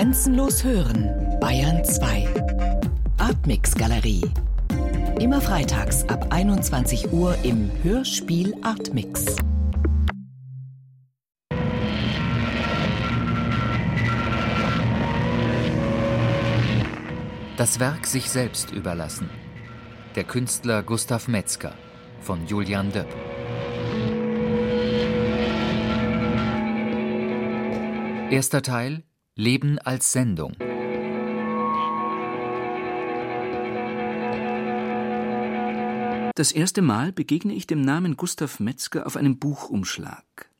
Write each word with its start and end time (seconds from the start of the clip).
Grenzenlos 0.00 0.64
hören, 0.64 1.10
Bayern 1.42 1.84
2. 1.84 2.26
Artmix 3.18 3.74
Galerie. 3.74 4.22
Immer 5.20 5.42
freitags 5.42 6.08
ab 6.08 6.28
21 6.30 7.12
Uhr 7.12 7.36
im 7.42 7.70
Hörspiel 7.82 8.54
Artmix. 8.62 9.36
Das 17.58 17.78
Werk 17.78 18.06
sich 18.06 18.30
selbst 18.30 18.70
überlassen. 18.70 19.28
Der 20.16 20.24
Künstler 20.24 20.82
Gustav 20.82 21.28
Metzger 21.28 21.74
von 22.22 22.46
Julian 22.46 22.90
Döpp. 22.90 23.14
Erster 28.30 28.62
Teil 28.62 29.02
Leben 29.40 29.78
als 29.78 30.12
Sendung. 30.12 30.54
Das 36.34 36.52
erste 36.52 36.82
Mal 36.82 37.10
begegne 37.12 37.54
ich 37.54 37.66
dem 37.66 37.80
Namen 37.80 38.18
Gustav 38.18 38.60
Metzger 38.60 39.06
auf 39.06 39.16
einem 39.16 39.38
Buchumschlag. 39.38 40.50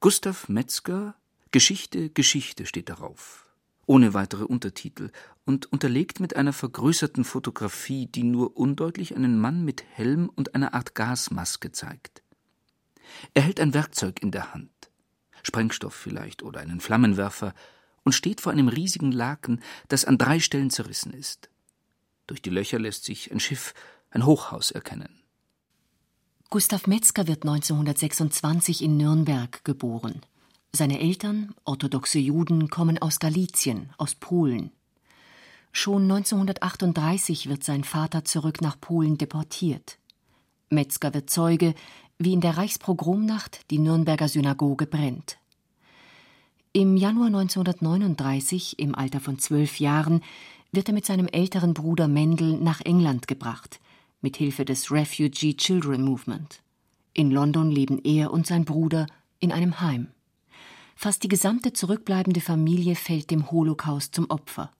Gustav 0.00 0.48
Metzger, 0.48 1.14
Geschichte, 1.52 2.10
Geschichte 2.10 2.66
steht 2.66 2.88
darauf, 2.88 3.46
ohne 3.86 4.14
weitere 4.14 4.44
Untertitel 4.46 5.12
und 5.44 5.70
unterlegt 5.72 6.18
mit 6.18 6.34
einer 6.34 6.52
vergrößerten 6.52 7.22
Fotografie, 7.22 8.06
die 8.06 8.24
nur 8.24 8.56
undeutlich 8.56 9.14
einen 9.14 9.38
Mann 9.38 9.64
mit 9.64 9.84
Helm 9.92 10.28
und 10.28 10.56
einer 10.56 10.74
Art 10.74 10.96
Gasmaske 10.96 11.70
zeigt. 11.70 12.24
Er 13.32 13.42
hält 13.42 13.60
ein 13.60 13.74
Werkzeug 13.74 14.20
in 14.20 14.32
der 14.32 14.52
Hand, 14.52 14.90
Sprengstoff 15.44 15.94
vielleicht 15.94 16.42
oder 16.42 16.58
einen 16.58 16.80
Flammenwerfer, 16.80 17.54
und 18.04 18.12
steht 18.12 18.40
vor 18.40 18.52
einem 18.52 18.68
riesigen 18.68 19.12
Laken, 19.12 19.60
das 19.88 20.04
an 20.04 20.18
drei 20.18 20.40
Stellen 20.40 20.70
zerrissen 20.70 21.12
ist. 21.12 21.50
Durch 22.26 22.42
die 22.42 22.50
Löcher 22.50 22.78
lässt 22.78 23.04
sich 23.04 23.32
ein 23.32 23.40
Schiff, 23.40 23.74
ein 24.10 24.26
Hochhaus 24.26 24.70
erkennen. 24.70 25.22
Gustav 26.50 26.86
Metzger 26.86 27.26
wird 27.28 27.44
1926 27.44 28.82
in 28.82 28.96
Nürnberg 28.96 29.64
geboren. 29.64 30.20
Seine 30.72 31.00
Eltern, 31.00 31.54
orthodoxe 31.64 32.18
Juden, 32.18 32.68
kommen 32.68 32.98
aus 32.98 33.18
Galizien, 33.18 33.90
aus 33.96 34.14
Polen. 34.14 34.70
Schon 35.72 36.02
1938 36.02 37.48
wird 37.48 37.64
sein 37.64 37.84
Vater 37.84 38.24
zurück 38.24 38.60
nach 38.60 38.78
Polen 38.80 39.16
deportiert. 39.16 39.98
Metzger 40.68 41.14
wird 41.14 41.30
Zeuge, 41.30 41.74
wie 42.18 42.34
in 42.34 42.40
der 42.40 42.56
Reichspogromnacht 42.56 43.70
die 43.70 43.78
Nürnberger 43.78 44.28
Synagoge 44.28 44.86
brennt. 44.86 45.38
Im 46.74 46.96
Januar 46.96 47.26
1939, 47.26 48.78
im 48.78 48.94
Alter 48.94 49.20
von 49.20 49.38
zwölf 49.38 49.78
Jahren, 49.78 50.22
wird 50.70 50.88
er 50.88 50.94
mit 50.94 51.04
seinem 51.04 51.28
älteren 51.28 51.74
Bruder 51.74 52.08
Mendel 52.08 52.58
nach 52.58 52.80
England 52.80 53.28
gebracht, 53.28 53.78
mit 54.22 54.38
Hilfe 54.38 54.64
des 54.64 54.90
Refugee 54.90 55.54
Children 55.54 56.00
Movement. 56.00 56.62
In 57.12 57.30
London 57.30 57.70
leben 57.70 58.00
er 58.02 58.30
und 58.30 58.46
sein 58.46 58.64
Bruder 58.64 59.06
in 59.38 59.52
einem 59.52 59.82
Heim. 59.82 60.06
Fast 60.96 61.22
die 61.24 61.28
gesamte 61.28 61.74
zurückbleibende 61.74 62.40
Familie 62.40 62.96
fällt 62.96 63.30
dem 63.30 63.50
Holocaust 63.50 64.14
zum 64.14 64.30
Opfer. 64.30 64.70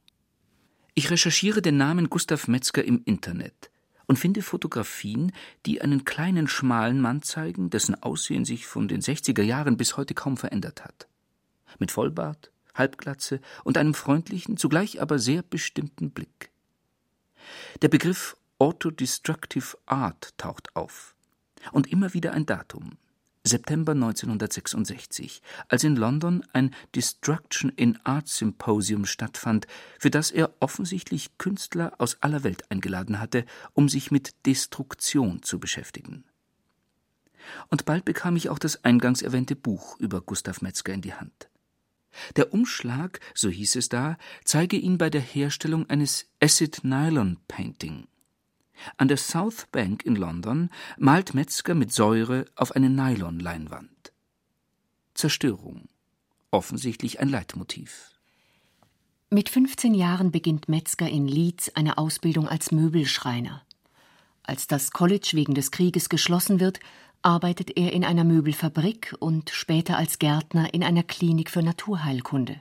Ich 0.95 1.11
recherchiere 1.11 1.61
den 1.61 1.77
Namen 1.77 2.09
Gustav 2.09 2.49
Metzger 2.49 2.83
im 2.87 3.03
Internet 3.05 3.71
und 4.07 4.19
finde 4.19 4.41
Fotografien, 4.41 5.31
die 5.67 5.83
einen 5.83 6.07
kleinen, 6.07 6.49
schmalen 6.49 7.03
Mann 7.03 7.21
zeigen, 7.21 7.69
dessen 7.69 8.03
Aussehen 8.03 8.47
sich 8.47 8.67
von 8.67 8.89
den 8.89 9.03
60er 9.03 9.43
Jahren 9.43 9.77
bis 9.77 9.99
heute 9.99 10.15
kaum 10.15 10.39
verändert 10.39 10.85
hat. 10.87 11.07
Mit 11.79 11.91
Vollbart, 11.91 12.51
Halbglatze 12.75 13.41
und 13.65 13.79
einem 13.79 13.95
freundlichen, 13.95 14.57
zugleich 14.57 15.01
aber 15.01 15.19
sehr 15.19 15.43
bestimmten 15.43 16.11
Blick. 16.11 16.51
Der 17.83 17.89
Begriff 17.89 18.37
Autodestructive 18.59 19.77
Art 19.87 20.39
taucht 20.39 20.75
auf. 20.77 21.17
Und 21.73 21.91
immer 21.91 22.15
wieder 22.15 22.33
ein 22.33 22.47
Datum. 22.47 22.97
September 23.45 23.91
1966, 23.93 25.43
als 25.67 25.83
in 25.83 25.97
London 25.97 26.45
ein 26.53 26.73
Destruction 26.95 27.71
in 27.71 27.99
Art 28.05 28.29
Symposium 28.29 29.05
stattfand, 29.05 29.67
für 29.99 30.11
das 30.11 30.31
er 30.31 30.55
offensichtlich 30.61 31.37
Künstler 31.39 31.93
aus 31.99 32.23
aller 32.23 32.45
Welt 32.45 32.71
eingeladen 32.71 33.19
hatte, 33.19 33.45
um 33.73 33.89
sich 33.89 34.13
mit 34.13 34.47
Destruktion 34.47 35.43
zu 35.43 35.59
beschäftigen. 35.59 36.25
Und 37.69 37.85
bald 37.85 38.05
bekam 38.05 38.37
ich 38.37 38.49
auch 38.49 38.61
das 38.61 38.85
eingangs 38.85 39.23
erwähnte 39.23 39.57
Buch 39.57 39.99
über 39.99 40.21
Gustav 40.21 40.63
Metzger 40.63 40.93
in 40.93 41.03
die 41.03 41.15
Hand. 41.15 41.49
Der 42.37 42.53
Umschlag, 42.53 43.21
so 43.35 43.49
hieß 43.49 43.77
es 43.77 43.89
da, 43.89 44.17
zeige 44.45 44.77
ihn 44.77 44.99
bei 44.99 45.11
der 45.11 45.21
Herstellung 45.21 45.89
eines 45.89 46.27
Acid 46.41 46.85
Nylon 46.85 47.39
Painting. 47.49 48.07
An 48.97 49.09
der 49.09 49.17
South 49.17 49.67
Bank 49.71 50.05
in 50.05 50.17
London 50.17 50.71
malt 50.99 51.35
Metzger 51.35 51.75
mit 51.75 51.93
Säure 51.93 52.47
auf 52.57 52.73
eine 52.75 52.91
Nylonleinwand. 52.91 54.13
Zerstörung. 55.15 55.89
Offensichtlich 56.51 57.21
ein 57.21 57.29
Leitmotiv. 57.29 58.11
Mit 59.31 59.49
15 59.49 59.95
Jahren 59.95 60.31
beginnt 60.31 60.69
Metzger 60.69 61.09
in 61.09 61.27
Leeds 61.27 61.75
eine 61.75 61.97
Ausbildung 61.97 62.49
als 62.49 62.71
Möbelschreiner. 62.71 63.63
Als 64.43 64.67
das 64.67 64.91
College 64.91 65.31
wegen 65.33 65.55
des 65.55 65.71
Krieges 65.71 66.09
geschlossen 66.09 66.61
wird, 66.61 66.81
arbeitet 67.23 67.77
er 67.77 67.93
in 67.93 68.05
einer 68.05 68.25
Möbelfabrik 68.25 69.15
und 69.19 69.51
später 69.51 69.97
als 69.97 70.19
Gärtner 70.19 70.75
in 70.75 70.83
einer 70.83 71.03
Klinik 71.03 71.51
für 71.51 71.63
Naturheilkunde. 71.63 72.61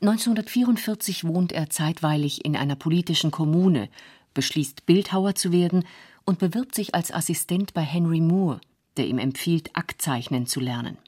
1944 0.00 1.24
wohnt 1.24 1.52
er 1.52 1.70
zeitweilig 1.70 2.44
in 2.44 2.56
einer 2.56 2.74
politischen 2.74 3.30
Kommune, 3.30 3.88
beschließt 4.34 4.84
Bildhauer 4.84 5.36
zu 5.36 5.52
werden 5.52 5.84
und 6.24 6.40
bewirbt 6.40 6.74
sich 6.74 6.94
als 6.94 7.12
Assistent 7.12 7.72
bei 7.72 7.82
Henry 7.82 8.20
Moore, 8.20 8.60
der 8.96 9.06
ihm 9.06 9.18
empfiehlt, 9.18 9.70
Aktzeichnen 9.76 10.46
zu 10.46 10.58
lernen. 10.58 10.98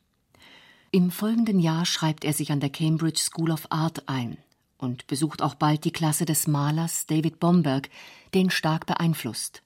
Im 0.93 1.11
folgenden 1.11 1.59
Jahr 1.59 1.87
schreibt 1.87 2.25
er 2.25 2.33
sich 2.33 2.53
an 2.53 2.61
der 2.61 2.71
Cambridge 2.71 3.21
School 3.21 3.51
of 3.51 3.67
Art 3.71 4.09
ein 4.09 4.37
und 4.79 5.09
besucht 5.09 5.43
auch 5.43 5.57
bald 5.57 5.85
die 5.85 5.91
Klasse 5.91 6.25
des 6.25 6.47
Malers 6.47 7.07
David 7.07 7.41
Bomberg, 7.41 7.91
den 8.33 8.49
stark 8.51 8.87
beeinflusst. 8.87 9.64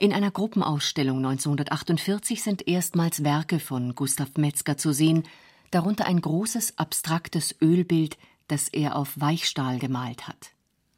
In 0.00 0.12
einer 0.12 0.30
Gruppenausstellung 0.30 1.18
1948 1.18 2.40
sind 2.40 2.68
erstmals 2.68 3.24
Werke 3.24 3.58
von 3.58 3.96
Gustav 3.96 4.36
Metzger 4.36 4.76
zu 4.76 4.92
sehen, 4.92 5.24
darunter 5.72 6.06
ein 6.06 6.20
großes 6.20 6.78
abstraktes 6.78 7.56
Ölbild, 7.60 8.16
das 8.46 8.68
er 8.68 8.94
auf 8.94 9.20
Weichstahl 9.20 9.80
gemalt 9.80 10.28
hat. 10.28 10.52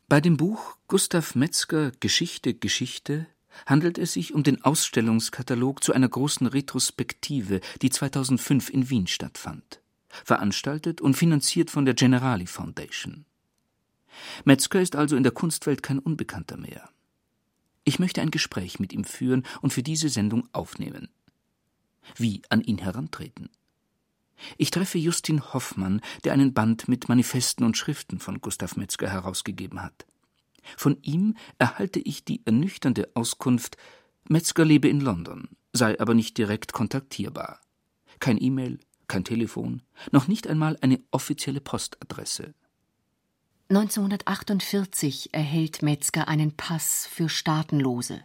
Bei 0.06 0.20
dem 0.20 0.36
Buch 0.36 0.76
Gustav 0.86 1.34
Metzger 1.34 1.92
Geschichte, 1.92 2.52
Geschichte 2.52 3.26
handelt 3.64 3.96
es 3.96 4.12
sich 4.12 4.34
um 4.34 4.42
den 4.42 4.62
Ausstellungskatalog 4.62 5.82
zu 5.82 5.94
einer 5.94 6.08
großen 6.08 6.46
Retrospektive, 6.46 7.60
die 7.80 7.88
2005 7.88 8.68
in 8.68 8.90
Wien 8.90 9.06
stattfand. 9.06 9.80
Veranstaltet 10.08 11.00
und 11.00 11.14
finanziert 11.14 11.70
von 11.70 11.86
der 11.86 11.94
Generali 11.94 12.46
Foundation. 12.46 13.24
Metzger 14.44 14.82
ist 14.82 14.94
also 14.94 15.16
in 15.16 15.22
der 15.22 15.32
Kunstwelt 15.32 15.82
kein 15.82 15.98
Unbekannter 15.98 16.58
mehr. 16.58 16.90
Ich 17.90 17.98
möchte 17.98 18.20
ein 18.20 18.30
Gespräch 18.30 18.78
mit 18.78 18.92
ihm 18.92 19.02
führen 19.02 19.42
und 19.62 19.72
für 19.72 19.82
diese 19.82 20.10
Sendung 20.10 20.48
aufnehmen. 20.52 21.08
Wie 22.14 22.40
an 22.48 22.60
ihn 22.60 22.78
herantreten? 22.78 23.50
Ich 24.58 24.70
treffe 24.70 24.96
Justin 24.96 25.52
Hoffmann, 25.52 26.00
der 26.22 26.32
einen 26.32 26.54
Band 26.54 26.86
mit 26.86 27.08
Manifesten 27.08 27.64
und 27.64 27.76
Schriften 27.76 28.20
von 28.20 28.40
Gustav 28.40 28.76
Metzger 28.76 29.10
herausgegeben 29.10 29.82
hat. 29.82 30.06
Von 30.76 30.98
ihm 31.02 31.36
erhalte 31.58 31.98
ich 31.98 32.24
die 32.24 32.42
ernüchternde 32.44 33.10
Auskunft, 33.14 33.76
Metzger 34.28 34.64
lebe 34.64 34.86
in 34.86 35.00
London, 35.00 35.48
sei 35.72 35.98
aber 35.98 36.14
nicht 36.14 36.38
direkt 36.38 36.72
kontaktierbar. 36.72 37.60
Kein 38.20 38.40
E-Mail, 38.40 38.78
kein 39.08 39.24
Telefon, 39.24 39.82
noch 40.12 40.28
nicht 40.28 40.46
einmal 40.46 40.78
eine 40.80 41.02
offizielle 41.10 41.60
Postadresse. 41.60 42.54
1948 43.70 45.32
erhält 45.32 45.80
Metzger 45.82 46.26
einen 46.26 46.56
Pass 46.56 47.06
für 47.08 47.28
Staatenlose. 47.28 48.20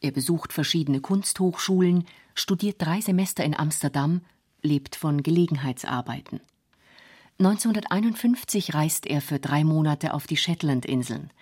Er 0.00 0.12
besucht 0.12 0.52
verschiedene 0.52 1.00
Kunsthochschulen, 1.00 2.06
studiert 2.36 2.76
drei 2.78 3.00
Semester 3.00 3.42
in 3.42 3.58
Amsterdam 3.58 4.20
lebt 4.62 4.94
von 4.94 5.24
Gelegenheitsarbeiten. 5.24 6.40
1951 7.40 8.72
reist 8.72 9.08
er 9.08 9.20
für 9.20 9.40
drei 9.40 9.64
Monate 9.64 10.14
auf 10.14 10.28
die 10.28 10.36
Shetlandinseln. 10.36 11.32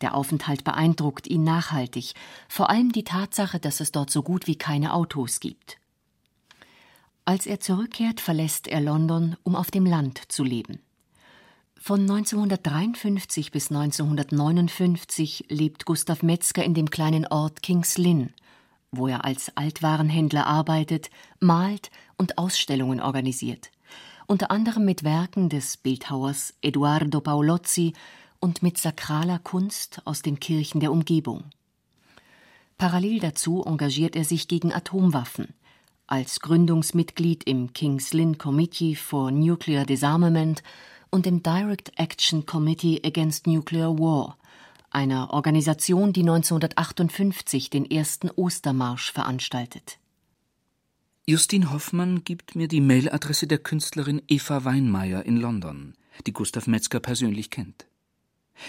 Der 0.00 0.14
Aufenthalt 0.14 0.64
beeindruckt 0.64 1.26
ihn 1.26 1.44
nachhaltig, 1.44 2.14
vor 2.48 2.70
allem 2.70 2.92
die 2.92 3.04
Tatsache, 3.04 3.60
dass 3.60 3.80
es 3.80 3.92
dort 3.92 4.08
so 4.08 4.22
gut 4.22 4.46
wie 4.46 4.56
keine 4.56 4.94
Autos 4.94 5.40
gibt. 5.40 5.76
Als 7.26 7.44
er 7.44 7.60
zurückkehrt, 7.60 8.22
verlässt 8.22 8.68
er 8.68 8.80
London, 8.80 9.36
um 9.42 9.54
auf 9.54 9.70
dem 9.70 9.84
Land 9.84 10.32
zu 10.32 10.44
leben. 10.44 10.80
Von 11.82 12.02
1953 12.02 13.52
bis 13.52 13.70
1959 13.70 15.46
lebt 15.48 15.86
Gustav 15.86 16.22
Metzger 16.22 16.62
in 16.62 16.74
dem 16.74 16.90
kleinen 16.90 17.26
Ort 17.26 17.62
Kings 17.62 17.96
Lynn, 17.96 18.34
wo 18.92 19.08
er 19.08 19.24
als 19.24 19.56
Altwarenhändler 19.56 20.46
arbeitet, 20.46 21.10
malt 21.40 21.90
und 22.18 22.36
Ausstellungen 22.36 23.00
organisiert. 23.00 23.70
unter 24.26 24.52
anderem 24.52 24.84
mit 24.84 25.04
Werken 25.04 25.48
des 25.48 25.78
Bildhauers 25.78 26.54
Eduardo 26.60 27.20
Paolozzi 27.20 27.94
und 28.38 28.62
mit 28.62 28.78
sakraler 28.78 29.40
Kunst 29.40 30.02
aus 30.04 30.22
den 30.22 30.38
Kirchen 30.38 30.80
der 30.80 30.92
Umgebung. 30.92 31.44
Parallel 32.78 33.18
dazu 33.18 33.64
engagiert 33.64 34.14
er 34.14 34.24
sich 34.24 34.46
gegen 34.46 34.72
Atomwaffen, 34.72 35.48
als 36.06 36.40
Gründungsmitglied 36.40 37.42
im 37.44 37.72
King's 37.72 38.12
Lynn 38.12 38.38
Committee 38.38 38.94
for 38.94 39.32
Nuclear 39.32 39.84
Disarmament 39.84 40.62
und 41.10 41.26
im 41.26 41.42
Direct 41.42 41.92
Action 41.96 42.46
Committee 42.46 43.00
Against 43.04 43.46
Nuclear 43.46 43.98
War, 43.98 44.38
einer 44.90 45.30
Organisation, 45.32 46.12
die 46.12 46.20
1958 46.20 47.70
den 47.70 47.90
ersten 47.90 48.30
Ostermarsch 48.30 49.12
veranstaltet. 49.12 49.98
Justin 51.26 51.70
Hoffmann 51.72 52.24
gibt 52.24 52.56
mir 52.56 52.66
die 52.66 52.80
Mailadresse 52.80 53.46
der 53.46 53.58
Künstlerin 53.58 54.22
Eva 54.26 54.64
Weinmeier 54.64 55.24
in 55.24 55.36
London, 55.36 55.94
die 56.26 56.32
Gustav 56.32 56.66
Metzger 56.66 56.98
persönlich 56.98 57.50
kennt. 57.50 57.86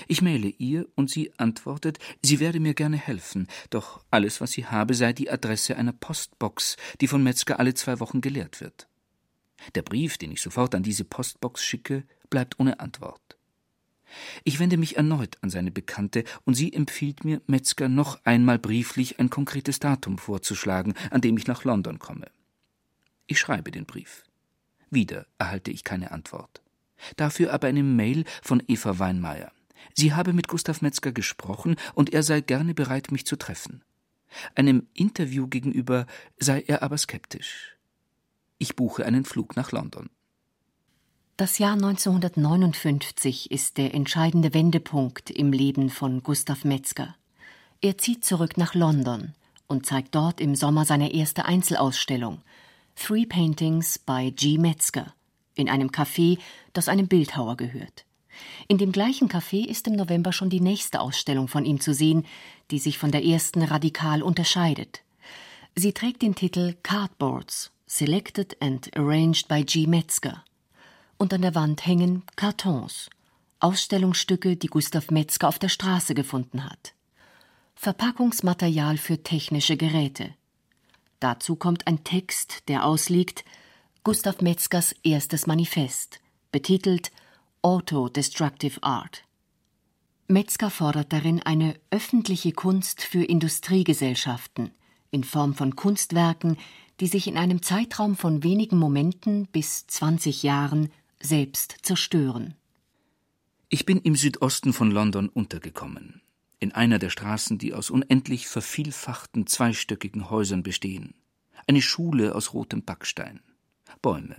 Ich 0.07 0.21
maile 0.21 0.47
ihr 0.47 0.87
und 0.95 1.09
sie 1.09 1.31
antwortet, 1.37 1.99
sie 2.21 2.39
werde 2.39 2.59
mir 2.59 2.73
gerne 2.73 2.97
helfen, 2.97 3.47
doch 3.69 4.03
alles, 4.09 4.39
was 4.39 4.51
sie 4.51 4.65
habe, 4.65 4.93
sei 4.93 5.11
die 5.11 5.29
Adresse 5.29 5.75
einer 5.75 5.91
Postbox, 5.91 6.77
die 7.01 7.07
von 7.07 7.23
Metzger 7.23 7.59
alle 7.59 7.73
zwei 7.73 7.99
Wochen 7.99 8.21
geleert 8.21 8.61
wird. 8.61 8.87
Der 9.75 9.81
Brief, 9.81 10.17
den 10.17 10.31
ich 10.31 10.41
sofort 10.41 10.75
an 10.75 10.83
diese 10.83 11.03
Postbox 11.03 11.63
schicke, 11.63 12.03
bleibt 12.31 12.59
ohne 12.59 12.79
Antwort. 12.79 13.21
Ich 14.43 14.59
wende 14.59 14.77
mich 14.77 14.97
erneut 14.97 15.37
an 15.41 15.51
seine 15.51 15.71
Bekannte, 15.71 16.23
und 16.43 16.55
sie 16.55 16.73
empfiehlt 16.73 17.23
mir, 17.23 17.41
Metzger 17.45 17.87
noch 17.87 18.19
einmal 18.25 18.57
brieflich 18.57 19.19
ein 19.19 19.29
konkretes 19.29 19.79
Datum 19.79 20.17
vorzuschlagen, 20.17 20.95
an 21.11 21.21
dem 21.21 21.37
ich 21.37 21.45
nach 21.45 21.63
London 21.63 21.99
komme. 21.99 22.29
Ich 23.27 23.39
schreibe 23.39 23.71
den 23.71 23.85
Brief. 23.85 24.23
Wieder 24.89 25.27
erhalte 25.37 25.71
ich 25.71 25.83
keine 25.83 26.11
Antwort. 26.11 26.61
Dafür 27.15 27.53
aber 27.53 27.67
eine 27.67 27.83
Mail 27.83 28.25
von 28.41 28.61
Eva 28.67 28.99
Weinmeier. 28.99 29.51
Sie 29.93 30.13
habe 30.13 30.33
mit 30.33 30.47
Gustav 30.47 30.81
Metzger 30.81 31.11
gesprochen 31.11 31.75
und 31.93 32.13
er 32.13 32.23
sei 32.23 32.41
gerne 32.41 32.73
bereit, 32.73 33.11
mich 33.11 33.25
zu 33.25 33.35
treffen. 33.35 33.83
Einem 34.55 34.87
Interview 34.93 35.47
gegenüber 35.47 36.05
sei 36.37 36.63
er 36.67 36.83
aber 36.83 36.97
skeptisch. 36.97 37.77
Ich 38.57 38.75
buche 38.75 39.05
einen 39.05 39.25
Flug 39.25 39.55
nach 39.55 39.71
London. 39.71 40.09
Das 41.41 41.57
Jahr 41.57 41.73
1959 41.73 43.49
ist 43.49 43.79
der 43.79 43.95
entscheidende 43.95 44.53
Wendepunkt 44.53 45.31
im 45.31 45.51
Leben 45.51 45.89
von 45.89 46.21
Gustav 46.21 46.65
Metzger. 46.65 47.15
Er 47.81 47.97
zieht 47.97 48.23
zurück 48.23 48.57
nach 48.57 48.75
London 48.75 49.33
und 49.65 49.87
zeigt 49.87 50.13
dort 50.13 50.39
im 50.39 50.53
Sommer 50.53 50.85
seine 50.85 51.11
erste 51.11 51.45
Einzelausstellung 51.45 52.43
Three 52.95 53.25
Paintings 53.25 53.97
by 53.97 54.31
G. 54.31 54.59
Metzger 54.59 55.15
in 55.55 55.67
einem 55.67 55.89
Café, 55.89 56.37
das 56.73 56.87
einem 56.87 57.07
Bildhauer 57.07 57.57
gehört. 57.57 58.05
In 58.67 58.77
dem 58.77 58.91
gleichen 58.91 59.27
Café 59.27 59.65
ist 59.65 59.87
im 59.87 59.93
November 59.93 60.33
schon 60.33 60.51
die 60.51 60.61
nächste 60.61 60.99
Ausstellung 61.01 61.47
von 61.47 61.65
ihm 61.65 61.79
zu 61.79 61.95
sehen, 61.95 62.27
die 62.69 62.77
sich 62.77 62.99
von 62.99 63.09
der 63.09 63.25
ersten 63.25 63.63
radikal 63.63 64.21
unterscheidet. 64.21 65.01
Sie 65.75 65.91
trägt 65.91 66.21
den 66.21 66.35
Titel 66.35 66.75
Cardboards, 66.83 67.71
Selected 67.87 68.61
and 68.61 68.95
Arranged 68.95 69.47
by 69.47 69.63
G. 69.63 69.87
Metzger. 69.87 70.43
Und 71.21 71.35
an 71.35 71.43
der 71.43 71.53
Wand 71.53 71.85
hängen 71.85 72.23
Kartons, 72.35 73.07
Ausstellungsstücke, 73.59 74.57
die 74.57 74.65
Gustav 74.65 75.11
Metzger 75.11 75.49
auf 75.49 75.59
der 75.59 75.69
Straße 75.69 76.15
gefunden 76.15 76.65
hat. 76.65 76.95
Verpackungsmaterial 77.75 78.97
für 78.97 79.21
technische 79.21 79.77
Geräte. 79.77 80.33
Dazu 81.19 81.55
kommt 81.55 81.85
ein 81.85 82.03
Text, 82.03 82.67
der 82.69 82.87
ausliegt 82.87 83.45
Gustav 84.03 84.41
Metzgers 84.41 84.95
erstes 85.03 85.45
Manifest, 85.45 86.21
betitelt 86.51 87.11
Auto-Destructive 87.61 88.81
Art. 88.81 89.23
Metzger 90.27 90.71
fordert 90.71 91.13
darin 91.13 91.43
eine 91.43 91.75
öffentliche 91.91 92.51
Kunst 92.51 93.03
für 93.03 93.23
Industriegesellschaften 93.23 94.71
in 95.11 95.23
Form 95.23 95.53
von 95.53 95.75
Kunstwerken, 95.75 96.57
die 96.99 97.05
sich 97.05 97.27
in 97.27 97.37
einem 97.37 97.61
Zeitraum 97.61 98.15
von 98.15 98.41
wenigen 98.41 98.79
Momenten 98.79 99.45
bis 99.51 99.85
20 99.85 100.41
Jahren 100.41 100.89
selbst 101.21 101.77
zerstören. 101.81 102.55
Ich 103.69 103.85
bin 103.85 103.99
im 103.99 104.15
Südosten 104.15 104.73
von 104.73 104.91
London 104.91 105.29
untergekommen, 105.29 106.21
in 106.59 106.71
einer 106.71 106.99
der 106.99 107.09
Straßen, 107.09 107.57
die 107.57 107.73
aus 107.73 107.89
unendlich 107.89 108.47
vervielfachten 108.47 109.47
zweistöckigen 109.47 110.29
Häusern 110.29 110.63
bestehen, 110.63 111.13
eine 111.67 111.81
Schule 111.81 112.35
aus 112.35 112.53
rotem 112.53 112.83
Backstein, 112.83 113.39
Bäume, 114.01 114.37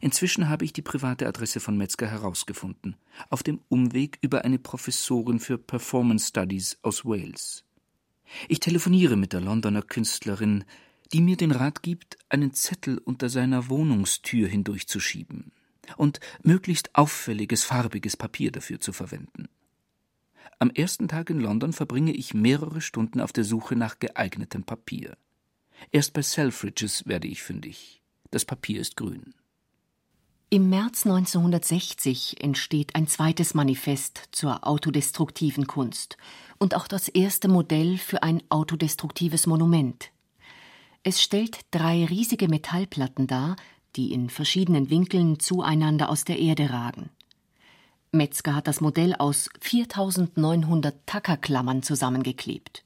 Inzwischen 0.00 0.48
habe 0.48 0.64
ich 0.64 0.72
die 0.72 0.82
private 0.82 1.26
Adresse 1.26 1.60
von 1.60 1.76
Metzger 1.76 2.06
herausgefunden, 2.06 2.96
auf 3.30 3.42
dem 3.42 3.60
Umweg 3.68 4.18
über 4.22 4.44
eine 4.44 4.58
Professorin 4.58 5.40
für 5.40 5.58
Performance 5.58 6.28
Studies 6.28 6.78
aus 6.82 7.04
Wales. 7.04 7.64
Ich 8.48 8.60
telefoniere 8.60 9.16
mit 9.16 9.32
der 9.32 9.40
Londoner 9.40 9.82
Künstlerin, 9.82 10.64
die 11.12 11.20
mir 11.20 11.36
den 11.36 11.52
Rat 11.52 11.82
gibt, 11.82 12.16
einen 12.28 12.54
Zettel 12.54 12.98
unter 12.98 13.28
seiner 13.28 13.68
Wohnungstür 13.68 14.48
hindurchzuschieben 14.48 15.52
und 15.96 16.20
möglichst 16.42 16.94
auffälliges 16.94 17.64
farbiges 17.64 18.16
Papier 18.16 18.52
dafür 18.52 18.80
zu 18.80 18.92
verwenden. 18.92 19.48
Am 20.58 20.70
ersten 20.70 21.08
Tag 21.08 21.30
in 21.30 21.40
London 21.40 21.72
verbringe 21.72 22.12
ich 22.12 22.34
mehrere 22.34 22.80
Stunden 22.80 23.20
auf 23.20 23.32
der 23.32 23.44
Suche 23.44 23.76
nach 23.76 23.98
geeignetem 23.98 24.64
Papier. 24.64 25.16
Erst 25.90 26.12
bei 26.12 26.22
Selfridges 26.22 27.06
werde 27.06 27.28
ich 27.28 27.42
fündig. 27.42 28.02
Das 28.30 28.44
Papier 28.44 28.80
ist 28.80 28.96
grün. 28.96 29.34
Im 30.50 30.68
März 30.70 31.04
1960 31.04 32.40
entsteht 32.42 32.94
ein 32.94 33.08
zweites 33.08 33.54
Manifest 33.54 34.28
zur 34.30 34.66
autodestruktiven 34.66 35.66
Kunst 35.66 36.16
und 36.58 36.76
auch 36.76 36.86
das 36.86 37.08
erste 37.08 37.48
Modell 37.48 37.98
für 37.98 38.22
ein 38.22 38.42
autodestruktives 38.50 39.46
Monument. 39.46 40.12
Es 41.02 41.20
stellt 41.20 41.60
drei 41.72 42.04
riesige 42.04 42.48
Metallplatten 42.48 43.26
dar, 43.26 43.56
die 43.96 44.12
in 44.12 44.30
verschiedenen 44.30 44.90
Winkeln 44.90 45.40
zueinander 45.40 46.08
aus 46.08 46.24
der 46.24 46.38
Erde 46.38 46.70
ragen. 46.70 47.10
Metzger 48.12 48.54
hat 48.54 48.68
das 48.68 48.80
Modell 48.80 49.14
aus 49.14 49.48
4900 49.60 50.94
Tackerklammern 51.06 51.82
zusammengeklebt. 51.82 52.84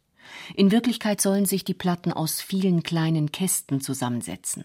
In 0.54 0.70
Wirklichkeit 0.70 1.20
sollen 1.20 1.46
sich 1.46 1.64
die 1.64 1.74
Platten 1.74 2.12
aus 2.12 2.40
vielen 2.40 2.82
kleinen 2.82 3.32
Kästen 3.32 3.80
zusammensetzen. 3.80 4.64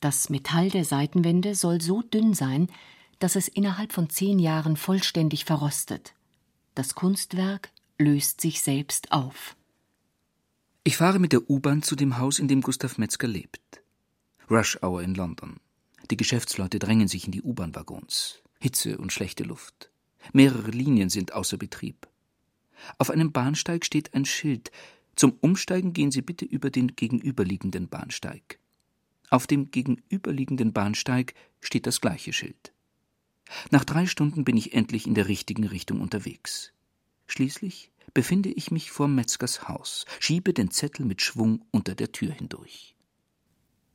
Das 0.00 0.30
Metall 0.30 0.70
der 0.70 0.84
Seitenwände 0.84 1.54
soll 1.54 1.80
so 1.80 2.02
dünn 2.02 2.34
sein, 2.34 2.68
dass 3.18 3.36
es 3.36 3.48
innerhalb 3.48 3.92
von 3.92 4.10
zehn 4.10 4.38
Jahren 4.38 4.76
vollständig 4.76 5.44
verrostet. 5.44 6.14
Das 6.74 6.94
Kunstwerk 6.94 7.70
löst 7.98 8.40
sich 8.40 8.62
selbst 8.62 9.12
auf. 9.12 9.56
Ich 10.84 10.98
fahre 10.98 11.18
mit 11.18 11.32
der 11.32 11.48
U-Bahn 11.50 11.82
zu 11.82 11.96
dem 11.96 12.18
Haus, 12.18 12.38
in 12.38 12.48
dem 12.48 12.60
Gustav 12.60 12.98
Metzger 12.98 13.26
lebt. 13.26 13.82
Rush 14.48 14.78
Hour 14.80 15.02
in 15.02 15.14
London. 15.16 15.56
Die 16.08 16.16
Geschäftsleute 16.16 16.78
drängen 16.78 17.08
sich 17.08 17.24
in 17.24 17.32
die 17.32 17.42
U-Bahn-Waggons. 17.42 18.42
Hitze 18.60 18.96
und 18.96 19.12
schlechte 19.12 19.42
Luft. 19.42 19.90
Mehrere 20.32 20.70
Linien 20.70 21.10
sind 21.10 21.32
außer 21.32 21.56
Betrieb. 21.56 22.06
Auf 22.98 23.10
einem 23.10 23.32
Bahnsteig 23.32 23.84
steht 23.84 24.14
ein 24.14 24.24
Schild. 24.24 24.70
Zum 25.16 25.32
Umsteigen 25.40 25.92
gehen 25.92 26.12
Sie 26.12 26.22
bitte 26.22 26.44
über 26.44 26.70
den 26.70 26.94
gegenüberliegenden 26.94 27.88
Bahnsteig. 27.88 28.60
Auf 29.30 29.48
dem 29.48 29.72
gegenüberliegenden 29.72 30.72
Bahnsteig 30.72 31.34
steht 31.60 31.88
das 31.88 32.00
gleiche 32.00 32.32
Schild. 32.32 32.72
Nach 33.72 33.84
drei 33.84 34.06
Stunden 34.06 34.44
bin 34.44 34.56
ich 34.56 34.74
endlich 34.74 35.08
in 35.08 35.14
der 35.14 35.26
richtigen 35.26 35.64
Richtung 35.64 36.00
unterwegs. 36.00 36.72
Schließlich 37.26 37.90
befinde 38.14 38.50
ich 38.50 38.70
mich 38.70 38.92
vor 38.92 39.08
Metzgers 39.08 39.68
Haus, 39.68 40.06
schiebe 40.20 40.52
den 40.52 40.70
Zettel 40.70 41.04
mit 41.04 41.20
Schwung 41.20 41.64
unter 41.72 41.96
der 41.96 42.12
Tür 42.12 42.32
hindurch. 42.32 42.95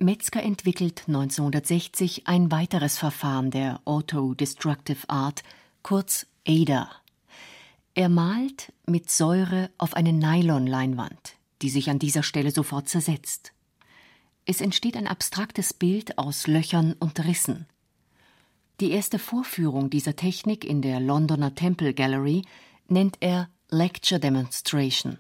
Metzger 0.02 0.42
entwickelt 0.42 1.04
1960 1.06 2.26
ein 2.26 2.50
weiteres 2.50 2.98
Verfahren 2.98 3.52
der 3.52 3.82
Auto-Destructive 3.86 5.08
Art, 5.08 5.44
kurz 5.84 6.26
ADA. 6.48 6.90
Er 7.94 8.10
malt 8.10 8.74
mit 8.88 9.12
Säure 9.12 9.70
auf 9.78 9.94
eine 9.94 10.12
Nylonleinwand, 10.12 11.36
die 11.62 11.70
sich 11.70 11.92
an 11.92 12.00
dieser 12.00 12.24
Stelle 12.24 12.50
sofort 12.50 12.90
zersetzt. 12.90 13.54
Es 14.46 14.60
entsteht 14.60 14.98
ein 14.98 15.06
abstraktes 15.06 15.72
Bild 15.72 16.18
aus 16.18 16.48
Löchern 16.48 16.94
und 16.94 17.24
Rissen. 17.24 17.68
Die 18.80 18.90
erste 18.90 19.20
Vorführung 19.20 19.92
dieser 19.92 20.16
Technik 20.16 20.66
in 20.66 20.82
der 20.82 21.00
Londoner 21.00 21.54
Temple 21.54 21.94
Gallery 21.94 22.42
nennt 22.88 23.18
er 23.20 23.50
Lecture 23.70 24.20
Demonstration, 24.20 25.20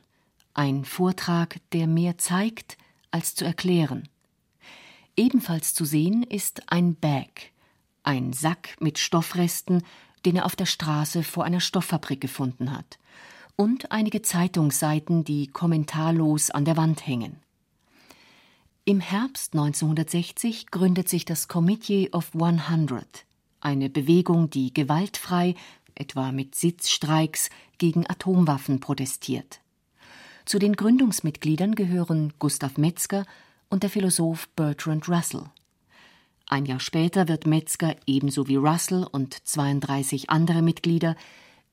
ein 0.55 0.85
Vortrag, 0.85 1.57
der 1.71 1.85
mehr 1.85 2.17
zeigt 2.17 2.79
als 3.11 3.35
zu 3.35 3.45
erklären. 3.45 4.07
Ebenfalls 5.17 5.73
zu 5.73 5.85
sehen 5.85 6.23
ist 6.23 6.71
ein 6.71 6.95
Bag, 6.95 7.51
ein 8.03 8.33
Sack 8.33 8.75
mit 8.79 8.97
Stoffresten, 8.97 9.83
den 10.25 10.37
er 10.37 10.45
auf 10.45 10.55
der 10.55 10.65
Straße 10.65 11.23
vor 11.23 11.43
einer 11.43 11.59
Stofffabrik 11.59 12.21
gefunden 12.21 12.71
hat, 12.71 12.97
und 13.55 13.91
einige 13.91 14.21
Zeitungsseiten, 14.21 15.23
die 15.23 15.47
kommentarlos 15.47 16.49
an 16.49 16.65
der 16.65 16.77
Wand 16.77 17.05
hängen. 17.05 17.37
Im 18.85 18.99
Herbst 18.99 19.53
1960 19.53 20.71
gründet 20.71 21.07
sich 21.07 21.25
das 21.25 21.47
Committee 21.47 22.09
of 22.11 22.31
100, 22.33 23.25
eine 23.59 23.89
Bewegung, 23.89 24.49
die 24.49 24.73
gewaltfrei, 24.73 25.55
etwa 25.93 26.31
mit 26.31 26.55
Sitzstreiks, 26.55 27.49
gegen 27.77 28.09
Atomwaffen 28.09 28.79
protestiert. 28.79 29.59
Zu 30.45 30.57
den 30.57 30.75
Gründungsmitgliedern 30.75 31.75
gehören 31.75 32.33
Gustav 32.39 32.77
Metzger 32.77 33.25
und 33.71 33.83
der 33.83 33.89
Philosoph 33.89 34.47
Bertrand 34.49 35.09
Russell. 35.09 35.45
Ein 36.45 36.65
Jahr 36.65 36.81
später 36.81 37.27
wird 37.27 37.47
Metzger 37.47 37.95
ebenso 38.05 38.47
wie 38.47 38.57
Russell 38.57 39.07
und 39.09 39.47
32 39.47 40.29
andere 40.29 40.61
Mitglieder 40.61 41.15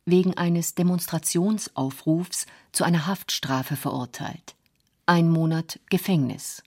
wegen 0.06 0.34
eines 0.38 0.74
Demonstrationsaufrufs 0.74 2.46
zu 2.72 2.84
einer 2.84 3.06
Haftstrafe 3.06 3.76
verurteilt. 3.76 4.54
Ein 5.04 5.28
Monat 5.28 5.80
Gefängnis. 5.90 6.62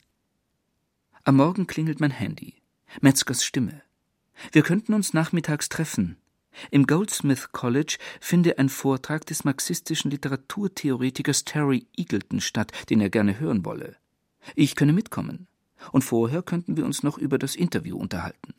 Am 1.23 1.37
Morgen 1.37 1.65
klingelt 1.65 2.01
mein 2.01 2.11
Handy. 2.11 2.55
Metzgers 2.99 3.45
Stimme. 3.45 3.81
Wir 4.51 4.63
könnten 4.63 4.93
uns 4.93 5.13
nachmittags 5.13 5.69
treffen. 5.69 6.17
Im 6.69 6.85
Goldsmith 6.85 7.53
College 7.53 7.97
finde 8.19 8.59
ein 8.59 8.67
Vortrag 8.67 9.25
des 9.25 9.45
marxistischen 9.45 10.11
Literaturtheoretikers 10.11 11.45
Terry 11.45 11.87
Eagleton 11.95 12.41
statt, 12.41 12.73
den 12.89 12.99
er 12.99 13.09
gerne 13.09 13.39
hören 13.39 13.63
wolle. 13.63 14.00
Ich 14.55 14.75
könne 14.75 14.93
mitkommen. 14.93 15.47
Und 15.91 16.03
vorher 16.03 16.43
könnten 16.43 16.77
wir 16.77 16.85
uns 16.85 17.03
noch 17.03 17.17
über 17.17 17.39
das 17.39 17.55
Interview 17.55 17.97
unterhalten. 17.97 18.53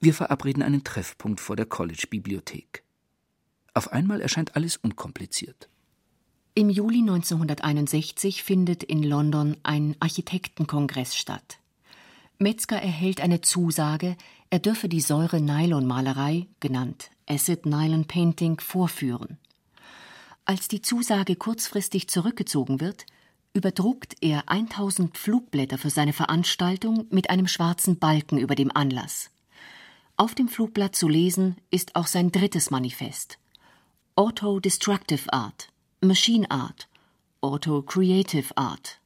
Wir 0.00 0.14
verabreden 0.14 0.62
einen 0.62 0.84
Treffpunkt 0.84 1.40
vor 1.40 1.56
der 1.56 1.66
College-Bibliothek. 1.66 2.84
Auf 3.72 3.92
einmal 3.92 4.20
erscheint 4.20 4.54
alles 4.54 4.76
unkompliziert. 4.76 5.68
Im 6.54 6.70
Juli 6.70 6.98
1961 6.98 8.44
findet 8.44 8.84
in 8.84 9.02
London 9.02 9.56
ein 9.64 9.96
Architektenkongress 9.98 11.16
statt. 11.16 11.58
Metzger 12.38 12.76
erhält 12.76 13.20
eine 13.20 13.40
Zusage, 13.40 14.16
er 14.50 14.60
dürfe 14.60 14.88
die 14.88 15.00
Säure-Nylon-Malerei, 15.00 16.46
genannt 16.60 17.10
Acid 17.26 17.66
Nylon 17.66 18.04
Painting, 18.04 18.60
vorführen. 18.60 19.38
Als 20.44 20.68
die 20.68 20.82
Zusage 20.82 21.36
kurzfristig 21.36 22.08
zurückgezogen 22.08 22.80
wird, 22.80 23.06
überdruckt 23.54 24.16
er 24.20 24.48
1000 24.50 25.16
Flugblätter 25.16 25.78
für 25.78 25.90
seine 25.90 26.12
Veranstaltung 26.12 27.06
mit 27.10 27.30
einem 27.30 27.46
schwarzen 27.46 27.98
Balken 27.98 28.36
über 28.36 28.56
dem 28.56 28.70
Anlass. 28.74 29.30
Auf 30.16 30.34
dem 30.34 30.48
Flugblatt 30.48 30.94
zu 30.94 31.08
lesen 31.08 31.56
ist 31.70 31.96
auch 31.96 32.08
sein 32.08 32.32
drittes 32.32 32.70
Manifest. 32.70 33.38
Auto 34.16 34.60
Destructive 34.60 35.32
Art, 35.32 35.72
Machine 36.00 36.50
Art, 36.50 36.88
Auto 37.40 37.82
Creative 37.82 38.56
Art. 38.56 39.00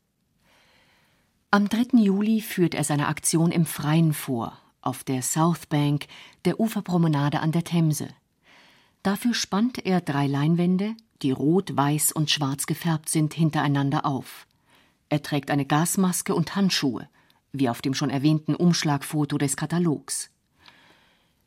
Am 1.50 1.69
3. 1.69 1.99
Juli 1.99 2.40
führt 2.40 2.75
er 2.75 2.85
seine 2.85 3.09
Aktion 3.09 3.52
im 3.52 3.64
Freien 3.64 4.12
vor, 4.12 4.59
auf 4.81 5.05
der 5.05 5.23
South 5.23 5.67
Bank 5.67 6.07
der 6.45 6.61
Uferpromenade 6.61 7.40
an 7.40 7.52
der 7.52 7.64
Themse. 7.64 8.09
Dafür 9.02 9.33
spannt 9.33 9.85
er 9.87 10.00
drei 10.00 10.26
Leinwände, 10.26 10.95
die 11.22 11.30
rot, 11.30 11.76
weiß 11.76 12.12
und 12.12 12.30
schwarz 12.30 12.66
gefärbt 12.66 13.08
sind, 13.08 13.34
hintereinander 13.34 14.06
auf. 14.06 14.46
Er 15.08 15.22
trägt 15.22 15.50
eine 15.50 15.64
Gasmaske 15.64 16.34
und 16.34 16.54
Handschuhe, 16.54 17.08
wie 17.52 17.68
auf 17.68 17.82
dem 17.82 17.94
schon 17.94 18.10
erwähnten 18.10 18.54
Umschlagfoto 18.54 19.38
des 19.38 19.56
Katalogs. 19.56 20.30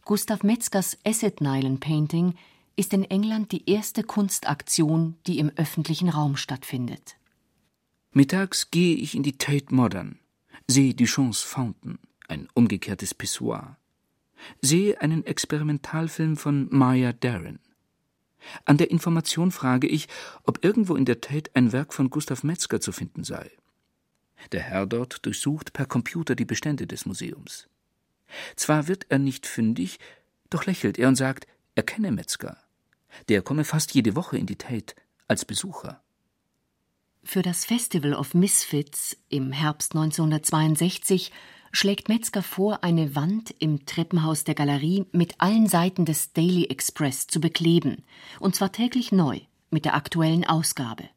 Gustav 0.04 0.44
Metzgers 0.44 0.98
Acid 1.06 1.42
Nylon 1.42 1.80
Painting 1.80 2.34
ist 2.76 2.94
in 2.94 3.04
England 3.04 3.52
die 3.52 3.70
erste 3.70 4.04
Kunstaktion, 4.04 5.16
die 5.28 5.38
im 5.38 5.52
öffentlichen 5.56 6.10
Raum 6.10 6.38
stattfindet. 6.38 7.18
Mittags 8.12 8.72
gehe 8.72 8.96
ich 8.96 9.16
in 9.16 9.24
die 9.24 9.38
Tate 9.38 9.74
Modern, 9.74 10.20
sehe 10.68 10.94
Duchamps 10.94 11.42
Fountain, 11.42 12.00
ein 12.28 12.48
umgekehrtes 12.54 13.14
Pissoir, 13.14 13.78
sehe 14.62 15.00
einen 15.02 15.26
Experimentalfilm 15.26 16.36
von 16.36 16.68
Maya 16.72 17.14
Darren. 17.14 17.60
An 18.66 18.78
der 18.78 18.92
Information 18.92 19.52
frage 19.52 19.88
ich, 19.88 20.08
ob 20.44 20.64
irgendwo 20.64 20.96
in 20.96 21.06
der 21.06 21.22
Tate 21.22 21.52
ein 21.54 21.72
Werk 21.72 21.94
von 21.94 22.10
Gustav 22.10 22.44
Metzger 22.44 22.82
zu 22.82 22.92
finden 22.92 23.24
sei. 23.24 23.52
Der 24.52 24.62
Herr 24.62 24.88
dort 24.88 25.26
durchsucht 25.26 25.74
per 25.74 25.86
Computer 25.86 26.36
die 26.36 26.46
Bestände 26.46 26.88
des 26.88 27.06
Museums. 27.06 27.68
Zwar 28.56 28.88
wird 28.88 29.06
er 29.10 29.20
nicht 29.20 29.46
fündig, 29.46 30.00
doch 30.50 30.66
lächelt 30.66 30.98
er 30.98 31.08
und 31.08 31.16
sagt, 31.16 31.48
er 31.76 31.84
kenne 31.84 32.12
Metzger. 32.12 32.58
Der 33.30 33.42
komme 33.42 33.66
fast 33.66 33.94
jede 33.94 34.16
Woche 34.16 34.38
in 34.38 34.46
die 34.46 34.58
Tate 34.58 34.96
als 35.28 35.46
Besucher. 35.46 36.02
Für 37.24 37.42
das 37.42 37.66
Festival 37.66 38.14
of 38.14 38.34
Misfits 38.34 39.16
im 39.30 39.52
Herbst 39.52 39.94
1962 39.96 41.32
schlägt 41.72 42.10
Metzger 42.10 42.44
vor, 42.44 42.84
eine 42.84 43.16
Wand 43.16 43.54
im 43.60 43.86
Treppenhaus 43.86 44.44
der 44.44 44.56
Galerie 44.56 45.06
mit 45.12 45.36
allen 45.40 45.68
Seiten 45.68 46.06
des 46.06 46.34
Daily 46.34 46.66
Express 46.66 47.28
zu 47.28 47.40
bekleben, 47.40 48.04
und 48.40 48.56
zwar 48.56 48.72
täglich 48.72 49.12
neu 49.12 49.40
mit 49.70 49.86
der 49.86 49.96
aktuellen 49.96 50.46
Ausgabe. 50.46 51.10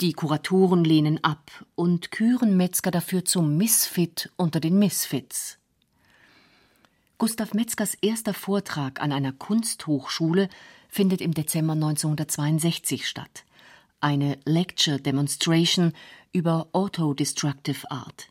Die 0.00 0.14
Kuratoren 0.14 0.82
lehnen 0.82 1.22
ab 1.22 1.50
und 1.74 2.10
küren 2.10 2.56
Metzger 2.56 2.90
dafür 2.90 3.24
zum 3.26 3.58
Misfit 3.58 4.30
unter 4.36 4.58
den 4.58 4.78
Misfits. 4.78 5.58
Gustav 7.18 7.52
Metzgers 7.52 7.92
erster 8.00 8.32
Vortrag 8.32 9.02
an 9.02 9.12
einer 9.12 9.32
Kunsthochschule 9.32 10.48
findet 10.88 11.20
im 11.20 11.34
Dezember 11.34 11.74
1962 11.74 13.06
statt. 13.06 13.44
Eine 14.00 14.38
Lecture 14.46 14.98
Demonstration 14.98 15.92
über 16.32 16.68
Autodestructive 16.72 17.90
Art. 17.90 18.29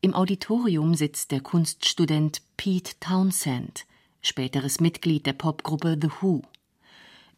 Im 0.00 0.14
Auditorium 0.14 0.94
sitzt 0.94 1.32
der 1.32 1.40
Kunststudent 1.40 2.40
Pete 2.56 2.92
Townsend, 3.00 3.84
späteres 4.22 4.80
Mitglied 4.80 5.26
der 5.26 5.32
Popgruppe 5.32 5.98
The 6.00 6.08
Who. 6.20 6.42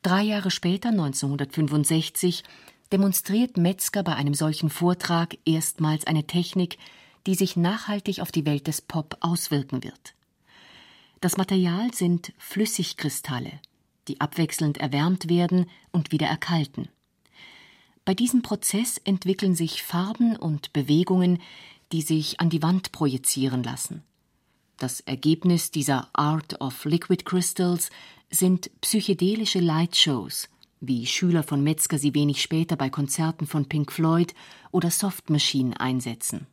Drei 0.02 0.22
Jahre 0.22 0.50
später, 0.50 0.90
1965, 0.90 2.44
demonstriert 2.92 3.56
Metzger 3.56 4.02
bei 4.02 4.14
einem 4.14 4.34
solchen 4.34 4.68
Vortrag 4.68 5.38
erstmals 5.46 6.06
eine 6.06 6.26
Technik, 6.26 6.76
die 7.26 7.34
sich 7.34 7.56
nachhaltig 7.56 8.20
auf 8.20 8.30
die 8.30 8.44
Welt 8.44 8.66
des 8.66 8.82
Pop 8.82 9.16
auswirken 9.20 9.82
wird. 9.82 10.14
Das 11.22 11.38
Material 11.38 11.94
sind 11.94 12.34
Flüssigkristalle, 12.36 13.52
die 14.06 14.20
abwechselnd 14.20 14.76
erwärmt 14.76 15.30
werden 15.30 15.64
und 15.92 16.12
wieder 16.12 16.26
erkalten. 16.26 16.88
Bei 18.04 18.12
diesem 18.12 18.42
Prozess 18.42 18.98
entwickeln 18.98 19.54
sich 19.54 19.82
Farben 19.82 20.36
und 20.36 20.72
Bewegungen, 20.74 21.40
die 21.92 22.02
sich 22.02 22.40
an 22.40 22.50
die 22.50 22.62
Wand 22.62 22.92
projizieren 22.92 23.62
lassen. 23.62 24.02
Das 24.78 25.00
Ergebnis 25.00 25.70
dieser 25.70 26.08
Art 26.12 26.60
of 26.60 26.84
Liquid 26.84 27.24
Crystals 27.24 27.90
sind 28.30 28.70
psychedelische 28.80 29.60
Lightshows, 29.60 30.48
wie 30.80 31.06
Schüler 31.06 31.42
von 31.42 31.62
Metzger 31.62 31.98
sie 31.98 32.14
wenig 32.14 32.40
später 32.40 32.76
bei 32.76 32.88
Konzerten 32.88 33.46
von 33.46 33.68
Pink 33.68 33.92
Floyd 33.92 34.34
oder 34.70 34.90
Soft 34.90 35.28
Machine 35.28 35.78
einsetzen. 35.78 36.46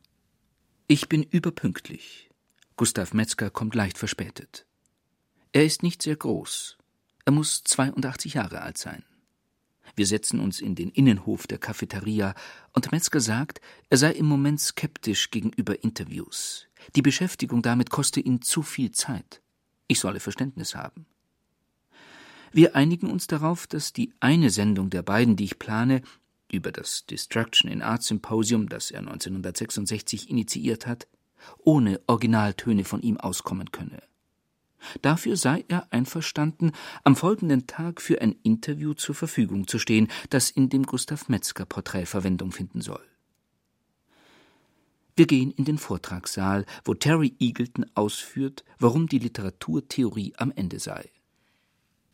Ich 0.86 1.08
bin 1.08 1.22
überpünktlich. 1.22 2.30
Gustav 2.76 3.14
Metzger 3.14 3.50
kommt 3.50 3.74
leicht 3.74 3.98
verspätet. 3.98 4.66
Er 5.52 5.64
ist 5.64 5.82
nicht 5.82 6.02
sehr 6.02 6.16
groß. 6.16 6.76
Er 7.24 7.32
muss 7.32 7.62
82 7.64 8.34
Jahre 8.34 8.60
alt 8.62 8.78
sein. 8.78 9.04
Wir 9.98 10.06
setzen 10.06 10.38
uns 10.38 10.60
in 10.60 10.76
den 10.76 10.90
Innenhof 10.90 11.48
der 11.48 11.58
Cafeteria 11.58 12.34
und 12.72 12.92
Metzger 12.92 13.18
sagt, 13.18 13.60
er 13.90 13.98
sei 13.98 14.12
im 14.12 14.26
Moment 14.26 14.60
skeptisch 14.60 15.32
gegenüber 15.32 15.82
Interviews. 15.82 16.68
Die 16.94 17.02
Beschäftigung 17.02 17.62
damit 17.62 17.90
koste 17.90 18.20
ihn 18.20 18.40
zu 18.40 18.62
viel 18.62 18.92
Zeit. 18.92 19.42
Ich 19.88 19.98
solle 19.98 20.20
Verständnis 20.20 20.76
haben. 20.76 21.04
Wir 22.52 22.76
einigen 22.76 23.10
uns 23.10 23.26
darauf, 23.26 23.66
dass 23.66 23.92
die 23.92 24.12
eine 24.20 24.50
Sendung 24.50 24.88
der 24.88 25.02
beiden, 25.02 25.34
die 25.34 25.46
ich 25.46 25.58
plane, 25.58 26.02
über 26.52 26.70
das 26.70 27.04
Destruction 27.06 27.68
in 27.68 27.82
Art 27.82 28.04
Symposium, 28.04 28.68
das 28.68 28.92
er 28.92 29.00
1966 29.00 30.30
initiiert 30.30 30.86
hat, 30.86 31.08
ohne 31.58 32.00
Originaltöne 32.06 32.84
von 32.84 33.02
ihm 33.02 33.16
auskommen 33.16 33.72
könne. 33.72 34.00
Dafür 35.02 35.36
sei 35.36 35.64
er 35.68 35.86
einverstanden, 35.92 36.72
am 37.04 37.16
folgenden 37.16 37.66
Tag 37.66 38.00
für 38.00 38.20
ein 38.20 38.36
Interview 38.42 38.94
zur 38.94 39.14
Verfügung 39.14 39.66
zu 39.66 39.78
stehen, 39.78 40.08
das 40.30 40.50
in 40.50 40.68
dem 40.68 40.84
Gustav 40.84 41.28
Metzger 41.28 41.66
Porträt 41.66 42.06
Verwendung 42.06 42.52
finden 42.52 42.80
soll. 42.80 43.02
Wir 45.16 45.26
gehen 45.26 45.50
in 45.50 45.64
den 45.64 45.78
Vortragssaal, 45.78 46.64
wo 46.84 46.94
Terry 46.94 47.34
Eagleton 47.40 47.86
ausführt, 47.94 48.64
warum 48.78 49.08
die 49.08 49.18
Literaturtheorie 49.18 50.34
am 50.36 50.52
Ende 50.54 50.78
sei. 50.78 51.10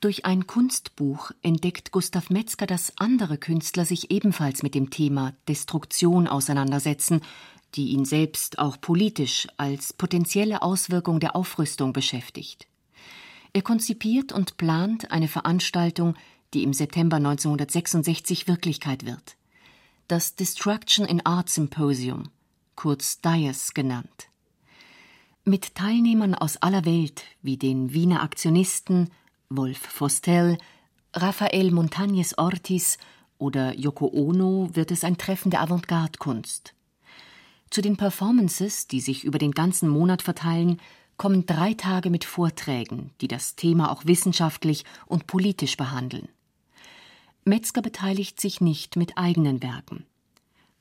Durch 0.01 0.27
ein 0.27 0.47
Kunstbuch 0.47 1.31
entdeckt 1.41 1.91
Gustav 1.91 2.29
Metzger, 2.29 2.67
dass 2.67 2.93
andere 2.99 3.39
Künstler 3.39 3.87
sich 3.87 4.11
ebenfalls 4.11 4.63
mit 4.63 4.75
dem 4.75 4.91
Thema 4.91 5.35
Destruktion 5.49 6.29
auseinandersetzen 6.29 7.23
die 7.75 7.89
ihn 7.89 8.05
selbst 8.05 8.59
auch 8.59 8.81
politisch 8.81 9.49
als 9.57 9.93
potenzielle 9.93 10.63
Auswirkung 10.63 11.21
der 11.21 11.37
Aufrüstung 11.37 11.93
beschäftigt. 11.93 12.67
Er 13.53 13.63
konzipiert 13.63 14.33
und 14.33 14.57
plant 14.57 15.11
eine 15.11 15.29
Veranstaltung, 15.29 16.15
die 16.55 16.63
im 16.63 16.73
September 16.73 17.17
1966 17.17 18.49
Wirklichkeit 18.49 19.07
wird. 19.07 19.37
das 20.09 20.35
Destruction 20.35 21.07
in 21.07 21.25
Art 21.25 21.49
Symposium, 21.49 22.25
kurz 22.77 23.21
DIAS 23.21 23.73
genannt. 23.75 24.29
Mit 25.45 25.75
Teilnehmern 25.75 26.35
aus 26.35 26.57
aller 26.59 26.85
Welt 26.85 27.23
wie 27.43 27.57
den 27.57 27.93
Wiener 27.93 28.23
Aktionisten 28.23 29.11
Wolf 29.49 29.79
Fostel, 29.79 30.59
Rafael 31.15 31.69
Montañez 31.69 32.37
Ortiz 32.39 32.99
oder 33.39 33.75
Yoko 33.79 34.11
Ono 34.13 34.69
wird 34.75 34.91
es 34.91 35.05
ein 35.05 35.17
Treffen 35.17 35.51
der 35.51 35.63
Avantgarde-Kunst. 35.63 36.75
Zu 37.75 37.83
den 37.83 37.97
Performances, 37.97 38.87
die 38.87 39.01
sich 39.01 39.25
über 39.25 39.39
den 39.39 39.51
ganzen 39.51 39.89
Monat 39.89 40.23
verteilen, 40.23 40.81
kommen 41.17 41.45
drei 41.45 41.75
Tage 41.75 42.09
mit 42.09 42.25
Vorträgen, 42.25 43.11
die 43.21 43.27
das 43.27 43.57
Thema 43.57 43.91
auch 43.91 44.05
wissenschaftlich 44.07 44.85
und 45.07 45.27
politisch 45.27 45.77
behandeln. 45.77 46.29
Metzger 47.45 47.83
beteiligt 47.83 48.41
sich 48.41 48.61
nicht 48.61 48.95
mit 48.95 49.19
eigenen 49.19 49.61
Werken. 49.61 50.07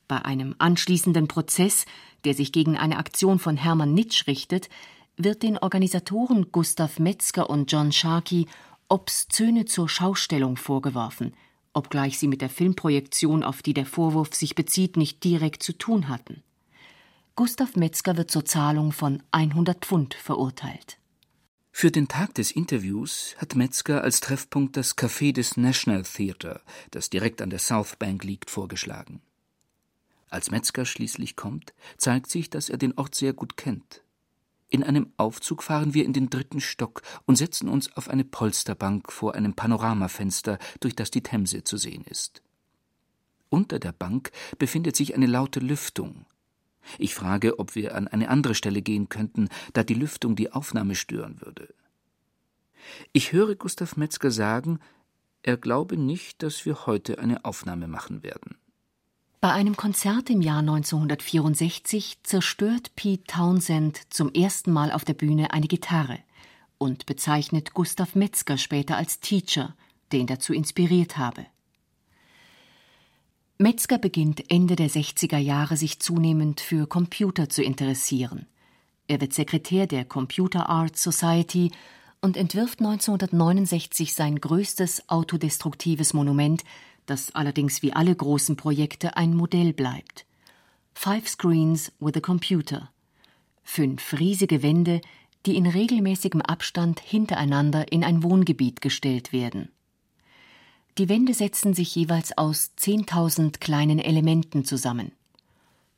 Bei 0.06 0.24
einem 0.24 0.54
anschließenden 0.58 1.26
Prozess, 1.26 1.84
der 2.24 2.32
sich 2.32 2.52
gegen 2.52 2.78
eine 2.78 2.98
Aktion 2.98 3.40
von 3.40 3.56
Hermann 3.56 3.92
Nitsch 3.92 4.28
richtet, 4.28 4.68
wird 5.16 5.42
den 5.42 5.58
Organisatoren 5.58 6.52
Gustav 6.52 7.00
Metzger 7.00 7.50
und 7.50 7.72
John 7.72 7.90
Sharkey 7.90 8.46
Obszöne 8.88 9.64
zur 9.64 9.88
Schaustellung 9.88 10.56
vorgeworfen, 10.56 11.34
obgleich 11.72 12.20
sie 12.20 12.28
mit 12.28 12.40
der 12.40 12.50
Filmprojektion, 12.50 13.42
auf 13.42 13.62
die 13.62 13.74
der 13.74 13.84
Vorwurf 13.84 14.32
sich 14.36 14.54
bezieht, 14.54 14.96
nicht 14.96 15.24
direkt 15.24 15.64
zu 15.64 15.76
tun 15.76 16.08
hatten. 16.08 16.44
Gustav 17.36 17.74
Metzger 17.74 18.16
wird 18.16 18.30
zur 18.30 18.44
Zahlung 18.44 18.92
von 18.92 19.20
100 19.32 19.84
Pfund 19.84 20.14
verurteilt. 20.14 20.98
Für 21.72 21.90
den 21.90 22.06
Tag 22.06 22.32
des 22.34 22.52
Interviews 22.52 23.34
hat 23.38 23.56
Metzger 23.56 24.02
als 24.02 24.20
Treffpunkt 24.20 24.76
das 24.76 24.96
Café 24.96 25.32
des 25.32 25.56
National 25.56 26.04
Theatre, 26.04 26.60
das 26.92 27.10
direkt 27.10 27.42
an 27.42 27.50
der 27.50 27.58
South 27.58 27.96
Bank 27.96 28.22
liegt, 28.22 28.50
vorgeschlagen. 28.50 29.20
Als 30.30 30.52
Metzger 30.52 30.84
schließlich 30.84 31.34
kommt, 31.34 31.74
zeigt 31.96 32.30
sich, 32.30 32.50
dass 32.50 32.68
er 32.68 32.78
den 32.78 32.96
Ort 32.96 33.16
sehr 33.16 33.32
gut 33.32 33.56
kennt. 33.56 34.04
In 34.68 34.84
einem 34.84 35.12
Aufzug 35.16 35.64
fahren 35.64 35.92
wir 35.92 36.04
in 36.04 36.12
den 36.12 36.30
dritten 36.30 36.60
Stock 36.60 37.02
und 37.26 37.34
setzen 37.34 37.68
uns 37.68 37.92
auf 37.96 38.08
eine 38.08 38.24
Polsterbank 38.24 39.10
vor 39.10 39.34
einem 39.34 39.54
Panoramafenster, 39.54 40.60
durch 40.78 40.94
das 40.94 41.10
die 41.10 41.24
Themse 41.24 41.64
zu 41.64 41.78
sehen 41.78 42.04
ist. 42.04 42.42
Unter 43.48 43.80
der 43.80 43.92
Bank 43.92 44.30
befindet 44.56 44.94
sich 44.94 45.16
eine 45.16 45.26
laute 45.26 45.58
Lüftung, 45.58 46.26
ich 46.98 47.14
frage, 47.14 47.58
ob 47.58 47.74
wir 47.74 47.94
an 47.94 48.08
eine 48.08 48.28
andere 48.28 48.54
Stelle 48.54 48.82
gehen 48.82 49.08
könnten, 49.08 49.48
da 49.72 49.82
die 49.82 49.94
Lüftung 49.94 50.36
die 50.36 50.52
Aufnahme 50.52 50.94
stören 50.94 51.40
würde. 51.40 51.72
Ich 53.12 53.32
höre 53.32 53.54
Gustav 53.54 53.96
Metzger 53.96 54.30
sagen, 54.30 54.78
er 55.42 55.56
glaube 55.56 55.96
nicht, 55.96 56.42
dass 56.42 56.64
wir 56.64 56.86
heute 56.86 57.18
eine 57.18 57.44
Aufnahme 57.44 57.86
machen 57.86 58.22
werden. 58.22 58.56
Bei 59.40 59.52
einem 59.52 59.76
Konzert 59.76 60.30
im 60.30 60.40
Jahr 60.40 60.60
1964 60.60 62.22
zerstört 62.22 62.96
Pete 62.96 63.24
Townsend 63.24 64.00
zum 64.08 64.32
ersten 64.32 64.72
Mal 64.72 64.90
auf 64.90 65.04
der 65.04 65.12
Bühne 65.12 65.52
eine 65.52 65.66
Gitarre 65.66 66.18
und 66.78 67.04
bezeichnet 67.04 67.74
Gustav 67.74 68.14
Metzger 68.14 68.56
später 68.56 68.96
als 68.96 69.20
Teacher, 69.20 69.76
der 70.12 70.20
ihn 70.20 70.26
dazu 70.26 70.54
inspiriert 70.54 71.18
habe. 71.18 71.44
Metzger 73.64 73.96
beginnt 73.96 74.50
Ende 74.50 74.76
der 74.76 74.90
60er 74.90 75.38
Jahre 75.38 75.78
sich 75.78 75.98
zunehmend 75.98 76.60
für 76.60 76.86
Computer 76.86 77.48
zu 77.48 77.62
interessieren. 77.62 78.44
Er 79.08 79.22
wird 79.22 79.32
Sekretär 79.32 79.86
der 79.86 80.04
Computer 80.04 80.68
Art 80.68 80.98
Society 80.98 81.72
und 82.20 82.36
entwirft 82.36 82.80
1969 82.80 84.12
sein 84.12 84.38
größtes 84.38 85.08
autodestruktives 85.08 86.12
Monument, 86.12 86.62
das 87.06 87.34
allerdings 87.34 87.80
wie 87.80 87.94
alle 87.94 88.14
großen 88.14 88.56
Projekte 88.56 89.16
ein 89.16 89.34
Modell 89.34 89.72
bleibt. 89.72 90.26
Five 90.92 91.26
Screens 91.26 91.90
with 92.00 92.16
a 92.16 92.20
Computer. 92.20 92.90
Fünf 93.62 94.12
riesige 94.20 94.62
Wände, 94.62 95.00
die 95.46 95.56
in 95.56 95.66
regelmäßigem 95.66 96.42
Abstand 96.42 97.00
hintereinander 97.00 97.90
in 97.90 98.04
ein 98.04 98.22
Wohngebiet 98.22 98.82
gestellt 98.82 99.32
werden. 99.32 99.70
Die 100.96 101.08
Wände 101.08 101.34
setzen 101.34 101.74
sich 101.74 101.92
jeweils 101.96 102.38
aus 102.38 102.70
10.000 102.78 103.58
kleinen 103.58 103.98
Elementen 103.98 104.64
zusammen. 104.64 105.10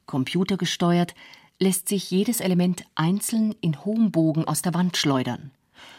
Computergesteuert 0.06 1.14
lässt 1.59 1.88
sich 1.88 2.11
jedes 2.11 2.40
Element 2.40 2.85
einzeln 2.94 3.54
in 3.61 3.85
hohem 3.85 4.11
Bogen 4.11 4.44
aus 4.48 4.62
der 4.62 4.72
Wand 4.72 4.96
schleudern. 4.96 5.50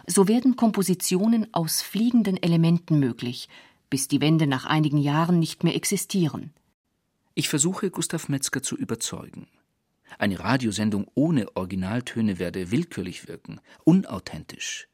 So 0.07 0.27
werden 0.27 0.55
Kompositionen 0.55 1.53
aus 1.53 1.83
fliegenden 1.83 2.41
Elementen 2.41 2.99
möglich, 2.99 3.49
bis 3.91 4.07
die 4.07 4.19
Wände 4.19 4.47
nach 4.47 4.65
einigen 4.65 4.97
Jahren 4.97 5.37
nicht 5.37 5.63
mehr 5.63 5.75
existieren. 5.75 6.51
Ich 7.35 7.49
versuche 7.49 7.91
Gustav 7.91 8.29
Metzger 8.29 8.63
zu 8.63 8.75
überzeugen. 8.75 9.47
Eine 10.17 10.39
Radiosendung 10.39 11.05
ohne 11.13 11.55
Originaltöne 11.55 12.39
werde 12.39 12.71
willkürlich 12.71 13.27
wirken, 13.27 13.59
unauthentisch. 13.83 14.87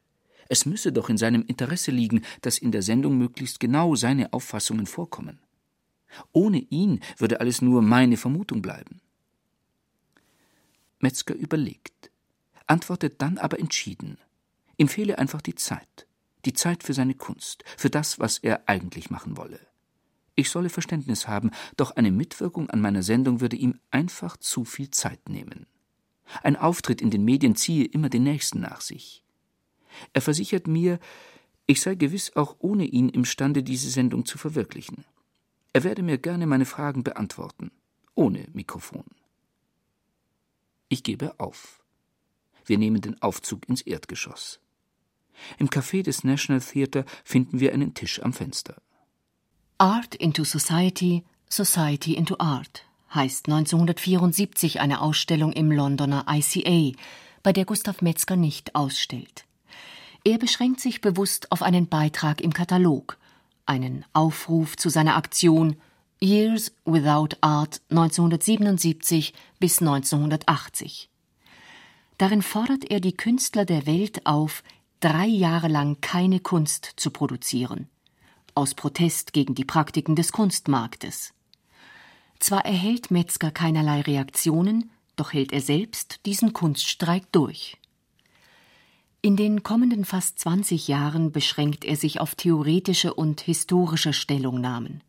Es 0.48 0.66
müsse 0.66 0.92
doch 0.92 1.08
in 1.08 1.16
seinem 1.16 1.44
Interesse 1.46 1.90
liegen, 1.90 2.22
dass 2.42 2.58
in 2.58 2.72
der 2.72 2.82
Sendung 2.82 3.16
möglichst 3.18 3.60
genau 3.60 3.94
seine 3.94 4.32
Auffassungen 4.32 4.86
vorkommen. 4.86 5.38
Ohne 6.32 6.58
ihn 6.58 7.00
würde 7.18 7.40
alles 7.40 7.62
nur 7.62 7.82
meine 7.82 8.16
Vermutung 8.16 8.62
bleiben. 8.62 9.00
Metzger 11.00 11.34
überlegt, 11.34 12.10
antwortet 12.66 13.20
dann 13.20 13.38
aber 13.38 13.58
entschieden. 13.58 14.18
Ihm 14.76 14.88
fehle 14.88 15.18
einfach 15.18 15.42
die 15.42 15.54
Zeit, 15.54 16.06
die 16.44 16.52
Zeit 16.52 16.82
für 16.82 16.94
seine 16.94 17.14
Kunst, 17.14 17.64
für 17.76 17.90
das, 17.90 18.18
was 18.18 18.38
er 18.38 18.68
eigentlich 18.68 19.10
machen 19.10 19.36
wolle. 19.36 19.60
Ich 20.36 20.50
solle 20.50 20.68
Verständnis 20.68 21.28
haben, 21.28 21.50
doch 21.76 21.92
eine 21.92 22.10
Mitwirkung 22.10 22.70
an 22.70 22.80
meiner 22.80 23.02
Sendung 23.02 23.40
würde 23.40 23.56
ihm 23.56 23.78
einfach 23.90 24.36
zu 24.36 24.64
viel 24.64 24.90
Zeit 24.90 25.28
nehmen. 25.28 25.66
Ein 26.42 26.56
Auftritt 26.56 27.00
in 27.00 27.10
den 27.10 27.24
Medien 27.24 27.54
ziehe 27.54 27.84
immer 27.84 28.08
den 28.08 28.24
nächsten 28.24 28.60
nach 28.60 28.80
sich. 28.80 29.23
Er 30.12 30.20
versichert 30.20 30.66
mir, 30.66 30.98
ich 31.66 31.80
sei 31.80 31.94
gewiss 31.94 32.36
auch 32.36 32.56
ohne 32.58 32.84
ihn 32.84 33.08
imstande, 33.08 33.62
diese 33.62 33.90
Sendung 33.90 34.24
zu 34.24 34.38
verwirklichen. 34.38 35.04
Er 35.72 35.84
werde 35.84 36.02
mir 36.02 36.18
gerne 36.18 36.46
meine 36.46 36.66
Fragen 36.66 37.02
beantworten, 37.02 37.70
ohne 38.14 38.46
Mikrofon. 38.52 39.04
Ich 40.88 41.02
gebe 41.02 41.38
auf. 41.40 41.82
Wir 42.66 42.78
nehmen 42.78 43.00
den 43.00 43.20
Aufzug 43.22 43.68
ins 43.68 43.82
Erdgeschoss. 43.82 44.60
Im 45.58 45.68
Café 45.68 46.02
des 46.02 46.22
National 46.22 46.60
Theatre 46.60 47.04
finden 47.24 47.60
wir 47.60 47.72
einen 47.72 47.94
Tisch 47.94 48.22
am 48.22 48.32
Fenster. 48.32 48.80
Art 49.78 50.14
into 50.14 50.44
Society, 50.44 51.24
Society 51.48 52.14
into 52.14 52.36
Art 52.38 52.86
heißt 53.14 53.48
1974 53.48 54.80
eine 54.80 55.00
Ausstellung 55.00 55.52
im 55.52 55.70
Londoner 55.70 56.26
ICA, 56.28 56.96
bei 57.42 57.52
der 57.52 57.64
Gustav 57.64 58.02
Metzger 58.02 58.36
nicht 58.36 58.74
ausstellt. 58.74 59.46
Er 60.26 60.38
beschränkt 60.38 60.80
sich 60.80 61.02
bewusst 61.02 61.52
auf 61.52 61.62
einen 61.62 61.86
Beitrag 61.86 62.40
im 62.40 62.54
Katalog, 62.54 63.18
einen 63.66 64.06
Aufruf 64.14 64.74
zu 64.74 64.88
seiner 64.88 65.16
Aktion 65.16 65.76
Years 66.18 66.72
Without 66.86 67.36
Art 67.42 67.82
1977 67.90 69.34
bis 69.60 69.80
1980. 69.80 71.10
Darin 72.16 72.40
fordert 72.40 72.90
er 72.90 73.00
die 73.00 73.14
Künstler 73.14 73.66
der 73.66 73.84
Welt 73.84 74.24
auf, 74.24 74.62
drei 75.00 75.26
Jahre 75.26 75.68
lang 75.68 76.00
keine 76.00 76.40
Kunst 76.40 76.94
zu 76.96 77.10
produzieren, 77.10 77.90
aus 78.54 78.74
Protest 78.74 79.34
gegen 79.34 79.54
die 79.54 79.66
Praktiken 79.66 80.16
des 80.16 80.32
Kunstmarktes. 80.32 81.34
Zwar 82.38 82.64
erhält 82.64 83.10
Metzger 83.10 83.50
keinerlei 83.50 84.00
Reaktionen, 84.00 84.90
doch 85.16 85.34
hält 85.34 85.52
er 85.52 85.60
selbst 85.60 86.20
diesen 86.24 86.54
Kunststreik 86.54 87.30
durch. 87.30 87.76
In 89.24 89.36
den 89.36 89.62
kommenden 89.62 90.04
fast 90.04 90.38
20 90.40 90.86
Jahren 90.86 91.32
beschränkt 91.32 91.86
er 91.86 91.96
sich 91.96 92.20
auf 92.20 92.34
theoretische 92.34 93.14
und 93.14 93.40
historische 93.40 94.12
Stellungnahmen. 94.12 95.02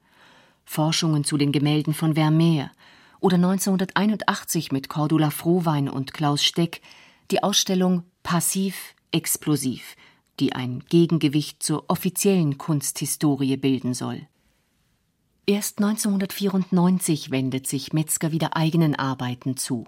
Forschungen 0.64 1.26
zu 1.26 1.36
den 1.36 1.52
Gemälden 1.52 1.94
von 1.94 2.14
Vermeer 2.14 2.72
oder 3.20 3.36
1981 3.36 4.72
mit 4.72 4.88
Cordula 4.88 5.32
Frohwein 5.32 5.90
und 5.90 6.14
Klaus 6.14 6.46
Steck 6.46 6.82
die 7.30 7.44
Ausstellung 7.44 8.04
Passiv 8.24 8.96
Explosiv, 9.12 9.98
die 10.40 10.54
ein 10.54 10.86
Gegengewicht 10.88 11.62
zur 11.62 11.84
offiziellen 11.90 12.58
Kunsthistorie 12.58 13.58
bilden 13.58 13.94
soll. 13.94 14.22
Erst 15.46 15.80
1994 15.80 17.32
wendet 17.32 17.68
sich 17.68 17.92
Metzger 17.92 18.32
wieder 18.32 18.56
eigenen 18.56 18.96
Arbeiten 18.96 19.58
zu. 19.58 19.86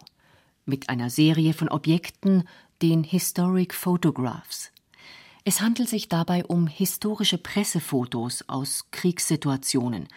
Mit 0.65 0.89
einer 0.89 1.09
Serie 1.09 1.53
von 1.53 1.69
Objekten 1.69 2.43
den 2.81 3.03
Historic 3.03 3.73
Photographs. 3.73 4.71
Es 5.43 5.61
handelt 5.61 5.89
sich 5.89 6.09
dabei 6.09 6.45
um 6.45 6.67
historische 6.67 7.39
Pressefotos 7.39 8.43
aus 8.47 8.85
Kriegssituationen, 8.91 10.07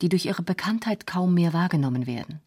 die 0.00 0.08
durch 0.08 0.24
ihre 0.24 0.42
Bekanntheit 0.42 1.06
kaum 1.06 1.34
mehr 1.34 1.52
wahrgenommen 1.52 2.06
werden. 2.06 2.40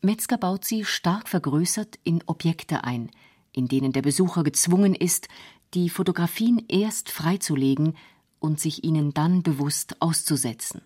Metzger 0.00 0.38
baut 0.38 0.64
sie 0.64 0.84
stark 0.84 1.28
vergrößert 1.28 1.98
in 2.02 2.22
Objekte 2.26 2.82
ein, 2.82 3.10
in 3.52 3.68
denen 3.68 3.92
der 3.92 4.02
Besucher 4.02 4.42
gezwungen 4.42 4.94
ist, 4.94 5.28
die 5.74 5.88
Fotografien 5.88 6.64
erst 6.68 7.10
freizulegen 7.10 7.96
und 8.40 8.58
sich 8.58 8.82
ihnen 8.82 9.14
dann 9.14 9.42
bewusst 9.42 10.02
auszusetzen. 10.02 10.82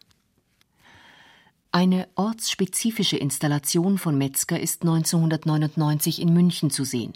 Eine 1.72 2.08
ortsspezifische 2.16 3.16
Installation 3.16 3.96
von 3.96 4.18
Metzger 4.18 4.60
ist 4.60 4.82
1999 4.82 6.20
in 6.20 6.32
München 6.34 6.70
zu 6.70 6.84
sehen. 6.84 7.14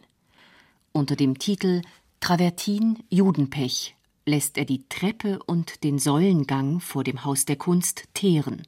Unter 0.92 1.16
dem 1.16 1.38
Titel 1.38 1.80
Travertin 2.20 3.02
Judenpech 3.08 3.96
lässt 4.26 4.58
er 4.58 4.66
die 4.66 4.86
Treppe 4.90 5.38
und 5.46 5.84
den 5.84 5.98
Säulengang 5.98 6.80
vor 6.80 7.02
dem 7.02 7.24
Haus 7.24 7.46
der 7.46 7.56
Kunst 7.56 8.04
teeren. 8.12 8.66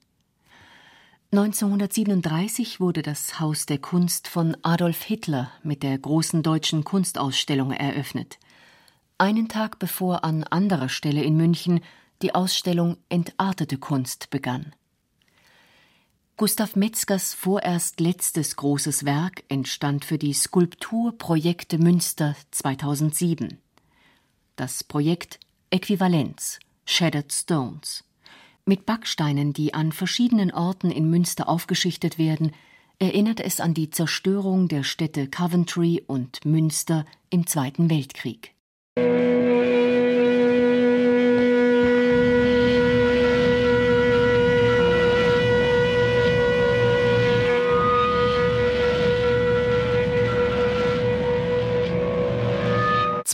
1937 1.33 2.81
wurde 2.81 3.03
das 3.03 3.41
Haus 3.41 3.67
der 3.67 3.79
Kunst 3.79 4.29
von 4.29 4.57
Adolf 4.63 5.03
Hitler 5.03 5.51
mit 5.63 5.83
der 5.83 5.99
großen 5.99 6.43
deutschen 6.43 6.85
Kunstausstellung 6.85 7.73
eröffnet. 7.73 8.39
Einen 9.19 9.49
Tag 9.49 9.79
bevor 9.79 10.25
an 10.25 10.45
anderer 10.45 10.89
Stelle 10.89 11.23
in 11.23 11.37
München 11.37 11.81
die 12.23 12.35
Ausstellung 12.35 12.97
Entartete 13.11 13.77
Kunst 13.77 14.31
begann. 14.31 14.75
Gustav 16.37 16.75
Metzgers 16.75 17.33
vorerst 17.33 18.01
letztes 18.01 18.57
großes 18.57 19.05
Werk 19.05 19.45
entstand 19.49 20.05
für 20.05 20.19
die 20.19 20.33
Skulptur 20.33 21.17
Projekte 21.17 21.79
Münster 21.79 22.35
2007. 22.51 23.59
Das 24.57 24.83
Projekt 24.83 25.39
Äquivalenz 25.71 26.59
Shattered 26.87 27.33
Stones. 27.33 28.03
Mit 28.65 28.85
Backsteinen, 28.85 29.53
die 29.53 29.75
an 29.75 29.93
verschiedenen 29.93 30.51
Orten 30.51 30.91
in 30.91 31.09
Münster 31.09 31.49
aufgeschichtet 31.49 32.19
werden, 32.19 32.51
erinnert 32.99 33.39
es 33.39 33.61
an 33.61 33.73
die 33.73 33.91
Zerstörung 33.91 34.67
der 34.67 34.83
Städte 34.83 35.29
Coventry 35.29 36.03
und 36.05 36.45
Münster 36.45 37.05
im 37.31 37.47
Zweiten 37.47 37.91
Weltkrieg. 37.91 38.55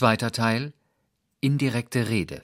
Zweiter 0.01 0.31
Teil 0.31 0.73
Indirekte 1.41 2.09
Rede 2.09 2.41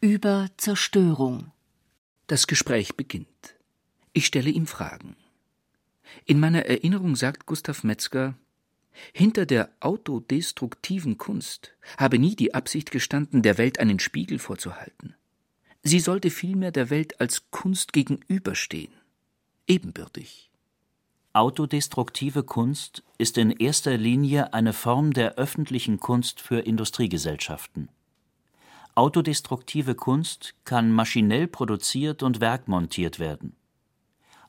Über 0.00 0.48
Zerstörung 0.56 1.52
Das 2.26 2.48
Gespräch 2.48 2.96
beginnt. 2.96 3.28
Ich 4.12 4.26
stelle 4.26 4.50
ihm 4.50 4.66
Fragen. 4.66 5.14
In 6.24 6.40
meiner 6.40 6.66
Erinnerung 6.66 7.14
sagt 7.14 7.46
Gustav 7.46 7.84
Metzger, 7.84 8.34
hinter 9.12 9.46
der 9.46 9.70
autodestruktiven 9.78 11.18
Kunst 11.18 11.76
habe 11.96 12.18
nie 12.18 12.34
die 12.34 12.52
Absicht 12.52 12.90
gestanden, 12.90 13.42
der 13.42 13.58
Welt 13.58 13.78
einen 13.78 14.00
Spiegel 14.00 14.40
vorzuhalten. 14.40 15.14
Sie 15.84 16.00
sollte 16.00 16.30
vielmehr 16.30 16.72
der 16.72 16.90
Welt 16.90 17.20
als 17.20 17.48
Kunst 17.52 17.92
gegenüberstehen 17.92 18.97
ebenbürtig. 19.68 20.50
Autodestruktive 21.32 22.42
Kunst 22.42 23.04
ist 23.18 23.38
in 23.38 23.50
erster 23.50 23.96
Linie 23.96 24.54
eine 24.54 24.72
Form 24.72 25.12
der 25.12 25.34
öffentlichen 25.36 26.00
Kunst 26.00 26.40
für 26.40 26.60
Industriegesellschaften. 26.60 27.90
Autodestruktive 28.94 29.94
Kunst 29.94 30.54
kann 30.64 30.90
maschinell 30.90 31.46
produziert 31.46 32.24
und 32.24 32.40
werkmontiert 32.40 33.20
werden. 33.20 33.54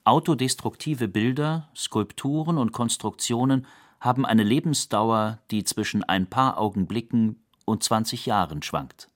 Autodestruktive 0.06 1.08
Bilder, 1.08 1.70
Skulpturen 1.76 2.58
und 2.58 2.72
Konstruktionen 2.72 3.68
haben 4.00 4.26
eine 4.26 4.44
Lebensdauer, 4.44 5.40
die 5.52 5.64
zwischen 5.66 6.04
ein 6.04 6.26
paar 6.26 6.58
Augenblicken 6.58 7.44
und 7.66 7.84
20 7.84 8.26
Jahren 8.26 8.64
schwankt. 8.64 9.10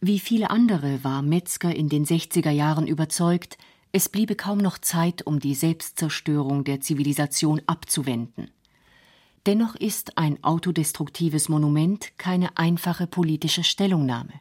Wie 0.00 0.18
viele 0.18 0.50
andere 0.50 1.02
war 1.02 1.22
Metzger 1.22 1.74
in 1.74 1.88
den 1.88 2.04
60er 2.04 2.50
Jahren 2.50 2.86
überzeugt, 2.86 3.56
es 3.96 4.10
bliebe 4.10 4.36
kaum 4.36 4.58
noch 4.58 4.76
Zeit, 4.76 5.26
um 5.26 5.40
die 5.40 5.54
Selbstzerstörung 5.54 6.64
der 6.64 6.82
Zivilisation 6.82 7.62
abzuwenden. 7.66 8.50
Dennoch 9.46 9.74
ist 9.74 10.18
ein 10.18 10.44
autodestruktives 10.44 11.48
Monument 11.48 12.12
keine 12.18 12.58
einfache 12.58 13.06
politische 13.06 13.64
Stellungnahme. 13.64 14.34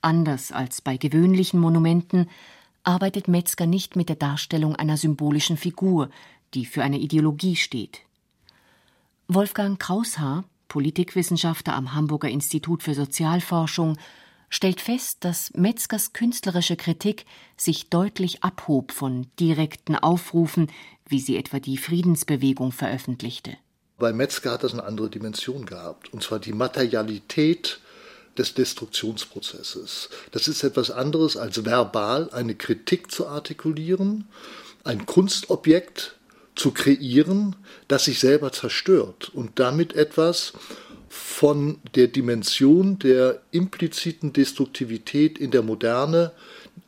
Anders 0.00 0.50
als 0.50 0.80
bei 0.80 0.96
gewöhnlichen 0.96 1.60
Monumenten 1.60 2.30
arbeitet 2.82 3.28
Metzger 3.28 3.66
nicht 3.66 3.96
mit 3.96 4.08
der 4.08 4.16
Darstellung 4.16 4.76
einer 4.76 4.96
symbolischen 4.96 5.58
Figur, 5.58 6.08
die 6.54 6.64
für 6.64 6.82
eine 6.82 7.00
Ideologie 7.00 7.56
steht. 7.56 8.00
Wolfgang 9.28 9.78
Kraushaar, 9.78 10.44
Politikwissenschaftler 10.68 11.74
am 11.74 11.92
Hamburger 11.92 12.30
Institut 12.30 12.82
für 12.82 12.94
Sozialforschung, 12.94 13.98
stellt 14.50 14.80
fest, 14.80 15.18
dass 15.20 15.52
Metzgers 15.54 16.12
künstlerische 16.12 16.76
Kritik 16.76 17.24
sich 17.56 17.88
deutlich 17.88 18.42
abhob 18.42 18.92
von 18.92 19.28
direkten 19.38 19.96
Aufrufen, 19.96 20.70
wie 21.08 21.20
sie 21.20 21.36
etwa 21.36 21.60
die 21.60 21.78
Friedensbewegung 21.78 22.72
veröffentlichte. 22.72 23.56
Bei 23.98 24.12
Metzger 24.12 24.52
hat 24.52 24.64
das 24.64 24.72
eine 24.72 24.84
andere 24.84 25.08
Dimension 25.08 25.66
gehabt, 25.66 26.12
und 26.12 26.22
zwar 26.22 26.38
die 26.38 26.52
Materialität 26.52 27.80
des 28.38 28.54
Destruktionsprozesses. 28.54 30.08
Das 30.32 30.48
ist 30.48 30.62
etwas 30.62 30.90
anderes 30.90 31.36
als 31.36 31.64
verbal 31.64 32.30
eine 32.30 32.54
Kritik 32.54 33.10
zu 33.10 33.26
artikulieren, 33.26 34.28
ein 34.84 35.06
Kunstobjekt 35.06 36.16
zu 36.54 36.72
kreieren, 36.72 37.56
das 37.88 38.04
sich 38.04 38.18
selber 38.20 38.52
zerstört 38.52 39.30
und 39.34 39.58
damit 39.58 39.94
etwas 39.94 40.52
von 41.12 41.80
der 41.96 42.06
Dimension 42.06 43.00
der 43.00 43.42
impliziten 43.50 44.32
Destruktivität 44.32 45.38
in 45.38 45.50
der 45.50 45.62
Moderne 45.62 46.30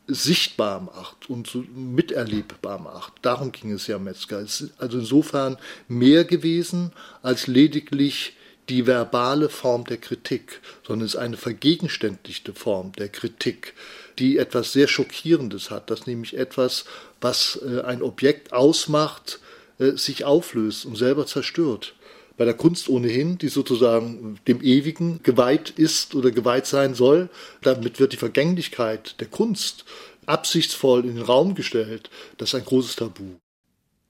sichtbar 0.07 0.79
macht 0.79 1.29
und 1.29 1.53
miterlebbar 1.75 2.79
macht. 2.79 3.13
Darum 3.21 3.51
ging 3.51 3.73
es 3.73 3.87
ja 3.87 3.99
Metzger. 3.99 4.39
Es 4.39 4.61
ist 4.61 4.73
also 4.77 4.99
insofern 4.99 5.57
mehr 5.89 6.23
gewesen 6.23 6.93
als 7.21 7.47
lediglich 7.47 8.37
die 8.69 8.87
verbale 8.87 9.49
Form 9.49 9.83
der 9.83 9.97
Kritik, 9.97 10.61
sondern 10.87 11.05
es 11.05 11.15
ist 11.15 11.19
eine 11.19 11.35
vergegenständlichte 11.35 12.53
Form 12.53 12.93
der 12.93 13.09
Kritik, 13.09 13.73
die 14.19 14.37
etwas 14.37 14.71
sehr 14.71 14.87
Schockierendes 14.87 15.69
hat, 15.69 15.89
dass 15.89 16.07
nämlich 16.07 16.37
etwas, 16.37 16.85
was 17.19 17.59
äh, 17.61 17.81
ein 17.81 18.01
Objekt 18.01 18.53
ausmacht, 18.53 19.41
äh, 19.79 19.97
sich 19.97 20.23
auflöst 20.23 20.85
und 20.85 20.95
selber 20.95 21.27
zerstört 21.27 21.93
bei 22.37 22.45
der 22.45 22.53
Kunst 22.53 22.89
ohnehin, 22.89 23.37
die 23.37 23.49
sozusagen 23.49 24.39
dem 24.47 24.61
Ewigen 24.61 25.21
geweiht 25.23 25.69
ist 25.69 26.15
oder 26.15 26.31
geweiht 26.31 26.65
sein 26.65 26.95
soll. 26.95 27.29
Damit 27.61 27.99
wird 27.99 28.13
die 28.13 28.17
Vergänglichkeit 28.17 29.19
der 29.19 29.27
Kunst 29.27 29.85
absichtsvoll 30.25 31.05
in 31.05 31.15
den 31.15 31.23
Raum 31.23 31.55
gestellt. 31.55 32.09
Das 32.37 32.49
ist 32.49 32.55
ein 32.55 32.65
großes 32.65 32.95
Tabu. 32.95 33.23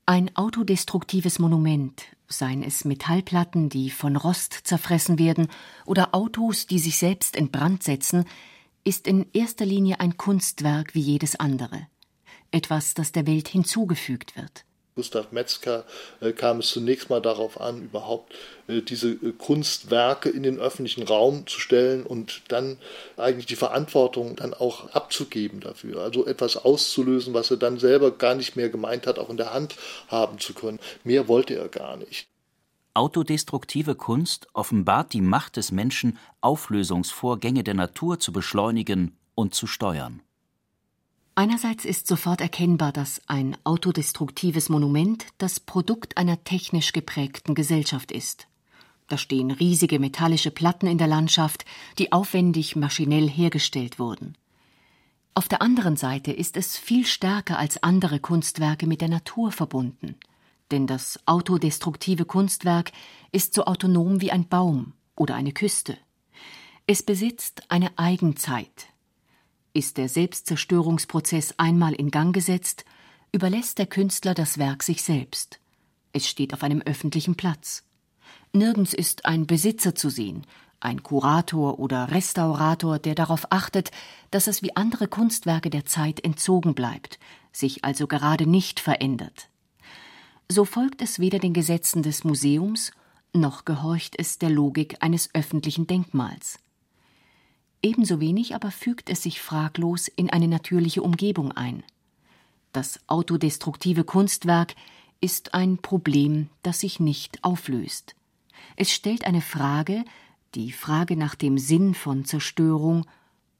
Ein 0.06 0.36
autodestruktives 0.36 1.40
Monument, 1.40 2.04
seien 2.28 2.62
es 2.62 2.84
Metallplatten, 2.84 3.70
die 3.70 3.90
von 3.90 4.18
Rost 4.18 4.54
zerfressen 4.64 5.18
werden, 5.18 5.48
oder 5.86 6.14
Autos, 6.14 6.68
die 6.68 6.80
sich 6.80 6.98
selbst 6.98 7.36
in 7.36 7.52
Brand 7.52 7.84
setzen, 7.84 8.26
ist 8.84 9.08
in 9.08 9.28
erster 9.34 9.66
Linie 9.66 10.00
ein 10.02 10.18
Kunstwerk 10.18 10.94
wie 10.94 11.00
jedes 11.00 11.38
andere. 11.38 11.88
Etwas, 12.52 12.94
das 12.94 13.14
der 13.14 13.26
Welt 13.28 13.48
hinzugefügt 13.48 14.36
wird. 14.36 14.66
Gustav 14.95 15.32
Metzger 15.32 15.86
äh, 16.21 16.32
kam 16.32 16.60
es 16.60 16.69
zunächst 16.69 17.10
mal 17.10 17.21
darauf 17.21 17.60
an, 17.60 17.84
überhaupt 17.84 18.34
äh, 18.67 18.82
diese 18.82 19.10
äh, 19.10 19.34
Kunstwerke 19.38 20.29
in 20.29 20.43
den 20.43 20.60
öffentlichen 20.60 21.03
Raum 21.03 21.47
zu 21.47 21.60
stellen 21.60 22.06
und 22.06 22.41
dann 22.47 22.77
eigentlich 23.17 23.47
die 23.47 23.56
Verantwortung 23.56 24.36
dann 24.36 24.53
auch 24.53 24.89
abzugeben 24.91 25.60
dafür. 25.60 26.01
Also 26.01 26.25
etwas 26.25 26.58
auszulösen, 26.58 27.34
was 27.34 27.49
er 27.51 27.58
dann 27.58 27.79
selber 27.79 28.12
gar 28.12 28.36
nicht 28.36 28.56
mehr 28.56 28.69
gemeint 28.69 29.08
hat, 29.08 29.19
auch 29.19 29.29
in 29.29 29.38
der 29.38 29.53
Hand 29.53 29.75
haben 30.08 30.39
zu 30.39 30.53
können. 30.53 30.79
Mehr 31.03 31.27
wollte 31.27 31.56
er 31.56 31.69
gar 31.69 31.97
nicht. 31.97 32.27
Autodestruktive 32.95 33.95
Kunst 33.95 34.47
offenbart 34.53 35.13
die 35.13 35.21
Macht 35.21 35.58
des 35.58 35.71
Menschen, 35.71 36.19
Auflösungsvorgänge 36.41 37.63
der 37.63 37.73
Natur 37.73 38.19
zu 38.19 38.32
beschleunigen 38.32 39.17
und 39.34 39.56
zu 39.56 39.65
steuern. 39.65 40.21
Einerseits 41.36 41.84
ist 41.84 42.06
sofort 42.06 42.41
erkennbar, 42.41 42.91
dass 42.91 43.22
ein 43.26 43.58
autodestruktives 43.63 44.69
Monument 44.69 45.26
das 45.39 45.60
Produkt 45.60 46.17
einer 46.17 46.43
technisch 46.43 46.93
geprägten 46.93 47.56
Gesellschaft 47.56 48.12
ist. 48.12 48.48
Da 49.08 49.17
stehen 49.17 49.50
riesige 49.50 50.00
metallische 50.00 50.52
Platten 50.52 50.86
in 50.86 51.00
der 51.00 51.08
Landschaft, 51.08 51.65
die 51.98 52.12
aufwendig 52.12 52.76
maschinell 52.76 53.28
hergestellt 53.28 53.98
wurden. 53.98 54.38
Auf 55.34 55.48
der 55.48 55.63
anderen 55.63 55.98
Seite 55.98 56.32
ist 56.32 56.56
es 56.56 56.78
viel 56.78 57.06
stärker 57.06 57.58
als 57.58 57.82
andere 57.82 58.19
Kunstwerke 58.19 58.86
mit 58.86 59.02
der 59.02 59.10
Natur 59.10 59.52
verbunden, 59.52 60.15
denn 60.69 60.86
das 60.86 61.19
autodestruktive 61.26 62.26
Kunstwerk 62.26 62.91
ist 63.32 63.56
so 63.56 63.65
autonom 63.65 64.22
wie 64.22 64.32
ein 64.32 64.48
Baum 64.48 64.93
oder 65.15 65.34
eine 65.34 65.52
Küste. 65.52 65.98
Es 66.86 67.02
besitzt 67.02 67.63
eine 67.69 67.98
Eigenzeit, 67.98 68.92
ist 69.74 69.98
der 69.98 70.08
Selbstzerstörungsprozess 70.08 71.56
einmal 71.58 71.94
in 71.94 72.12
Gang 72.12 72.34
gesetzt, 72.34 72.86
überlässt 73.32 73.80
der 73.80 73.88
Künstler 73.88 74.34
das 74.34 74.58
Werk 74.58 74.84
sich 74.84 75.02
selbst. 75.02 75.60
Es 76.12 76.28
steht 76.28 76.54
auf 76.54 76.64
einem 76.64 76.82
öffentlichen 76.82 77.36
Platz. 77.36 77.84
Nirgends 78.54 78.94
ist 78.94 79.26
ein 79.26 79.48
Besitzer 79.48 79.96
zu 79.96 80.10
sehen, 80.10 80.46
ein 80.80 81.02
Kurator 81.02 81.80
oder 81.80 82.12
Restaurator, 82.12 83.00
der 83.00 83.16
darauf 83.16 83.52
achtet, 83.52 83.92
dass 84.32 84.48
es 84.48 84.62
wie 84.62 84.76
andere 84.76 85.08
Kunstwerke 85.08 85.70
der 85.70 85.86
Zeit 85.86 86.24
entzogen 86.24 86.76
bleibt, 86.76 87.20
sich 87.52 87.84
also 87.84 88.06
gerade 88.06 88.46
nicht 88.46 88.80
verändert. 88.80 89.50
So 90.50 90.66
folgt 90.66 91.02
es 91.02 91.20
weder 91.20 91.40
den 91.40 91.54
Gesetzen 91.54 92.04
des 92.04 92.24
Museums, 92.24 92.92
noch 93.34 93.66
gehorcht 93.66 94.16
es 94.20 94.38
der 94.38 94.50
Logik 94.50 94.98
eines 95.00 95.34
öffentlichen 95.34 95.88
Denkmals. 95.88 96.60
Ebenso 97.84 98.22
wenig 98.22 98.56
aber 98.56 98.72
fügt 98.72 99.10
es 99.10 99.24
sich 99.24 99.41
fraglos 99.41 100.08
in 100.08 100.30
eine 100.30 100.48
natürliche 100.48 101.04
Umgebung 101.04 101.52
ein. 101.52 101.84
Das 102.72 103.02
autodestruktive 103.08 104.06
Kunstwerk 104.06 104.74
ist 105.19 105.54
ein 105.54 105.78
Problem, 105.78 106.50
das 106.63 106.80
sich 106.80 107.02
nicht 107.02 107.43
auflöst. 107.43 108.15
Es 108.78 108.91
stellt 108.91 109.26
eine 109.26 109.41
Frage, 109.41 110.06
die 110.56 110.72
Frage 110.72 111.17
nach 111.17 111.36
dem 111.36 111.58
Sinn 111.58 111.93
von 111.93 112.24
Zerstörung, 112.24 113.06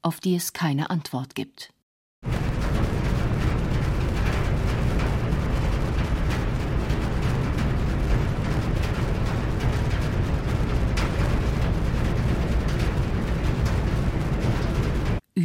auf 0.00 0.20
die 0.20 0.34
es 0.34 0.54
keine 0.54 0.88
Antwort 0.88 1.34
gibt. 1.34 1.73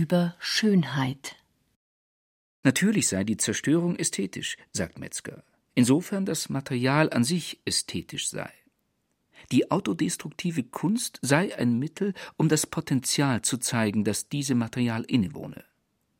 Über 0.09 0.33
Schönheit. 0.39 1.35
Natürlich 2.63 3.07
sei 3.07 3.23
die 3.23 3.37
Zerstörung 3.37 3.95
ästhetisch, 3.95 4.57
sagt 4.71 4.97
Metzger, 4.97 5.43
insofern 5.75 6.25
das 6.25 6.49
Material 6.49 7.11
an 7.11 7.23
sich 7.23 7.59
ästhetisch 7.63 8.27
sei. 8.27 8.51
Die 9.51 9.69
autodestruktive 9.69 10.63
Kunst 10.63 11.19
sei 11.21 11.55
ein 11.55 11.77
Mittel, 11.77 12.15
um 12.37 12.49
das 12.49 12.65
Potenzial 12.65 13.43
zu 13.43 13.59
zeigen, 13.59 14.03
das 14.03 14.29
diesem 14.29 14.57
Material 14.57 15.03
innewohne. 15.03 15.63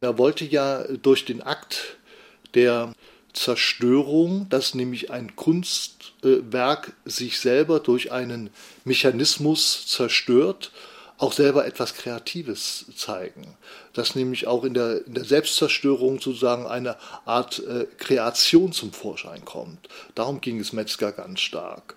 Er 0.02 0.20
wollte 0.20 0.46
ja 0.46 0.84
durch 0.84 1.26
den 1.26 1.42
Akt 1.42 1.98
der 2.54 2.94
Zerstörung, 3.34 4.48
dass 4.50 4.76
nämlich 4.76 5.10
ein 5.10 5.36
Kunstwerk 5.36 6.94
sich 7.06 7.40
selber 7.40 7.80
durch 7.80 8.12
einen 8.12 8.52
Mechanismus 8.86 9.88
zerstört, 9.88 10.72
auch 11.20 11.34
selber 11.34 11.66
etwas 11.66 11.94
Kreatives 11.94 12.86
zeigen. 12.96 13.56
Dass 13.94 14.16
nämlich 14.16 14.48
auch 14.48 14.64
in 14.64 14.74
der, 14.74 15.06
in 15.06 15.14
der 15.14 15.26
Selbstzerstörung 15.26 16.20
sozusagen 16.20 16.66
eine 16.66 16.96
Art 17.26 17.60
äh, 17.60 17.86
Kreation 17.98 18.72
zum 18.72 18.94
Vorschein 18.94 19.46
kommt. 19.46 19.90
Darum 20.16 20.42
ging 20.42 20.60
es 20.60 20.74
Metzger 20.74 21.12
ganz 21.12 21.42
stark. 21.42 21.96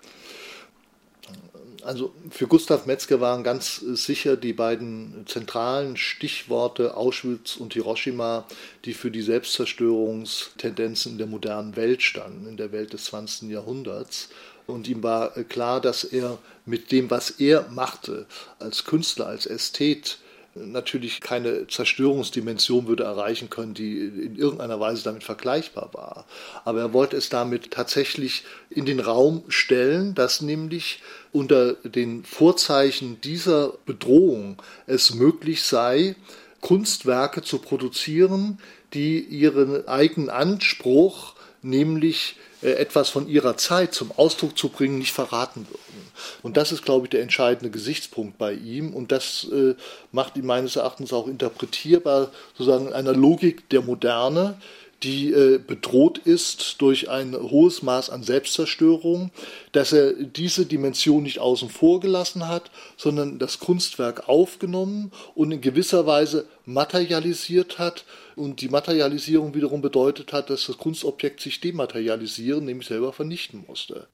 Also 1.83 2.13
für 2.29 2.47
Gustav 2.47 2.85
Metzger 2.85 3.19
waren 3.19 3.43
ganz 3.43 3.75
sicher 3.75 4.37
die 4.37 4.53
beiden 4.53 5.25
zentralen 5.25 5.97
Stichworte 5.97 6.95
Auschwitz 6.95 7.57
und 7.57 7.73
Hiroshima, 7.73 8.45
die 8.85 8.93
für 8.93 9.11
die 9.11 9.21
Selbstzerstörungstendenzen 9.21 11.13
in 11.13 11.17
der 11.17 11.27
modernen 11.27 11.75
Welt 11.75 12.01
standen, 12.01 12.47
in 12.47 12.57
der 12.57 12.71
Welt 12.71 12.93
des 12.93 13.05
20. 13.05 13.49
Jahrhunderts. 13.49 14.29
Und 14.67 14.87
ihm 14.87 15.03
war 15.03 15.31
klar, 15.43 15.81
dass 15.81 16.03
er 16.03 16.37
mit 16.65 16.91
dem, 16.91 17.09
was 17.09 17.31
er 17.31 17.67
machte, 17.69 18.25
als 18.59 18.85
Künstler, 18.85 19.27
als 19.27 19.45
Ästhet, 19.45 20.19
natürlich 20.55 21.21
keine 21.21 21.67
Zerstörungsdimension 21.67 22.87
würde 22.87 23.03
erreichen 23.03 23.49
können, 23.49 23.73
die 23.73 23.97
in 23.97 24.35
irgendeiner 24.35 24.79
Weise 24.79 25.03
damit 25.03 25.23
vergleichbar 25.23 25.89
war. 25.93 26.25
Aber 26.63 26.79
er 26.79 26.93
wollte 26.93 27.17
es 27.17 27.29
damit 27.29 27.71
tatsächlich 27.71 28.43
in 28.69 28.85
den 28.85 28.99
Raum 28.99 29.43
stellen, 29.47 30.13
dass 30.13 30.41
nämlich 30.41 31.01
unter 31.31 31.73
den 31.73 32.23
Vorzeichen 32.23 33.19
dieser 33.21 33.73
Bedrohung 33.85 34.61
es 34.85 35.15
möglich 35.15 35.63
sei, 35.63 36.15
Kunstwerke 36.61 37.41
zu 37.41 37.57
produzieren, 37.57 38.59
die 38.93 39.19
ihren 39.19 39.87
eigenen 39.87 40.29
Anspruch, 40.29 41.33
nämlich 41.61 42.35
äh, 42.37 42.52
etwas 42.63 43.09
von 43.09 43.27
ihrer 43.27 43.57
Zeit 43.57 43.93
zum 43.93 44.11
Ausdruck 44.11 44.57
zu 44.57 44.69
bringen, 44.69 44.97
nicht 44.97 45.13
verraten 45.13 45.67
würden. 45.69 46.11
Und 46.41 46.57
das 46.57 46.71
ist, 46.71 46.83
glaube 46.83 47.05
ich, 47.05 47.09
der 47.09 47.21
entscheidende 47.21 47.71
Gesichtspunkt 47.71 48.37
bei 48.37 48.53
ihm. 48.53 48.93
Und 48.93 49.11
das 49.11 49.47
äh, 49.51 49.75
macht 50.11 50.37
ihn 50.37 50.45
meines 50.45 50.75
Erachtens 50.75 51.11
auch 51.13 51.27
interpretierbar, 51.27 52.31
sozusagen 52.57 52.87
in 52.87 52.93
einer 52.93 53.13
Logik 53.13 53.69
der 53.69 53.81
Moderne, 53.81 54.57
die 55.03 55.31
äh, 55.31 55.57
bedroht 55.57 56.17
ist 56.17 56.81
durch 56.81 57.09
ein 57.09 57.35
hohes 57.35 57.83
Maß 57.83 58.09
an 58.09 58.23
Selbstzerstörung, 58.23 59.31
dass 59.71 59.91
er 59.91 60.13
diese 60.13 60.65
Dimension 60.65 61.23
nicht 61.23 61.39
außen 61.39 61.69
vor 61.69 61.99
gelassen 61.99 62.47
hat, 62.47 62.71
sondern 62.97 63.39
das 63.39 63.59
Kunstwerk 63.59 64.29
aufgenommen 64.29 65.11
und 65.35 65.51
in 65.51 65.61
gewisser 65.61 66.05
Weise 66.05 66.47
materialisiert 66.65 67.79
hat. 67.79 68.05
Und 68.35 68.61
die 68.61 68.69
Materialisierung 68.69 69.53
wiederum 69.53 69.81
bedeutet 69.81 70.33
hat, 70.33 70.49
dass 70.49 70.65
das 70.65 70.77
Kunstobjekt 70.77 71.41
sich 71.41 71.59
dematerialisieren, 71.59 72.65
nämlich 72.65 72.87
selber 72.87 73.13
vernichten 73.13 73.63
musste. 73.67 74.07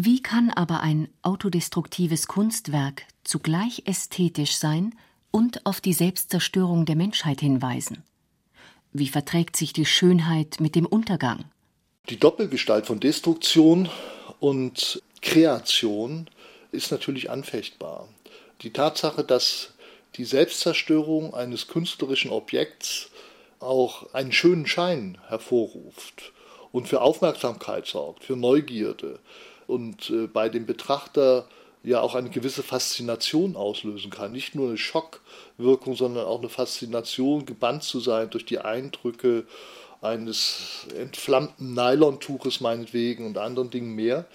Wie 0.00 0.22
kann 0.22 0.50
aber 0.50 0.80
ein 0.80 1.08
autodestruktives 1.22 2.28
Kunstwerk 2.28 3.02
zugleich 3.24 3.82
ästhetisch 3.84 4.56
sein 4.56 4.94
und 5.30 5.66
auf 5.66 5.80
die 5.80 5.92
Selbstzerstörung 5.92 6.84
der 6.84 6.94
Menschheit 6.94 7.40
hinweisen? 7.40 8.04
Wie 8.92 9.08
verträgt 9.08 9.56
sich 9.56 9.72
die 9.72 9.84
Schönheit 9.84 10.60
mit 10.60 10.74
dem 10.74 10.86
Untergang? 10.86 11.44
Die 12.08 12.18
Doppelgestalt 12.18 12.86
von 12.86 13.00
Destruktion 13.00 13.88
und 14.40 15.02
Kreation 15.20 16.28
ist 16.72 16.90
natürlich 16.90 17.30
anfechtbar. 17.30 18.08
Die 18.62 18.72
Tatsache, 18.72 19.24
dass 19.24 19.74
die 20.16 20.24
Selbstzerstörung 20.24 21.34
eines 21.34 21.68
künstlerischen 21.68 22.30
Objekts 22.30 23.10
auch 23.60 24.14
einen 24.14 24.32
schönen 24.32 24.66
Schein 24.66 25.18
hervorruft 25.28 26.32
und 26.72 26.88
für 26.88 27.02
Aufmerksamkeit 27.02 27.86
sorgt, 27.86 28.24
für 28.24 28.36
Neugierde 28.36 29.20
und 29.66 30.10
äh, 30.10 30.26
bei 30.26 30.48
dem 30.48 30.66
Betrachter 30.66 31.48
ja 31.82 32.00
auch 32.00 32.14
eine 32.14 32.30
gewisse 32.30 32.62
Faszination 32.62 33.56
auslösen 33.56 34.10
kann. 34.10 34.32
Nicht 34.32 34.54
nur 34.54 34.68
eine 34.68 34.78
Schockwirkung, 34.78 35.96
sondern 35.96 36.26
auch 36.26 36.40
eine 36.40 36.48
Faszination, 36.48 37.46
gebannt 37.46 37.82
zu 37.82 38.00
sein 38.00 38.30
durch 38.30 38.44
die 38.44 38.58
Eindrücke 38.58 39.46
eines 40.00 40.86
entflammten 40.96 41.74
Nylontuches 41.74 42.60
meinetwegen 42.60 43.26
und 43.26 43.38
anderen 43.38 43.70
Dingen 43.70 43.94
mehr. 43.94 44.26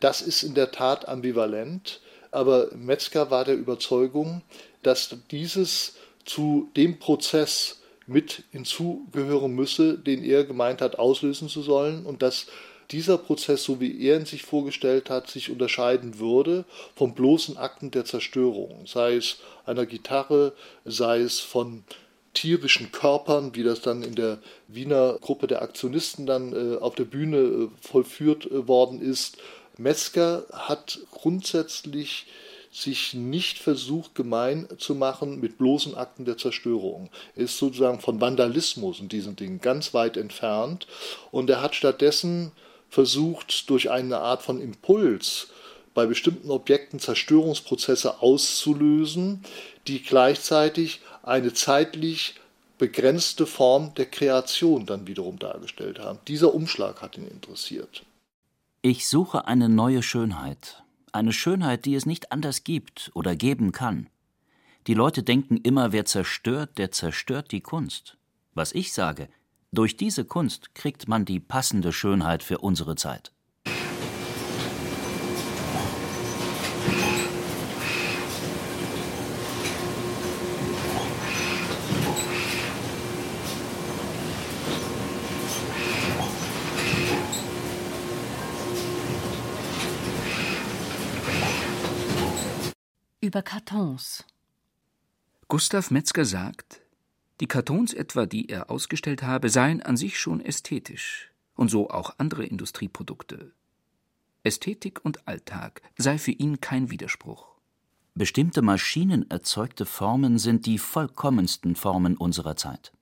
Das 0.00 0.22
ist 0.22 0.42
in 0.42 0.54
der 0.54 0.72
Tat 0.72 1.08
ambivalent, 1.08 2.00
aber 2.30 2.68
Metzger 2.74 3.30
war 3.30 3.44
der 3.44 3.56
Überzeugung, 3.56 4.42
dass 4.82 5.14
dieses 5.30 5.96
zu 6.24 6.70
dem 6.76 6.98
Prozess 6.98 7.80
mit 8.06 8.44
hinzugehören 8.50 9.54
müsse, 9.54 9.98
den 9.98 10.24
er 10.24 10.44
gemeint 10.44 10.80
hat, 10.80 10.98
auslösen 10.98 11.48
zu 11.48 11.62
sollen 11.62 12.06
und 12.06 12.22
dass 12.22 12.46
dieser 12.90 13.18
Prozess, 13.18 13.62
so 13.64 13.80
wie 13.80 14.04
er 14.04 14.18
ihn 14.18 14.26
sich 14.26 14.42
vorgestellt 14.42 15.10
hat, 15.10 15.28
sich 15.28 15.50
unterscheiden 15.50 16.18
würde 16.18 16.64
vom 16.96 17.14
bloßen 17.14 17.56
Akten 17.56 17.90
der 17.90 18.04
Zerstörung, 18.04 18.86
sei 18.86 19.16
es 19.16 19.38
einer 19.64 19.86
Gitarre, 19.86 20.52
sei 20.84 21.20
es 21.20 21.40
von 21.40 21.84
tierischen 22.34 22.92
Körpern, 22.92 23.54
wie 23.54 23.62
das 23.62 23.80
dann 23.80 24.02
in 24.02 24.14
der 24.14 24.38
Wiener 24.68 25.18
Gruppe 25.20 25.46
der 25.46 25.62
Aktionisten 25.62 26.26
dann 26.26 26.52
äh, 26.52 26.76
auf 26.78 26.94
der 26.94 27.04
Bühne 27.04 27.38
äh, 27.38 27.68
vollführt 27.80 28.46
äh, 28.46 28.68
worden 28.68 29.00
ist. 29.00 29.38
Metzger 29.76 30.44
hat 30.52 31.00
grundsätzlich 31.10 32.26
sich 32.72 33.14
nicht 33.14 33.58
versucht, 33.58 34.14
gemein 34.14 34.68
zu 34.78 34.94
machen 34.94 35.40
mit 35.40 35.58
bloßen 35.58 35.96
Akten 35.96 36.24
der 36.24 36.38
Zerstörung. 36.38 37.10
Er 37.34 37.44
ist 37.44 37.58
sozusagen 37.58 37.98
von 37.98 38.20
Vandalismus 38.20 39.00
und 39.00 39.10
diesen 39.10 39.34
Dingen 39.34 39.60
ganz 39.60 39.92
weit 39.92 40.16
entfernt 40.16 40.86
und 41.32 41.50
er 41.50 41.62
hat 41.62 41.74
stattdessen 41.74 42.52
versucht, 42.90 43.70
durch 43.70 43.90
eine 43.90 44.18
Art 44.18 44.42
von 44.42 44.60
Impuls 44.60 45.48
bei 45.94 46.06
bestimmten 46.06 46.50
Objekten 46.50 47.00
Zerstörungsprozesse 47.00 48.20
auszulösen, 48.20 49.42
die 49.86 50.02
gleichzeitig 50.02 51.00
eine 51.22 51.52
zeitlich 51.52 52.34
begrenzte 52.78 53.46
Form 53.46 53.92
der 53.94 54.06
Kreation 54.06 54.86
dann 54.86 55.06
wiederum 55.06 55.38
dargestellt 55.38 55.98
haben. 55.98 56.18
Dieser 56.28 56.54
Umschlag 56.54 57.02
hat 57.02 57.18
ihn 57.18 57.26
interessiert. 57.26 58.04
Ich 58.82 59.08
suche 59.08 59.46
eine 59.46 59.68
neue 59.68 60.02
Schönheit, 60.02 60.82
eine 61.12 61.32
Schönheit, 61.32 61.84
die 61.84 61.94
es 61.94 62.06
nicht 62.06 62.32
anders 62.32 62.64
gibt 62.64 63.10
oder 63.14 63.36
geben 63.36 63.72
kann. 63.72 64.08
Die 64.86 64.94
Leute 64.94 65.22
denken 65.22 65.58
immer, 65.58 65.92
wer 65.92 66.06
zerstört, 66.06 66.78
der 66.78 66.90
zerstört 66.90 67.52
die 67.52 67.60
Kunst. 67.60 68.16
Was 68.54 68.72
ich 68.72 68.94
sage, 68.94 69.28
durch 69.72 69.96
diese 69.96 70.24
Kunst 70.24 70.74
kriegt 70.74 71.08
man 71.08 71.24
die 71.24 71.40
passende 71.40 71.92
Schönheit 71.92 72.42
für 72.42 72.58
unsere 72.58 72.96
Zeit. 72.96 73.32
Über 93.22 93.42
Kartons. 93.42 94.24
Gustav 95.46 95.90
Metzger 95.90 96.24
sagt, 96.24 96.80
die 97.40 97.46
Kartons 97.46 97.94
etwa, 97.94 98.26
die 98.26 98.48
er 98.48 98.70
ausgestellt 98.70 99.22
habe, 99.22 99.48
seien 99.48 99.82
an 99.82 99.96
sich 99.96 100.18
schon 100.20 100.40
ästhetisch 100.40 101.32
und 101.54 101.70
so 101.70 101.90
auch 101.90 102.14
andere 102.18 102.44
Industrieprodukte. 102.44 103.52
Ästhetik 104.42 105.04
und 105.04 105.26
Alltag 105.26 105.82
sei 105.96 106.18
für 106.18 106.30
ihn 106.30 106.60
kein 106.60 106.90
Widerspruch. 106.90 107.46
Bestimmte 108.14 108.62
maschinenerzeugte 108.62 109.86
Formen 109.86 110.38
sind 110.38 110.66
die 110.66 110.78
vollkommensten 110.78 111.76
Formen 111.76 112.16
unserer 112.16 112.56
Zeit. 112.56 112.92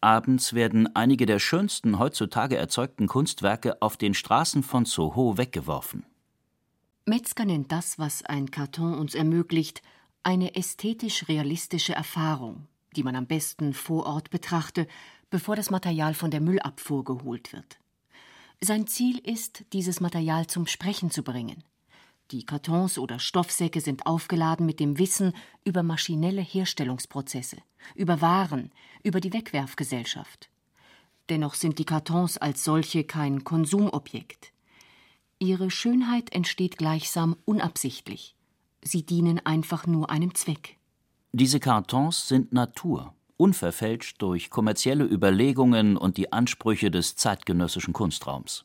Abends 0.00 0.54
werden 0.54 0.94
einige 0.96 1.26
der 1.26 1.38
schönsten 1.38 1.98
heutzutage 1.98 2.56
erzeugten 2.56 3.06
Kunstwerke 3.06 3.82
auf 3.82 3.96
den 3.96 4.14
Straßen 4.14 4.62
von 4.62 4.84
Soho 4.84 5.36
weggeworfen. 5.36 6.06
Metzger 7.04 7.44
nennt 7.44 7.70
das, 7.72 7.98
was 7.98 8.24
ein 8.24 8.50
Karton 8.50 8.94
uns 8.94 9.14
ermöglicht, 9.14 9.82
eine 10.22 10.54
ästhetisch 10.56 11.28
realistische 11.28 11.94
Erfahrung, 11.94 12.66
die 12.98 13.04
man 13.04 13.14
am 13.14 13.26
besten 13.26 13.74
vor 13.74 14.06
Ort 14.06 14.30
betrachte, 14.30 14.88
bevor 15.30 15.54
das 15.54 15.70
Material 15.70 16.14
von 16.14 16.32
der 16.32 16.40
Müllabfuhr 16.40 17.04
geholt 17.04 17.52
wird. 17.52 17.78
Sein 18.60 18.88
Ziel 18.88 19.18
ist, 19.18 19.64
dieses 19.72 20.00
Material 20.00 20.48
zum 20.48 20.66
Sprechen 20.66 21.12
zu 21.12 21.22
bringen. 21.22 21.62
Die 22.32 22.44
Kartons 22.44 22.98
oder 22.98 23.20
Stoffsäcke 23.20 23.80
sind 23.80 24.04
aufgeladen 24.04 24.66
mit 24.66 24.80
dem 24.80 24.98
Wissen 24.98 25.32
über 25.64 25.84
maschinelle 25.84 26.42
Herstellungsprozesse, 26.42 27.58
über 27.94 28.20
Waren, 28.20 28.72
über 29.04 29.20
die 29.20 29.32
Wegwerfgesellschaft. 29.32 30.50
Dennoch 31.28 31.54
sind 31.54 31.78
die 31.78 31.84
Kartons 31.84 32.36
als 32.36 32.64
solche 32.64 33.04
kein 33.04 33.44
Konsumobjekt. 33.44 34.52
Ihre 35.38 35.70
Schönheit 35.70 36.32
entsteht 36.32 36.78
gleichsam 36.78 37.36
unabsichtlich. 37.44 38.34
Sie 38.82 39.06
dienen 39.06 39.38
einfach 39.46 39.86
nur 39.86 40.10
einem 40.10 40.34
Zweck. 40.34 40.77
Diese 41.32 41.60
Kartons 41.60 42.26
sind 42.26 42.54
Natur, 42.54 43.14
unverfälscht 43.36 44.22
durch 44.22 44.48
kommerzielle 44.48 45.04
Überlegungen 45.04 45.98
und 45.98 46.16
die 46.16 46.32
Ansprüche 46.32 46.90
des 46.90 47.16
zeitgenössischen 47.16 47.92
Kunstraums. 47.92 48.64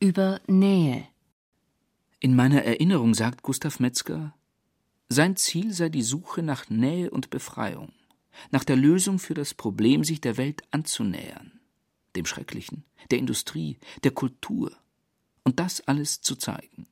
Über 0.00 0.40
Nähe. 0.48 1.06
In 2.18 2.34
meiner 2.34 2.64
Erinnerung 2.64 3.14
sagt 3.14 3.42
Gustav 3.42 3.78
Metzger, 3.78 4.34
sein 5.08 5.36
Ziel 5.36 5.72
sei 5.72 5.90
die 5.90 6.02
Suche 6.02 6.42
nach 6.42 6.68
Nähe 6.68 7.10
und 7.10 7.30
Befreiung, 7.30 7.92
nach 8.50 8.64
der 8.64 8.76
Lösung 8.76 9.18
für 9.18 9.34
das 9.34 9.54
Problem, 9.54 10.04
sich 10.04 10.20
der 10.20 10.36
Welt 10.36 10.62
anzunähern, 10.70 11.60
dem 12.14 12.26
Schrecklichen, 12.26 12.84
der 13.10 13.18
Industrie, 13.18 13.78
der 14.04 14.12
Kultur, 14.12 14.76
und 15.44 15.60
das 15.60 15.80
alles 15.82 16.20
zu 16.20 16.34
zeigen. 16.36 16.86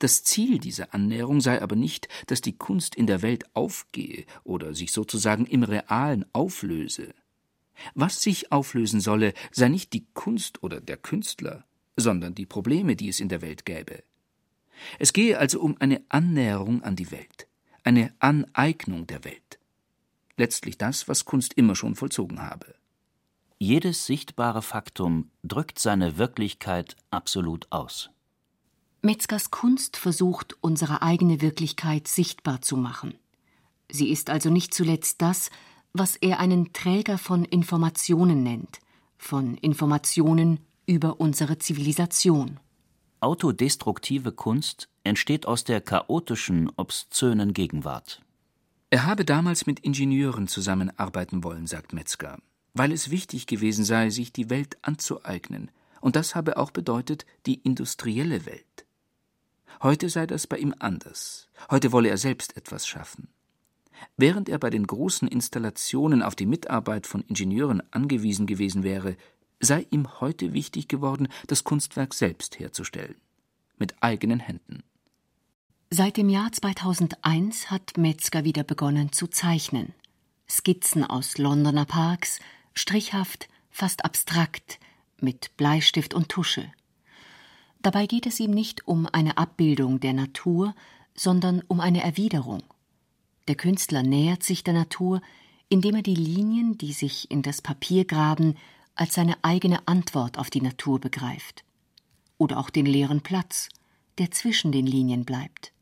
Das 0.00 0.24
Ziel 0.24 0.58
dieser 0.58 0.94
Annäherung 0.94 1.40
sei 1.40 1.62
aber 1.62 1.76
nicht, 1.76 2.08
dass 2.26 2.40
die 2.40 2.56
Kunst 2.56 2.94
in 2.94 3.06
der 3.06 3.22
Welt 3.22 3.44
aufgehe 3.54 4.24
oder 4.44 4.74
sich 4.74 4.92
sozusagen 4.92 5.46
im 5.46 5.62
Realen 5.62 6.24
auflöse. 6.32 7.14
Was 7.94 8.22
sich 8.22 8.50
auflösen 8.50 9.00
solle, 9.00 9.34
sei 9.52 9.68
nicht 9.68 9.92
die 9.92 10.06
Kunst 10.14 10.62
oder 10.62 10.80
der 10.80 10.96
Künstler, 10.96 11.64
sondern 11.96 12.34
die 12.34 12.46
Probleme, 12.46 12.96
die 12.96 13.08
es 13.08 13.20
in 13.20 13.28
der 13.28 13.42
Welt 13.42 13.64
gäbe. 13.64 14.02
Es 14.98 15.12
gehe 15.12 15.38
also 15.38 15.60
um 15.60 15.76
eine 15.78 16.02
Annäherung 16.08 16.82
an 16.82 16.96
die 16.96 17.10
Welt, 17.10 17.46
eine 17.84 18.12
Aneignung 18.18 19.06
der 19.06 19.22
Welt. 19.24 19.59
Letztlich 20.40 20.78
das, 20.78 21.06
was 21.06 21.26
Kunst 21.26 21.52
immer 21.52 21.76
schon 21.76 21.96
vollzogen 21.96 22.40
habe. 22.40 22.74
Jedes 23.58 24.06
sichtbare 24.06 24.62
Faktum 24.62 25.30
drückt 25.44 25.78
seine 25.78 26.16
Wirklichkeit 26.16 26.96
absolut 27.10 27.66
aus. 27.68 28.08
Metzgers 29.02 29.50
Kunst 29.50 29.98
versucht, 29.98 30.56
unsere 30.62 31.02
eigene 31.02 31.42
Wirklichkeit 31.42 32.08
sichtbar 32.08 32.62
zu 32.62 32.78
machen. 32.78 33.18
Sie 33.90 34.08
ist 34.08 34.30
also 34.30 34.48
nicht 34.48 34.72
zuletzt 34.72 35.20
das, 35.20 35.50
was 35.92 36.16
er 36.16 36.40
einen 36.40 36.72
Träger 36.72 37.18
von 37.18 37.44
Informationen 37.44 38.42
nennt, 38.42 38.78
von 39.18 39.58
Informationen 39.58 40.60
über 40.86 41.20
unsere 41.20 41.58
Zivilisation. 41.58 42.58
Autodestruktive 43.20 44.32
Kunst 44.32 44.88
entsteht 45.04 45.44
aus 45.44 45.64
der 45.64 45.82
chaotischen, 45.82 46.72
obszönen 46.76 47.52
Gegenwart. 47.52 48.22
Er 48.92 49.06
habe 49.06 49.24
damals 49.24 49.66
mit 49.66 49.78
Ingenieuren 49.80 50.48
zusammenarbeiten 50.48 51.44
wollen, 51.44 51.68
sagt 51.68 51.92
Metzger, 51.92 52.38
weil 52.74 52.90
es 52.90 53.10
wichtig 53.10 53.46
gewesen 53.46 53.84
sei, 53.84 54.10
sich 54.10 54.32
die 54.32 54.50
Welt 54.50 54.78
anzueignen, 54.82 55.70
und 56.00 56.16
das 56.16 56.34
habe 56.34 56.56
auch 56.56 56.72
bedeutet 56.72 57.24
die 57.46 57.54
industrielle 57.54 58.46
Welt. 58.46 58.86
Heute 59.80 60.08
sei 60.08 60.26
das 60.26 60.48
bei 60.48 60.58
ihm 60.58 60.74
anders. 60.80 61.48
Heute 61.70 61.92
wolle 61.92 62.08
er 62.08 62.18
selbst 62.18 62.56
etwas 62.56 62.86
schaffen. 62.86 63.28
Während 64.16 64.48
er 64.48 64.58
bei 64.58 64.70
den 64.70 64.86
großen 64.86 65.28
Installationen 65.28 66.22
auf 66.22 66.34
die 66.34 66.46
Mitarbeit 66.46 67.06
von 67.06 67.20
Ingenieuren 67.22 67.82
angewiesen 67.92 68.46
gewesen 68.46 68.82
wäre, 68.82 69.16
sei 69.60 69.86
ihm 69.90 70.20
heute 70.20 70.52
wichtig 70.52 70.88
geworden, 70.88 71.28
das 71.46 71.62
Kunstwerk 71.62 72.12
selbst 72.12 72.58
herzustellen, 72.58 73.16
mit 73.78 73.94
eigenen 74.02 74.40
Händen. 74.40 74.82
Seit 75.92 76.18
dem 76.18 76.28
Jahr 76.28 76.52
2001 76.52 77.68
hat 77.68 77.96
Metzger 77.96 78.44
wieder 78.44 78.62
begonnen 78.62 79.10
zu 79.10 79.26
zeichnen. 79.26 79.92
Skizzen 80.48 81.02
aus 81.02 81.36
Londoner 81.36 81.84
Parks, 81.84 82.38
strichhaft, 82.74 83.48
fast 83.72 84.04
abstrakt, 84.04 84.78
mit 85.18 85.56
Bleistift 85.56 86.14
und 86.14 86.28
Tusche. 86.28 86.70
Dabei 87.82 88.06
geht 88.06 88.26
es 88.26 88.38
ihm 88.38 88.52
nicht 88.52 88.86
um 88.86 89.08
eine 89.10 89.36
Abbildung 89.36 89.98
der 89.98 90.12
Natur, 90.12 90.76
sondern 91.16 91.60
um 91.66 91.80
eine 91.80 92.04
Erwiderung. 92.04 92.62
Der 93.48 93.56
Künstler 93.56 94.04
nähert 94.04 94.44
sich 94.44 94.62
der 94.62 94.74
Natur, 94.74 95.20
indem 95.68 95.96
er 95.96 96.02
die 96.02 96.14
Linien, 96.14 96.78
die 96.78 96.92
sich 96.92 97.28
in 97.32 97.42
das 97.42 97.60
Papier 97.60 98.04
graben, 98.04 98.56
als 98.94 99.14
seine 99.14 99.42
eigene 99.42 99.88
Antwort 99.88 100.38
auf 100.38 100.50
die 100.50 100.62
Natur 100.62 101.00
begreift. 101.00 101.64
Oder 102.38 102.58
auch 102.58 102.70
den 102.70 102.86
leeren 102.86 103.22
Platz, 103.22 103.68
der 104.18 104.30
zwischen 104.30 104.70
den 104.70 104.86
Linien 104.86 105.24
bleibt. 105.24 105.72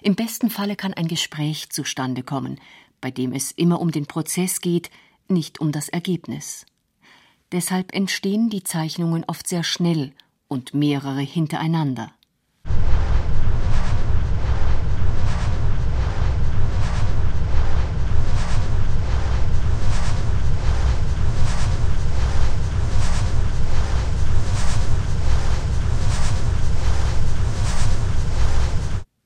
Im 0.00 0.14
besten 0.14 0.50
Falle 0.50 0.76
kann 0.76 0.94
ein 0.94 1.08
Gespräch 1.08 1.70
zustande 1.70 2.22
kommen, 2.22 2.60
bei 3.00 3.10
dem 3.10 3.32
es 3.32 3.52
immer 3.52 3.80
um 3.80 3.90
den 3.90 4.06
Prozess 4.06 4.60
geht, 4.60 4.90
nicht 5.28 5.60
um 5.60 5.72
das 5.72 5.88
Ergebnis. 5.88 6.66
Deshalb 7.52 7.94
entstehen 7.94 8.50
die 8.50 8.62
Zeichnungen 8.62 9.24
oft 9.26 9.48
sehr 9.48 9.64
schnell 9.64 10.12
und 10.48 10.74
mehrere 10.74 11.20
hintereinander. 11.20 12.12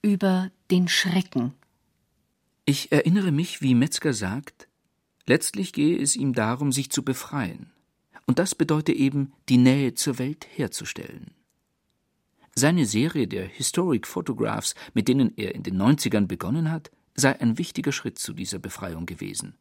über 0.05 0.51
den 0.73 0.89
Schrecken. 0.89 1.53
Ich 2.65 2.93
erinnere 2.93 3.31
mich, 3.31 3.61
wie 3.61 3.75
Metzger 3.75 4.15
sagt, 4.15 4.69
letztlich 5.27 5.75
gehe 5.75 6.01
es 6.01 6.17
ihm 6.17 6.33
darum, 6.33 6.73
sich 6.73 6.89
zu 6.91 7.05
befreien. 7.05 7.71
Und 8.25 8.39
das 8.39 8.55
bedeutet 8.55 8.97
eben, 8.97 9.35
die 9.51 9.59
Nähe 9.59 9.93
zur 9.93 10.19
Welt 10.19 10.47
herzustellen. 10.51 11.33
Seine 12.55 12.87
Serie 12.87 13.29
der 13.29 13.45
Historic 13.45 14.07
Photographs, 14.07 14.75
mit 14.95 15.09
denen 15.09 15.37
er 15.37 15.55
in 15.55 15.63
den 15.63 15.77
90ern 15.77 16.27
begonnen 16.27 16.71
hat, 16.71 16.91
sei 17.15 17.39
ein 17.39 17.59
wichtiger 17.59 17.93
Schritt 17.93 18.19
zu 18.19 18.33
dieser 18.33 18.59
Befreiung 18.59 19.05
gewesen, 19.05 19.57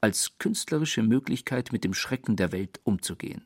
als 0.00 0.38
künstlerische 0.38 1.02
Möglichkeit, 1.02 1.72
mit 1.72 1.84
dem 1.84 1.92
Schrecken 1.92 2.36
der 2.36 2.52
Welt 2.52 2.80
umzugehen. 2.84 3.44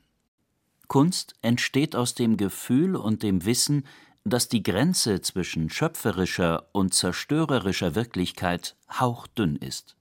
Kunst 0.87 1.35
entsteht 1.43 1.97
aus 1.97 2.15
dem 2.15 2.37
Gefühl 2.37 2.95
und 2.95 3.25
dem 3.25 3.45
Wissen, 3.45 3.85
dass 4.25 4.49
die 4.49 4.63
Grenze 4.63 5.21
zwischen 5.21 5.71
schöpferischer 5.71 6.69
und 6.73 6.95
zerstörerischer 6.95 7.95
Wirklichkeit 7.95 8.77
hauchdünn 8.91 9.57
ist. 9.57 9.97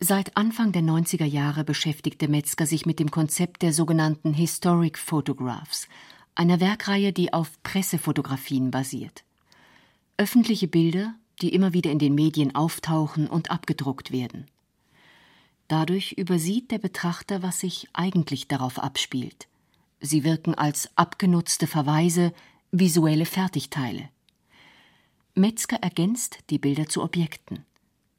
Seit 0.00 0.36
Anfang 0.36 0.72
der 0.72 0.82
90er 0.82 1.26
Jahre 1.26 1.62
beschäftigte 1.62 2.26
Metzger 2.28 2.64
sich 2.64 2.86
mit 2.86 2.98
dem 2.98 3.10
Konzept 3.10 3.60
der 3.62 3.72
sogenannten 3.72 4.32
Historic 4.32 4.96
Photographs, 4.96 5.88
einer 6.34 6.58
Werkreihe, 6.58 7.12
die 7.12 7.34
auf 7.34 7.62
Pressefotografien 7.62 8.70
basiert. 8.70 9.24
Öffentliche 10.16 10.68
Bilder, 10.68 11.14
die 11.42 11.52
immer 11.52 11.72
wieder 11.74 11.90
in 11.90 11.98
den 11.98 12.14
Medien 12.14 12.54
auftauchen 12.54 13.26
und 13.26 13.50
abgedruckt 13.50 14.10
werden. 14.10 14.46
Dadurch 15.68 16.12
übersieht 16.12 16.70
der 16.70 16.78
Betrachter, 16.78 17.42
was 17.42 17.60
sich 17.60 17.88
eigentlich 17.92 18.48
darauf 18.48 18.78
abspielt. 18.78 19.48
Sie 20.00 20.24
wirken 20.24 20.54
als 20.54 20.90
abgenutzte 20.96 21.66
Verweise, 21.66 22.32
visuelle 22.72 23.26
Fertigteile. 23.26 24.08
Metzger 25.34 25.76
ergänzt 25.76 26.38
die 26.50 26.58
Bilder 26.58 26.86
zu 26.86 27.02
Objekten. 27.02 27.64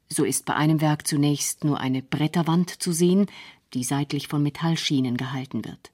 So 0.08 0.24
ist 0.24 0.44
bei 0.44 0.54
einem 0.54 0.80
Werk 0.80 1.06
zunächst 1.06 1.64
nur 1.64 1.80
eine 1.80 2.02
Bretterwand 2.02 2.82
zu 2.82 2.92
sehen, 2.92 3.26
die 3.72 3.84
seitlich 3.84 4.28
von 4.28 4.42
Metallschienen 4.42 5.16
gehalten 5.16 5.64
wird. 5.64 5.90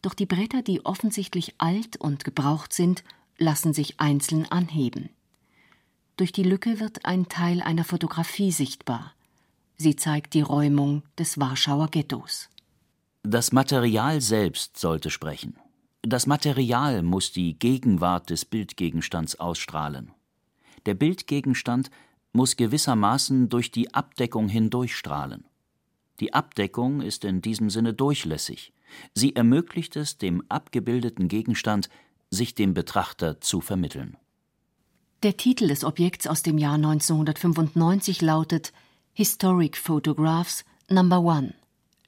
Doch 0.00 0.14
die 0.14 0.26
Bretter, 0.26 0.62
die 0.62 0.84
offensichtlich 0.84 1.54
alt 1.58 1.96
und 1.96 2.24
gebraucht 2.24 2.72
sind, 2.72 3.04
lassen 3.38 3.74
sich 3.74 4.00
einzeln 4.00 4.50
anheben. 4.50 5.10
Durch 6.16 6.32
die 6.32 6.42
Lücke 6.42 6.80
wird 6.80 7.04
ein 7.04 7.28
Teil 7.28 7.60
einer 7.60 7.84
Fotografie 7.84 8.52
sichtbar. 8.52 9.12
Sie 9.76 9.96
zeigt 9.96 10.34
die 10.34 10.42
Räumung 10.42 11.02
des 11.18 11.40
Warschauer 11.40 11.88
Ghettos. 11.88 12.48
Das 13.22 13.52
Material 13.52 14.20
selbst 14.20 14.78
sollte 14.78 15.10
sprechen. 15.10 15.56
Das 16.06 16.26
Material 16.26 17.02
muss 17.02 17.32
die 17.32 17.58
Gegenwart 17.58 18.28
des 18.28 18.44
Bildgegenstands 18.44 19.40
ausstrahlen. 19.40 20.12
Der 20.84 20.92
Bildgegenstand 20.92 21.90
muss 22.34 22.56
gewissermaßen 22.56 23.48
durch 23.48 23.70
die 23.70 23.94
Abdeckung 23.94 24.48
hindurchstrahlen. 24.48 25.46
Die 26.20 26.34
Abdeckung 26.34 27.00
ist 27.00 27.24
in 27.24 27.40
diesem 27.40 27.70
Sinne 27.70 27.94
durchlässig. 27.94 28.74
Sie 29.14 29.34
ermöglicht 29.34 29.96
es 29.96 30.18
dem 30.18 30.44
abgebildeten 30.50 31.28
Gegenstand, 31.28 31.88
sich 32.28 32.54
dem 32.54 32.74
Betrachter 32.74 33.40
zu 33.40 33.62
vermitteln. 33.62 34.18
Der 35.22 35.38
Titel 35.38 35.68
des 35.68 35.84
Objekts 35.84 36.26
aus 36.26 36.42
dem 36.42 36.58
Jahr 36.58 36.74
1995 36.74 38.20
lautet 38.20 38.74
Historic 39.14 39.78
Photographs 39.78 40.66
Number 40.90 41.22
One 41.22 41.54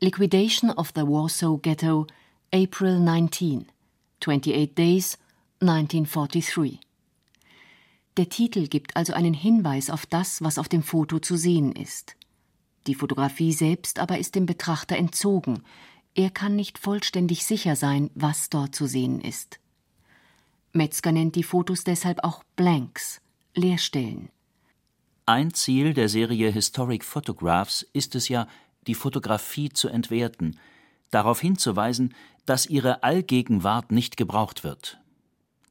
Liquidation 0.01 0.71
of 0.71 0.93
the 0.95 1.01
Warsaw 1.01 1.57
Ghetto 1.57 2.07
April 2.53 3.01
19 3.01 3.67
28 4.21 4.75
Days 4.75 5.19
1943 5.61 6.81
der 8.17 8.31
Titel 8.31 8.67
gibt 8.67 8.97
also 8.97 9.13
einen 9.13 9.35
Hinweis 9.35 9.91
auf 9.91 10.07
das, 10.07 10.43
was 10.43 10.59
auf 10.59 10.69
dem 10.69 10.83
Foto 10.83 11.19
zu 11.19 11.37
sehen 11.37 11.73
ist. 11.73 12.17
Die 12.87 12.95
Fotografie 12.95 13.53
selbst 13.53 13.99
aber 13.99 14.19
ist 14.19 14.35
dem 14.35 14.47
Betrachter 14.47 14.97
entzogen. 14.97 15.63
Er 16.15 16.31
kann 16.31 16.57
nicht 16.57 16.79
vollständig 16.79 17.45
sicher 17.45 17.77
sein, 17.77 18.11
was 18.15 18.49
dort 18.49 18.75
zu 18.75 18.87
sehen 18.87 19.21
ist. 19.21 19.61
Metzger 20.73 21.13
nennt 21.13 21.37
die 21.37 21.43
Fotos 21.43 21.85
deshalb 21.85 22.25
auch 22.25 22.43
Blanks, 22.55 23.21
Leerstellen. 23.55 24.31
Ein 25.27 25.53
Ziel 25.53 25.93
der 25.93 26.09
Serie 26.09 26.51
Historic 26.51 27.05
Photographs 27.05 27.83
ist 27.93 28.15
es 28.15 28.29
ja, 28.29 28.49
die 28.87 28.95
Fotografie 28.95 29.71
zu 29.71 29.89
entwerten, 29.89 30.59
darauf 31.11 31.41
hinzuweisen, 31.41 32.15
dass 32.45 32.67
ihre 32.67 33.03
Allgegenwart 33.03 33.91
nicht 33.91 34.17
gebraucht 34.17 34.65
wird, 34.65 35.01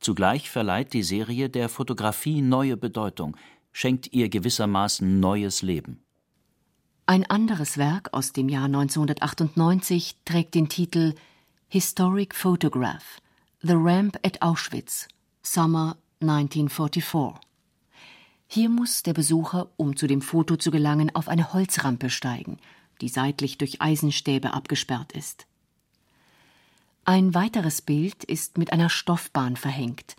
Zugleich 0.06 0.52
verleiht 0.52 0.94
die 0.94 1.02
Serie 1.02 1.50
der 1.50 1.68
Fotografie 1.68 2.44
neue 2.44 2.78
Bedeutung, 2.78 3.36
schenkt 3.72 4.14
ihr 4.14 4.30
gewissermaßen 4.30 5.20
neues 5.20 5.64
Leben. 5.64 6.00
Ein 7.08 7.28
anderes 7.28 7.80
Werk 7.80 8.14
aus 8.14 8.32
dem 8.32 8.48
Jahr 8.48 8.66
1998 8.66 10.18
trägt 10.24 10.54
den 10.54 10.70
Titel 10.70 11.16
Historic 11.70 12.36
Photograph 12.36 13.20
The 13.64 13.74
Ramp 13.74 14.20
at 14.24 14.44
Auschwitz 14.44 15.08
Summer 15.42 15.98
1944. 16.22 17.42
Hier 18.46 18.70
muss 18.70 19.02
der 19.02 19.14
Besucher, 19.14 19.72
um 19.76 19.96
zu 19.96 20.06
dem 20.06 20.22
Foto 20.22 20.56
zu 20.56 20.70
gelangen, 20.70 21.16
auf 21.16 21.30
eine 21.30 21.52
Holzrampe 21.52 22.12
steigen, 22.12 22.60
die 23.02 23.10
seitlich 23.10 23.58
durch 23.58 23.82
Eisenstäbe 23.82 24.54
abgesperrt 24.54 25.12
ist. 25.12 25.48
Ein 27.04 27.34
weiteres 27.34 27.82
Bild 27.82 28.24
ist 28.24 28.58
mit 28.58 28.74
einer 28.74 28.90
Stoffbahn 28.90 29.58
verhängt, 29.58 30.16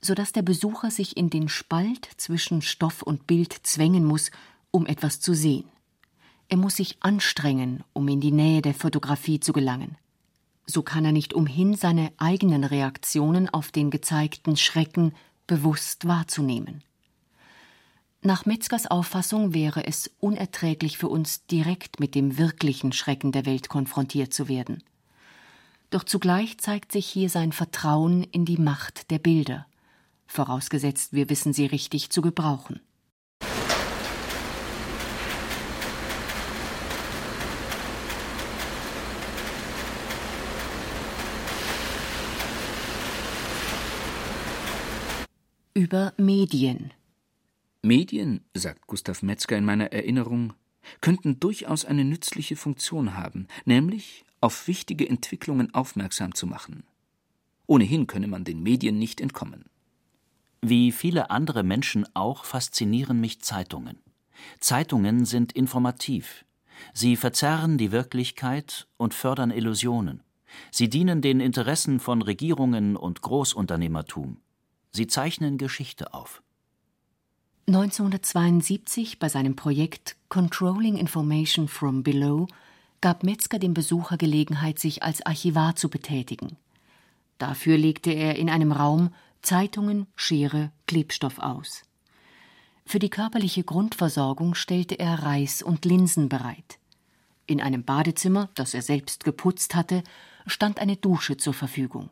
so 0.00 0.14
dass 0.14 0.32
der 0.32 0.42
Besucher 0.42 0.90
sich 0.90 1.16
in 1.16 1.28
den 1.28 1.48
Spalt 1.48 2.08
zwischen 2.16 2.62
Stoff 2.62 3.02
und 3.02 3.26
Bild 3.26 3.52
zwängen 3.62 4.04
muss, 4.04 4.30
um 4.70 4.86
etwas 4.86 5.20
zu 5.20 5.34
sehen. 5.34 5.68
Er 6.48 6.56
muss 6.56 6.76
sich 6.76 6.96
anstrengen, 7.00 7.84
um 7.92 8.08
in 8.08 8.20
die 8.20 8.32
Nähe 8.32 8.62
der 8.62 8.74
Fotografie 8.74 9.38
zu 9.38 9.52
gelangen. 9.52 9.96
So 10.66 10.82
kann 10.82 11.04
er 11.04 11.12
nicht 11.12 11.34
umhin, 11.34 11.74
seine 11.74 12.12
eigenen 12.16 12.64
Reaktionen 12.64 13.48
auf 13.48 13.70
den 13.70 13.90
gezeigten 13.90 14.56
Schrecken 14.56 15.14
bewusst 15.46 16.06
wahrzunehmen. 16.06 16.82
Nach 18.22 18.44
Metzgers 18.44 18.86
Auffassung 18.86 19.54
wäre 19.54 19.86
es 19.86 20.10
unerträglich 20.20 20.98
für 20.98 21.08
uns, 21.08 21.46
direkt 21.46 22.00
mit 22.00 22.14
dem 22.14 22.36
wirklichen 22.36 22.92
Schrecken 22.92 23.32
der 23.32 23.46
Welt 23.46 23.70
konfrontiert 23.70 24.34
zu 24.34 24.46
werden. 24.46 24.82
Doch 25.88 26.04
zugleich 26.04 26.58
zeigt 26.58 26.92
sich 26.92 27.06
hier 27.06 27.30
sein 27.30 27.52
Vertrauen 27.52 28.22
in 28.24 28.44
die 28.44 28.58
Macht 28.58 29.10
der 29.10 29.18
Bilder, 29.18 29.66
vorausgesetzt 30.26 31.14
wir 31.14 31.30
wissen 31.30 31.54
sie 31.54 31.64
richtig 31.64 32.10
zu 32.10 32.20
gebrauchen. 32.20 32.80
Über 45.72 46.12
Medien. 46.18 46.92
Medien, 47.82 48.44
sagt 48.52 48.86
Gustav 48.86 49.22
Metzger 49.22 49.56
in 49.56 49.64
meiner 49.64 49.92
Erinnerung, 49.92 50.52
könnten 51.00 51.40
durchaus 51.40 51.86
eine 51.86 52.04
nützliche 52.04 52.56
Funktion 52.56 53.16
haben, 53.16 53.48
nämlich 53.64 54.24
auf 54.42 54.68
wichtige 54.68 55.08
Entwicklungen 55.08 55.72
aufmerksam 55.74 56.34
zu 56.34 56.46
machen. 56.46 56.84
Ohnehin 57.66 58.06
könne 58.06 58.26
man 58.26 58.44
den 58.44 58.62
Medien 58.62 58.98
nicht 58.98 59.20
entkommen. 59.20 59.64
Wie 60.60 60.92
viele 60.92 61.30
andere 61.30 61.62
Menschen 61.62 62.04
auch 62.14 62.44
faszinieren 62.44 63.18
mich 63.18 63.40
Zeitungen. 63.40 63.98
Zeitungen 64.58 65.24
sind 65.24 65.52
informativ. 65.52 66.44
Sie 66.92 67.16
verzerren 67.16 67.78
die 67.78 67.92
Wirklichkeit 67.92 68.88
und 68.98 69.14
fördern 69.14 69.50
Illusionen. 69.50 70.22
Sie 70.70 70.90
dienen 70.90 71.22
den 71.22 71.40
Interessen 71.40 71.98
von 71.98 72.20
Regierungen 72.20 72.96
und 72.96 73.22
Großunternehmertum. 73.22 74.38
Sie 74.92 75.06
zeichnen 75.06 75.56
Geschichte 75.56 76.12
auf. 76.12 76.42
1972 77.70 79.20
bei 79.20 79.28
seinem 79.28 79.54
Projekt 79.54 80.16
Controlling 80.28 80.96
Information 80.96 81.68
from 81.68 82.02
Below 82.02 82.48
gab 83.00 83.22
Metzger 83.22 83.60
dem 83.60 83.74
Besucher 83.74 84.16
Gelegenheit, 84.16 84.80
sich 84.80 85.04
als 85.04 85.24
Archivar 85.24 85.76
zu 85.76 85.88
betätigen. 85.88 86.56
Dafür 87.38 87.78
legte 87.78 88.10
er 88.10 88.34
in 88.34 88.50
einem 88.50 88.72
Raum 88.72 89.14
Zeitungen, 89.40 90.08
Schere, 90.16 90.72
Klebstoff 90.88 91.38
aus. 91.38 91.82
Für 92.86 92.98
die 92.98 93.08
körperliche 93.08 93.62
Grundversorgung 93.62 94.56
stellte 94.56 94.98
er 94.98 95.22
Reis 95.22 95.62
und 95.62 95.84
Linsen 95.84 96.28
bereit. 96.28 96.80
In 97.46 97.60
einem 97.60 97.84
Badezimmer, 97.84 98.48
das 98.56 98.74
er 98.74 98.82
selbst 98.82 99.22
geputzt 99.22 99.76
hatte, 99.76 100.02
stand 100.44 100.80
eine 100.80 100.96
Dusche 100.96 101.36
zur 101.36 101.54
Verfügung. 101.54 102.10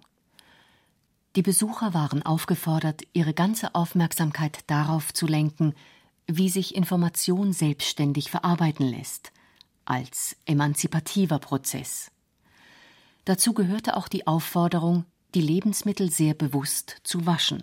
Die 1.39 1.43
Besucher 1.43 1.95
waren 1.95 2.25
aufgefordert, 2.25 3.03
ihre 3.13 3.33
ganze 3.33 3.77
Aufmerksamkeit 3.77 4.59
darauf 4.67 5.15
zu 5.15 5.29
lenken, 5.29 5.73
wie 6.27 6.49
sich 6.49 6.75
Information 6.75 7.53
selbstständig 7.53 8.29
verarbeiten 8.29 8.85
lässt, 8.85 9.31
als 9.85 10.37
emanzipativer 10.47 11.39
Prozess. 11.39 12.11
Dazu 13.25 13.53
gehörte 13.53 13.97
auch 13.97 14.09
die 14.09 14.27
Aufforderung, 14.27 15.05
die 15.37 15.41
Lebensmittel 15.41 16.11
sehr 16.11 16.35
bewusst 16.35 16.97
zu 17.05 17.25
waschen. 17.25 17.63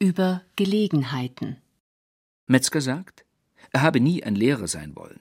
Über 0.00 0.42
Gelegenheiten. 0.56 1.58
Metzger 2.48 2.80
sagt, 2.80 3.27
er 3.72 3.82
habe 3.82 4.00
nie 4.00 4.22
ein 4.24 4.34
Lehrer 4.34 4.68
sein 4.68 4.96
wollen. 4.96 5.20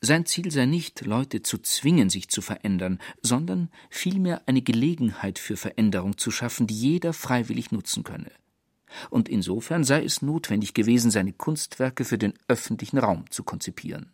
Sein 0.00 0.26
Ziel 0.26 0.50
sei 0.52 0.66
nicht, 0.66 1.04
Leute 1.04 1.42
zu 1.42 1.58
zwingen, 1.58 2.08
sich 2.08 2.28
zu 2.28 2.40
verändern, 2.40 3.00
sondern 3.20 3.68
vielmehr 3.90 4.42
eine 4.46 4.62
Gelegenheit 4.62 5.40
für 5.40 5.56
Veränderung 5.56 6.16
zu 6.16 6.30
schaffen, 6.30 6.68
die 6.68 6.78
jeder 6.78 7.12
freiwillig 7.12 7.72
nutzen 7.72 8.04
könne. 8.04 8.30
Und 9.10 9.28
insofern 9.28 9.84
sei 9.84 10.04
es 10.04 10.22
notwendig 10.22 10.72
gewesen, 10.72 11.10
seine 11.10 11.32
Kunstwerke 11.32 12.04
für 12.04 12.16
den 12.16 12.34
öffentlichen 12.46 12.98
Raum 12.98 13.24
zu 13.30 13.42
konzipieren. 13.42 14.12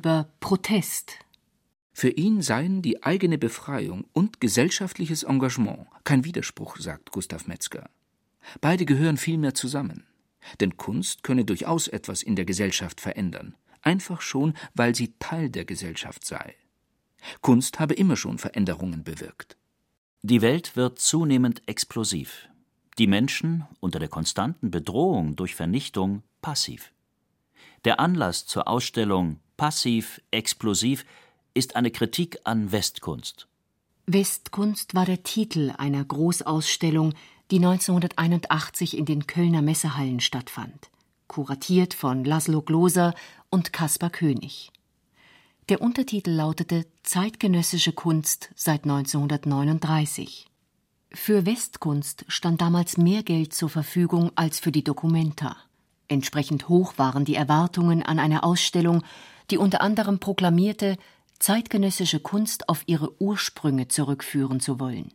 Über 0.00 0.30
Protest. 0.40 1.12
Für 1.92 2.08
ihn 2.08 2.40
seien 2.40 2.80
die 2.80 3.02
eigene 3.02 3.36
Befreiung 3.36 4.06
und 4.14 4.40
gesellschaftliches 4.40 5.24
Engagement 5.24 5.88
kein 6.04 6.24
Widerspruch, 6.24 6.78
sagt 6.78 7.12
Gustav 7.12 7.46
Metzger. 7.46 7.90
Beide 8.62 8.86
gehören 8.86 9.18
vielmehr 9.18 9.52
zusammen. 9.52 10.06
Denn 10.58 10.78
Kunst 10.78 11.22
könne 11.22 11.44
durchaus 11.44 11.86
etwas 11.86 12.22
in 12.22 12.34
der 12.34 12.46
Gesellschaft 12.46 12.98
verändern, 12.98 13.56
einfach 13.82 14.22
schon, 14.22 14.54
weil 14.72 14.94
sie 14.94 15.12
Teil 15.18 15.50
der 15.50 15.66
Gesellschaft 15.66 16.24
sei. 16.24 16.54
Kunst 17.42 17.78
habe 17.78 17.92
immer 17.92 18.16
schon 18.16 18.38
Veränderungen 18.38 19.04
bewirkt. 19.04 19.58
Die 20.22 20.40
Welt 20.40 20.76
wird 20.76 20.98
zunehmend 20.98 21.60
explosiv. 21.68 22.48
Die 22.96 23.06
Menschen 23.06 23.66
unter 23.80 23.98
der 23.98 24.08
konstanten 24.08 24.70
Bedrohung 24.70 25.36
durch 25.36 25.54
Vernichtung 25.54 26.22
passiv. 26.40 26.90
Der 27.84 28.00
Anlass 28.00 28.46
zur 28.46 28.66
Ausstellung 28.66 29.40
Passiv, 29.60 30.22
explosiv 30.30 31.04
ist 31.52 31.76
eine 31.76 31.90
Kritik 31.90 32.38
an 32.44 32.72
Westkunst. 32.72 33.46
Westkunst 34.06 34.94
war 34.94 35.04
der 35.04 35.22
Titel 35.22 35.74
einer 35.76 36.02
Großausstellung, 36.02 37.12
die 37.50 37.56
1981 37.56 38.96
in 38.96 39.04
den 39.04 39.26
Kölner 39.26 39.60
Messehallen 39.60 40.20
stattfand, 40.20 40.88
kuratiert 41.26 41.92
von 41.92 42.24
Laszlo 42.24 42.62
Gloser 42.62 43.14
und 43.50 43.74
Kaspar 43.74 44.08
König. 44.08 44.70
Der 45.68 45.82
Untertitel 45.82 46.30
lautete 46.30 46.86
Zeitgenössische 47.02 47.92
Kunst 47.92 48.48
seit 48.56 48.84
1939. 48.84 50.46
Für 51.12 51.44
Westkunst 51.44 52.24
stand 52.28 52.62
damals 52.62 52.96
mehr 52.96 53.22
Geld 53.22 53.52
zur 53.52 53.68
Verfügung 53.68 54.32
als 54.36 54.58
für 54.58 54.72
die 54.72 54.84
Documenta. 54.84 55.54
Entsprechend 56.08 56.70
hoch 56.70 56.94
waren 56.96 57.26
die 57.26 57.34
Erwartungen 57.34 58.02
an 58.02 58.18
eine 58.18 58.42
Ausstellung, 58.42 59.04
die 59.50 59.58
unter 59.58 59.80
anderem 59.80 60.18
proklamierte, 60.18 60.96
zeitgenössische 61.38 62.20
Kunst 62.20 62.68
auf 62.68 62.82
ihre 62.86 63.20
Ursprünge 63.20 63.88
zurückführen 63.88 64.60
zu 64.60 64.78
wollen. 64.78 65.12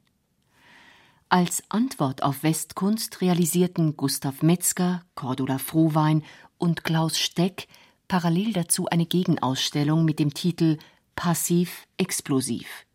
Als 1.30 1.64
Antwort 1.70 2.24
auf 2.24 2.44
Westkunst 2.44 3.22
realisierten 3.22 3.98
Gustav 3.98 4.42
Metzger, 4.42 5.04
Cordula 5.16 5.58
Frohwein 5.58 6.24
und 6.58 6.84
Klaus 6.84 7.18
Steck 7.18 7.68
parallel 8.08 8.54
dazu 8.54 8.88
eine 8.88 9.06
Gegenausstellung 9.06 10.06
mit 10.06 10.20
dem 10.20 10.34
Titel 10.34 10.78
Passiv 11.16 11.88
explosiv. 11.98 12.86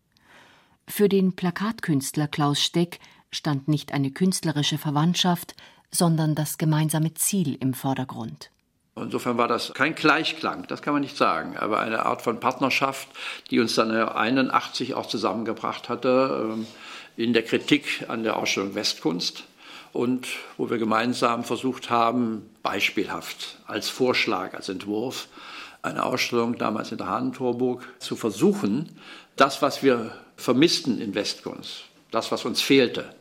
Für 0.87 1.09
den 1.09 1.35
Plakatkünstler 1.35 2.29
Klaus 2.29 2.61
Steck 2.61 3.01
stand 3.31 3.69
nicht 3.69 3.93
eine 3.93 4.11
künstlerische 4.11 4.79
Verwandtschaft, 4.79 5.55
sondern 5.91 6.35
das 6.35 6.59
gemeinsame 6.59 7.15
Ziel 7.15 7.57
im 7.61 7.75
Vordergrund. 7.75 8.51
Insofern 9.03 9.39
war 9.39 9.49
das 9.49 9.73
kein 9.75 9.95
Gleichklang, 9.95 10.67
das 10.69 10.83
kann 10.83 10.93
man 10.93 11.03
nicht 11.03 11.17
sagen, 11.17 11.57
aber 11.57 11.81
eine 11.81 12.05
Art 12.07 12.23
von 12.23 12.41
Partnerschaft, 12.41 13.09
die 13.51 13.61
uns 13.61 13.75
dann 13.75 13.91
1981 13.91 14.95
auch 14.95 15.07
zusammengebracht 15.07 15.89
hatte 15.89 16.51
ähm, 16.53 16.67
in 17.17 17.33
der 17.33 17.43
Kritik 17.43 18.05
an 18.09 18.23
der 18.23 18.37
Ausstellung 18.37 18.75
Westkunst 18.75 19.45
und 19.93 20.29
wo 20.57 20.71
wir 20.71 20.79
gemeinsam 20.79 21.45
versucht 21.45 21.91
haben, 21.91 22.49
beispielhaft 22.63 23.59
als 23.67 23.89
Vorschlag, 23.89 24.55
als 24.55 24.69
Entwurf, 24.69 25.29
eine 25.83 26.05
Ausstellung 26.05 26.59
damals 26.59 26.93
in 26.93 26.99
der 26.99 27.09
Hahnentorburg 27.09 27.83
zu 27.99 28.17
versuchen, 28.17 28.89
das, 29.37 29.63
was 29.63 29.83
wir 29.83 30.13
vermissten 30.37 31.01
in 31.01 31.15
Westkunst, 31.15 31.85
das, 32.11 32.31
was 32.31 32.45
uns 32.45 32.61
fehlte, 32.61 33.15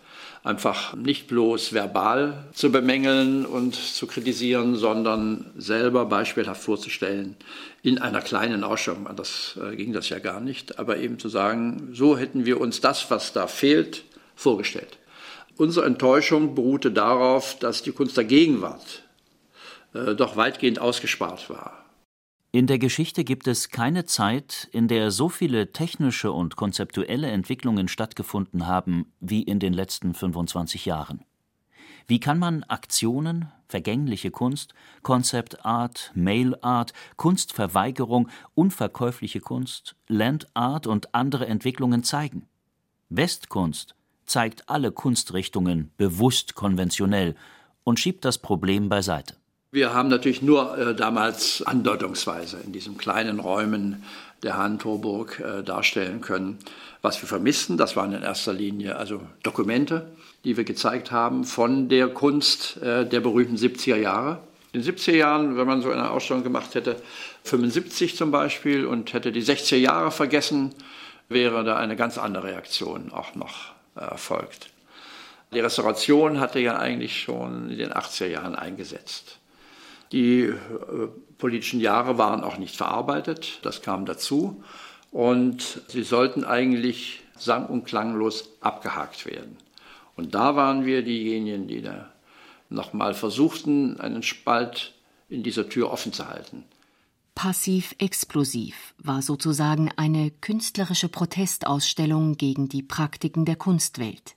einfach 0.44 0.96
nicht 0.96 1.28
bloß 1.28 1.74
verbal 1.74 2.46
zu 2.54 2.72
bemängeln 2.72 3.46
und 3.46 3.76
zu 3.76 4.08
kritisieren, 4.08 4.76
sondern 4.76 5.52
selber 5.58 6.06
beispielhaft 6.06 6.62
vorzustellen 6.62 7.36
in 7.84 8.00
einer 8.00 8.22
kleinen 8.22 8.64
Ausstellung. 8.64 9.08
Das 9.16 9.60
äh, 9.62 9.76
ging 9.76 9.94
das 9.94 10.10
ja 10.10 10.20
gar 10.20 10.40
nicht, 10.40 10.80
aber 10.80 10.98
eben 10.98 11.20
zu 11.20 11.30
sagen, 11.30 11.90
so 11.94 12.18
hätten 12.18 12.46
wir 12.46 12.62
uns 12.62 12.82
das, 12.82 13.10
was 13.12 13.34
da 13.34 13.48
fehlt, 13.48 14.04
vorgestellt. 14.36 14.98
Unsere 15.58 15.86
Enttäuschung 15.86 16.56
beruhte 16.56 16.92
darauf, 16.92 17.60
dass 17.60 17.84
die 17.84 17.92
Kunst 17.92 18.16
der 18.16 18.24
Gegenwart 18.24 19.04
äh, 19.94 20.16
doch 20.16 20.38
weitgehend 20.38 20.80
ausgespart 20.80 21.50
war. 21.50 21.84
In 22.52 22.66
der 22.66 22.80
Geschichte 22.80 23.24
gibt 23.24 23.46
es 23.48 23.70
keine 23.70 24.06
Zeit, 24.06 24.70
in 24.72 24.88
der 24.88 25.12
so 25.12 25.30
viele 25.30 25.72
technische 25.72 26.32
und 26.32 26.56
konzeptuelle 26.56 27.30
Entwicklungen 27.30 27.88
stattgefunden 27.88 28.66
haben 28.66 29.14
wie 29.20 29.44
in 29.44 29.60
den 29.60 29.72
letzten 29.72 30.16
25 30.16 30.88
Jahren. 30.88 31.24
Wie 32.08 32.20
kann 32.20 32.40
man 32.40 32.64
Aktionen, 32.64 33.52
vergängliche 33.68 34.32
Kunst, 34.32 34.74
Concept 35.04 35.64
Art, 35.64 36.12
Mail 36.16 36.56
Art, 36.62 36.94
Kunstverweigerung, 37.18 38.30
unverkäufliche 38.56 39.42
Kunst, 39.42 39.96
Land 40.08 40.48
Art 40.56 40.88
und 40.88 41.14
andere 41.14 41.46
Entwicklungen 41.46 42.04
zeigen? 42.04 42.48
Westkunst 43.10 43.94
zeigt 44.26 44.68
alle 44.70 44.92
Kunstrichtungen 44.92 45.92
bewusst 45.98 46.56
konventionell 46.56 47.36
und 47.84 48.00
schiebt 48.00 48.26
das 48.26 48.40
Problem 48.40 48.90
beiseite. 48.90 49.36
Wir 49.72 49.94
haben 49.94 50.10
natürlich 50.10 50.42
nur 50.42 50.76
äh, 50.80 50.96
damals 50.96 51.62
andeutungsweise 51.62 52.58
in 52.66 52.72
diesen 52.72 52.98
kleinen 52.98 53.40
Räumen 53.40 54.04
der 54.42 54.58
Hahn-Torburg 54.58 55.40
äh, 55.40 55.62
darstellen 55.62 56.22
können, 56.22 56.58
was 57.04 57.22
wir 57.22 57.30
vermissten. 57.30 57.78
Das 57.78 57.96
waren 57.96 58.12
in 58.14 58.24
erster 58.24 58.52
Linie 58.52 58.96
also 58.96 59.22
Dokumente, 59.44 60.10
die 60.44 60.58
wir 60.58 60.64
gezeigt 60.64 61.12
haben 61.12 61.44
von 61.44 61.88
der 61.88 62.08
Kunst 62.08 62.78
äh, 62.82 63.08
der 63.08 63.20
berühmten 63.20 63.58
70er 63.58 63.98
Jahre. 63.98 64.40
In 64.72 64.82
den 64.82 64.96
70er 64.96 65.16
Jahren, 65.16 65.56
wenn 65.56 65.68
man 65.68 65.84
so 65.84 65.92
eine 65.92 66.10
Ausstellung 66.10 66.42
gemacht 66.42 66.74
hätte, 66.74 66.96
75 67.44 68.16
zum 68.16 68.32
Beispiel, 68.32 68.88
und 68.88 69.14
hätte 69.14 69.32
die 69.32 69.44
60er 69.44 69.78
Jahre 69.78 70.10
vergessen, 70.10 70.74
wäre 71.28 71.64
da 71.64 71.78
eine 71.78 71.96
ganz 71.96 72.18
andere 72.18 72.46
Reaktion 72.46 73.12
auch 73.12 73.36
noch 73.36 73.74
erfolgt. 73.96 74.72
Die 75.54 75.60
Restauration 75.60 76.40
hatte 76.40 76.60
ja 76.60 76.80
eigentlich 76.80 77.22
schon 77.22 77.70
in 77.70 77.78
den 77.78 77.94
80er 77.94 78.28
Jahren 78.28 78.56
eingesetzt. 78.56 79.39
Die 80.12 80.42
äh, 80.42 80.56
politischen 81.38 81.80
Jahre 81.80 82.18
waren 82.18 82.44
auch 82.44 82.58
nicht 82.58 82.76
verarbeitet, 82.76 83.60
das 83.64 83.82
kam 83.82 84.06
dazu. 84.06 84.64
Und 85.12 85.82
sie 85.88 86.04
sollten 86.04 86.44
eigentlich 86.44 87.22
sang- 87.38 87.68
und 87.68 87.86
klanglos 87.86 88.50
abgehakt 88.62 89.26
werden. 89.26 89.58
Und 90.16 90.36
da 90.36 90.56
waren 90.56 90.86
wir 90.86 91.02
diejenigen, 91.02 91.68
die 91.68 91.82
da 91.82 92.12
nochmal 92.70 93.14
versuchten, 93.14 94.00
einen 94.00 94.22
Spalt 94.22 94.94
in 95.30 95.44
dieser 95.44 95.70
Tür 95.70 95.92
offen 95.92 96.14
zu 96.14 96.28
halten. 96.28 96.64
Passiv-explosiv 97.36 98.94
war 98.98 99.22
sozusagen 99.22 99.92
eine 99.96 100.30
künstlerische 100.30 101.08
Protestausstellung 101.08 102.36
gegen 102.36 102.68
die 102.68 102.84
Praktiken 102.84 103.46
der 103.46 103.56
Kunstwelt. 103.56 104.36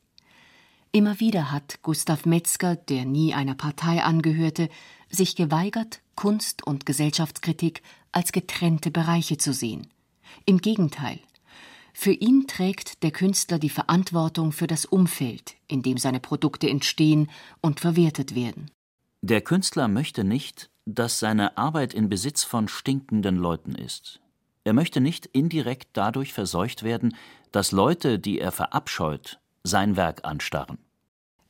Immer 0.92 1.18
wieder 1.18 1.50
hat 1.50 1.80
Gustav 1.82 2.26
Metzger, 2.26 2.76
der 2.76 3.04
nie 3.04 3.34
einer 3.34 3.54
Partei 3.54 4.04
angehörte, 4.04 4.68
sich 5.12 5.36
geweigert, 5.36 6.00
Kunst 6.16 6.66
und 6.66 6.86
Gesellschaftskritik 6.86 7.82
als 8.10 8.32
getrennte 8.32 8.90
Bereiche 8.90 9.38
zu 9.38 9.52
sehen. 9.52 9.88
Im 10.46 10.58
Gegenteil. 10.58 11.20
Für 11.94 12.12
ihn 12.12 12.46
trägt 12.46 13.02
der 13.02 13.10
Künstler 13.10 13.58
die 13.58 13.68
Verantwortung 13.68 14.52
für 14.52 14.66
das 14.66 14.86
Umfeld, 14.86 15.54
in 15.68 15.82
dem 15.82 15.98
seine 15.98 16.20
Produkte 16.20 16.68
entstehen 16.68 17.30
und 17.60 17.80
verwertet 17.80 18.34
werden. 18.34 18.70
Der 19.20 19.42
Künstler 19.42 19.88
möchte 19.88 20.24
nicht, 20.24 20.70
dass 20.84 21.18
seine 21.18 21.56
Arbeit 21.58 21.94
in 21.94 22.08
Besitz 22.08 22.44
von 22.44 22.66
stinkenden 22.66 23.36
Leuten 23.36 23.74
ist. 23.74 24.20
Er 24.64 24.72
möchte 24.72 25.00
nicht 25.00 25.26
indirekt 25.26 25.90
dadurch 25.92 26.32
verseucht 26.32 26.82
werden, 26.82 27.16
dass 27.50 27.72
Leute, 27.72 28.18
die 28.18 28.38
er 28.38 28.52
verabscheut, 28.52 29.38
sein 29.62 29.96
Werk 29.96 30.24
anstarren. 30.24 30.78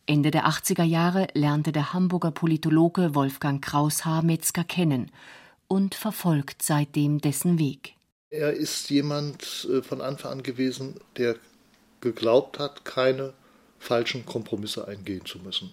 Ende 0.06 0.30
der 0.30 0.46
80er 0.46 0.82
Jahre 0.82 1.28
lernte 1.34 1.70
der 1.70 1.92
Hamburger 1.92 2.32
Politologe 2.32 3.14
Wolfgang 3.14 3.64
Kraushaar 3.64 4.22
Metzger 4.22 4.64
kennen 4.64 5.10
und 5.68 5.94
verfolgt 5.94 6.62
seitdem 6.62 7.20
dessen 7.20 7.58
Weg. 7.58 7.94
Er 8.30 8.52
ist 8.52 8.90
jemand 8.90 9.68
äh, 9.70 9.82
von 9.82 10.00
Anfang 10.00 10.32
an 10.32 10.42
gewesen, 10.42 11.00
der 11.16 11.36
geglaubt 12.00 12.58
hat, 12.58 12.84
keine 12.84 13.32
falschen 13.78 14.26
Kompromisse 14.26 14.88
eingehen 14.88 15.24
zu 15.24 15.38
müssen. 15.38 15.72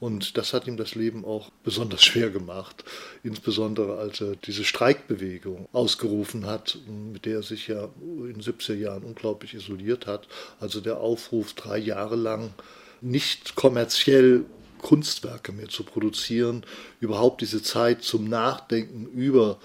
Und 0.00 0.36
das 0.38 0.52
hat 0.52 0.68
ihm 0.68 0.76
das 0.76 0.94
Leben 0.94 1.24
auch 1.24 1.50
besonders 1.64 2.04
schwer 2.04 2.30
gemacht, 2.30 2.84
insbesondere 3.24 3.98
als 3.98 4.20
er 4.20 4.36
diese 4.36 4.62
Streikbewegung 4.62 5.68
ausgerufen 5.72 6.46
hat, 6.46 6.78
mit 6.86 7.24
der 7.24 7.36
er 7.38 7.42
sich 7.42 7.66
ja 7.66 7.88
in 8.06 8.34
den 8.34 8.42
70er 8.42 8.74
Jahren 8.74 9.02
unglaublich 9.02 9.54
isoliert 9.54 10.06
hat. 10.06 10.28
Also 10.60 10.80
der 10.80 10.98
Aufruf, 10.98 11.54
drei 11.54 11.78
Jahre 11.78 12.14
lang 12.14 12.54
nicht 13.00 13.54
kommerziell 13.54 14.44
Kunstwerke 14.78 15.52
mehr 15.52 15.68
zu 15.68 15.82
produzieren, 15.82 16.64
überhaupt 17.00 17.40
diese 17.40 17.62
Zeit 17.62 18.02
zum 18.02 18.28
Nachdenken 18.28 19.06
über 19.06 19.58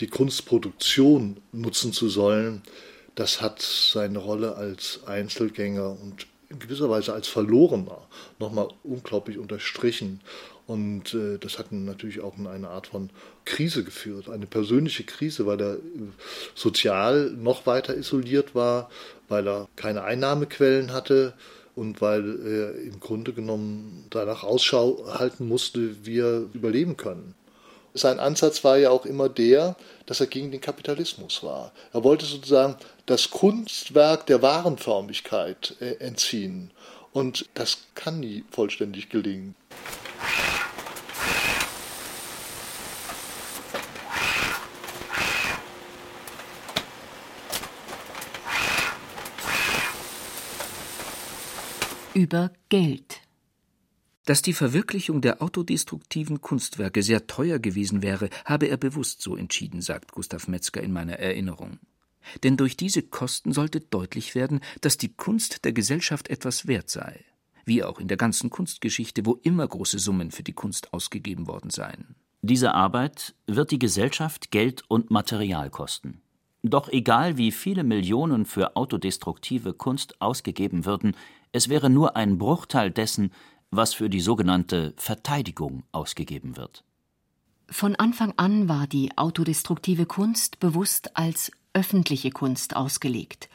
die 0.00 0.06
Kunstproduktion 0.06 1.36
nutzen 1.52 1.92
zu 1.92 2.08
sollen, 2.08 2.62
das 3.14 3.40
hat 3.40 3.62
seine 3.62 4.18
Rolle 4.18 4.56
als 4.56 5.00
Einzelgänger 5.06 5.90
und 5.90 6.26
in 6.48 6.58
gewisser 6.58 6.90
Weise 6.90 7.12
als 7.12 7.28
Verlorener 7.28 8.02
nochmal 8.38 8.68
unglaublich 8.82 9.38
unterstrichen. 9.38 10.20
Und 10.66 11.12
äh, 11.14 11.38
das 11.38 11.58
hat 11.58 11.72
natürlich 11.72 12.20
auch 12.20 12.38
in 12.38 12.46
eine 12.46 12.68
Art 12.68 12.86
von 12.86 13.10
Krise 13.44 13.84
geführt, 13.84 14.30
eine 14.30 14.46
persönliche 14.46 15.04
Krise, 15.04 15.46
weil 15.46 15.60
er 15.60 15.74
äh, 15.74 15.78
sozial 16.54 17.30
noch 17.32 17.66
weiter 17.66 17.94
isoliert 17.96 18.54
war, 18.54 18.90
weil 19.28 19.46
er 19.46 19.68
keine 19.76 20.04
Einnahmequellen 20.04 20.92
hatte, 20.92 21.34
und 21.76 22.00
weil 22.00 22.46
er 22.46 22.74
im 22.82 23.00
Grunde 23.00 23.32
genommen 23.32 24.06
danach 24.10 24.44
Ausschau 24.44 25.04
halten 25.18 25.48
musste, 25.48 26.04
wie 26.06 26.20
er 26.20 26.44
überleben 26.52 26.96
können. 26.96 27.34
Sein 27.96 28.18
Ansatz 28.18 28.64
war 28.64 28.76
ja 28.76 28.90
auch 28.90 29.06
immer 29.06 29.28
der, 29.28 29.76
dass 30.06 30.20
er 30.20 30.26
gegen 30.26 30.50
den 30.50 30.60
Kapitalismus 30.60 31.44
war. 31.44 31.72
Er 31.92 32.02
wollte 32.02 32.26
sozusagen 32.26 32.76
das 33.06 33.30
Kunstwerk 33.30 34.26
der 34.26 34.42
Warenförmigkeit 34.42 35.76
äh, 35.80 35.94
entziehen. 36.04 36.72
Und 37.12 37.48
das 37.54 37.78
kann 37.94 38.18
nie 38.18 38.44
vollständig 38.50 39.10
gelingen. 39.10 39.54
Über 52.14 52.52
Geld. 52.68 53.22
Dass 54.24 54.40
die 54.40 54.52
Verwirklichung 54.52 55.20
der 55.20 55.42
autodestruktiven 55.42 56.40
Kunstwerke 56.40 57.02
sehr 57.02 57.26
teuer 57.26 57.58
gewesen 57.58 58.02
wäre, 58.02 58.30
habe 58.44 58.66
er 58.66 58.76
bewusst 58.76 59.20
so 59.20 59.34
entschieden, 59.34 59.80
sagt 59.82 60.12
Gustav 60.12 60.46
Metzger 60.46 60.80
in 60.80 60.92
meiner 60.92 61.18
Erinnerung. 61.18 61.80
Denn 62.44 62.56
durch 62.56 62.76
diese 62.76 63.02
Kosten 63.02 63.52
sollte 63.52 63.80
deutlich 63.80 64.36
werden, 64.36 64.60
dass 64.80 64.96
die 64.96 65.12
Kunst 65.12 65.64
der 65.64 65.72
Gesellschaft 65.72 66.30
etwas 66.30 66.68
wert 66.68 66.88
sei, 66.88 67.18
wie 67.64 67.82
auch 67.82 67.98
in 67.98 68.06
der 68.06 68.16
ganzen 68.16 68.48
Kunstgeschichte, 68.48 69.26
wo 69.26 69.40
immer 69.42 69.66
große 69.66 69.98
Summen 69.98 70.30
für 70.30 70.44
die 70.44 70.52
Kunst 70.52 70.92
ausgegeben 70.92 71.48
worden 71.48 71.70
seien. 71.70 72.14
Diese 72.42 72.74
Arbeit 72.74 73.34
wird 73.48 73.72
die 73.72 73.80
Gesellschaft 73.80 74.52
Geld 74.52 74.84
und 74.86 75.10
Material 75.10 75.68
kosten. 75.68 76.20
Doch 76.62 76.88
egal 76.88 77.36
wie 77.36 77.50
viele 77.50 77.84
Millionen 77.84 78.46
für 78.46 78.76
autodestruktive 78.76 79.74
Kunst 79.74 80.22
ausgegeben 80.22 80.86
würden, 80.86 81.14
es 81.54 81.68
wäre 81.68 81.88
nur 81.88 82.16
ein 82.16 82.36
Bruchteil 82.36 82.90
dessen, 82.90 83.30
was 83.70 83.94
für 83.94 84.10
die 84.10 84.20
sogenannte 84.20 84.92
Verteidigung 84.96 85.84
ausgegeben 85.92 86.56
wird. 86.56 86.82
Von 87.70 87.94
Anfang 87.94 88.34
an 88.36 88.68
war 88.68 88.88
die 88.88 89.16
autodestruktive 89.16 90.04
Kunst 90.04 90.58
bewusst 90.58 91.16
als 91.16 91.52
öffentliche 91.72 92.32
Kunst 92.32 92.74
ausgelegt, 92.74 93.48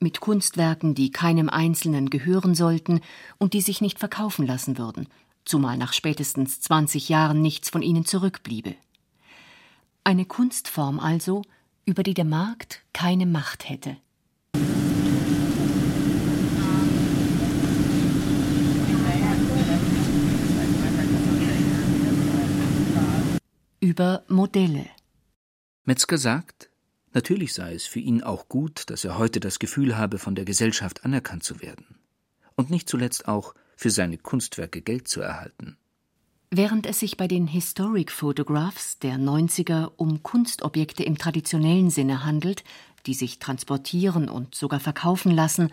mit 0.00 0.20
Kunstwerken, 0.20 0.94
die 0.94 1.10
keinem 1.10 1.50
Einzelnen 1.50 2.08
gehören 2.08 2.54
sollten 2.54 3.02
und 3.36 3.52
die 3.52 3.60
sich 3.60 3.82
nicht 3.82 3.98
verkaufen 3.98 4.46
lassen 4.46 4.78
würden, 4.78 5.06
zumal 5.44 5.76
nach 5.76 5.92
spätestens 5.92 6.62
20 6.62 7.10
Jahren 7.10 7.42
nichts 7.42 7.68
von 7.68 7.82
ihnen 7.82 8.06
zurückbliebe. 8.06 8.76
Eine 10.04 10.24
Kunstform 10.24 10.98
also, 10.98 11.42
über 11.84 12.02
die 12.02 12.14
der 12.14 12.24
Markt 12.24 12.82
keine 12.94 13.26
Macht 13.26 13.68
hätte. 13.68 13.98
Über 23.92 24.22
Modelle. 24.26 24.86
Metzger 25.84 26.16
sagt, 26.16 26.70
natürlich 27.12 27.52
sei 27.52 27.74
es 27.74 27.84
für 27.84 27.98
ihn 27.98 28.22
auch 28.22 28.48
gut, 28.48 28.88
dass 28.88 29.04
er 29.04 29.18
heute 29.18 29.38
das 29.38 29.58
Gefühl 29.58 29.98
habe, 29.98 30.18
von 30.18 30.34
der 30.34 30.46
Gesellschaft 30.46 31.04
anerkannt 31.04 31.44
zu 31.44 31.60
werden. 31.60 31.98
Und 32.56 32.70
nicht 32.70 32.88
zuletzt 32.88 33.28
auch, 33.28 33.54
für 33.76 33.90
seine 33.90 34.16
Kunstwerke 34.16 34.80
Geld 34.80 35.08
zu 35.08 35.20
erhalten. 35.20 35.76
Während 36.48 36.86
es 36.86 37.00
sich 37.00 37.18
bei 37.18 37.28
den 37.28 37.46
Historic 37.46 38.10
Photographs 38.10 38.98
der 38.98 39.16
90er 39.16 39.90
um 39.98 40.22
Kunstobjekte 40.22 41.02
im 41.02 41.18
traditionellen 41.18 41.90
Sinne 41.90 42.24
handelt, 42.24 42.64
die 43.04 43.12
sich 43.12 43.40
transportieren 43.40 44.30
und 44.30 44.54
sogar 44.54 44.80
verkaufen 44.80 45.32
lassen, 45.32 45.70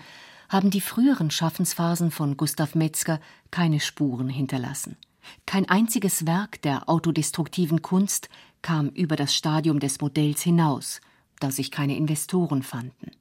haben 0.50 0.72
die 0.72 0.82
früheren 0.82 1.32
Schaffensphasen 1.32 2.12
von 2.12 2.36
Gustav 2.36 2.76
Metzger 2.76 3.22
keine 3.50 3.80
Spuren 3.80 4.28
hinterlassen. 4.28 4.98
Kein 5.46 5.68
einziges 5.68 6.26
Werk 6.26 6.62
der 6.62 6.90
autodestruktiven 6.90 7.82
Kunst 7.82 8.30
kam 8.62 8.90
über 8.90 9.16
das 9.16 9.34
Stadium 9.34 9.80
des 9.80 10.02
Modells 10.02 10.42
hinaus, 10.42 11.02
da 11.40 11.52
sich 11.52 11.72
keine 11.72 11.96
Investoren 11.96 12.64
fanden. 12.64 13.12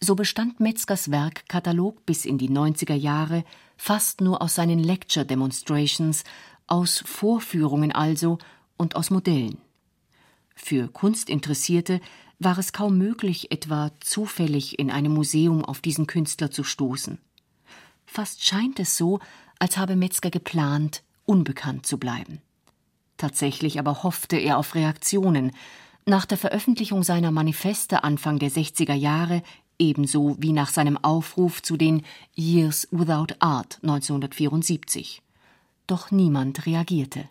So 0.00 0.14
bestand 0.14 0.60
Metzgers 0.60 1.10
Werkkatalog 1.10 2.06
bis 2.06 2.24
in 2.24 2.38
die 2.38 2.50
90er 2.50 2.94
Jahre 2.94 3.44
fast 3.76 4.20
nur 4.20 4.42
aus 4.42 4.54
seinen 4.54 4.78
Lecture 4.78 5.26
Demonstrations, 5.26 6.24
aus 6.66 7.02
Vorführungen 7.04 7.92
also 7.92 8.38
und 8.76 8.94
aus 8.94 9.10
Modellen. 9.10 9.58
Für 10.54 10.88
Kunstinteressierte 10.88 12.00
war 12.38 12.58
es 12.58 12.72
kaum 12.72 12.98
möglich, 12.98 13.50
etwa 13.50 13.90
zufällig 14.00 14.78
in 14.78 14.90
einem 14.90 15.12
Museum 15.12 15.64
auf 15.64 15.80
diesen 15.80 16.06
Künstler 16.06 16.50
zu 16.50 16.62
stoßen. 16.62 17.18
Fast 18.06 18.44
scheint 18.44 18.78
es 18.78 18.96
so, 18.96 19.18
als 19.58 19.76
habe 19.76 19.96
Metzger 19.96 20.30
geplant, 20.30 21.02
unbekannt 21.28 21.86
zu 21.86 21.98
bleiben. 21.98 22.40
Tatsächlich 23.16 23.78
aber 23.78 24.02
hoffte 24.02 24.36
er 24.36 24.58
auf 24.58 24.74
Reaktionen. 24.74 25.52
Nach 26.06 26.24
der 26.24 26.38
Veröffentlichung 26.38 27.02
seiner 27.02 27.30
Manifeste 27.30 28.02
Anfang 28.04 28.38
der 28.38 28.50
60er 28.50 28.94
Jahre, 28.94 29.42
ebenso 29.78 30.36
wie 30.38 30.52
nach 30.52 30.70
seinem 30.70 30.96
Aufruf 30.96 31.62
zu 31.62 31.76
den 31.76 32.02
Years 32.34 32.88
Without 32.90 33.34
Art 33.40 33.78
1974. 33.82 35.22
Doch 35.86 36.10
niemand 36.10 36.66
reagierte. 36.66 37.28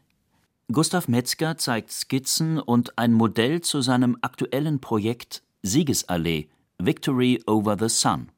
Gustav 0.72 1.08
Metzger 1.08 1.58
zeigt 1.58 1.92
Skizzen 1.92 2.60
und 2.60 2.98
ein 2.98 3.14
Modell 3.14 3.62
zu 3.62 3.82
seinem 3.82 4.18
aktuellen 4.22 4.82
Projekt 4.82 5.42
Siegesallee 5.64 6.50
Victory 6.78 7.42
over 7.48 7.78
the 7.80 7.90
Sun. 7.90 8.30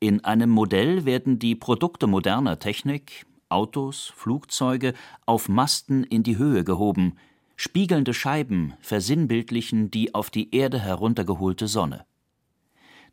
In 0.00 0.24
einem 0.24 0.50
Modell 0.50 1.04
werden 1.04 1.38
die 1.38 1.54
Produkte 1.54 2.06
moderner 2.06 2.58
Technik, 2.58 3.24
Autos, 3.48 4.12
Flugzeuge 4.16 4.94
auf 5.24 5.48
Masten 5.48 6.04
in 6.04 6.22
die 6.22 6.38
Höhe 6.38 6.64
gehoben, 6.64 7.16
spiegelnde 7.56 8.14
Scheiben 8.14 8.74
versinnbildlichen 8.80 9.90
die 9.90 10.14
auf 10.14 10.30
die 10.30 10.54
Erde 10.54 10.78
heruntergeholte 10.78 11.68
Sonne. 11.68 12.04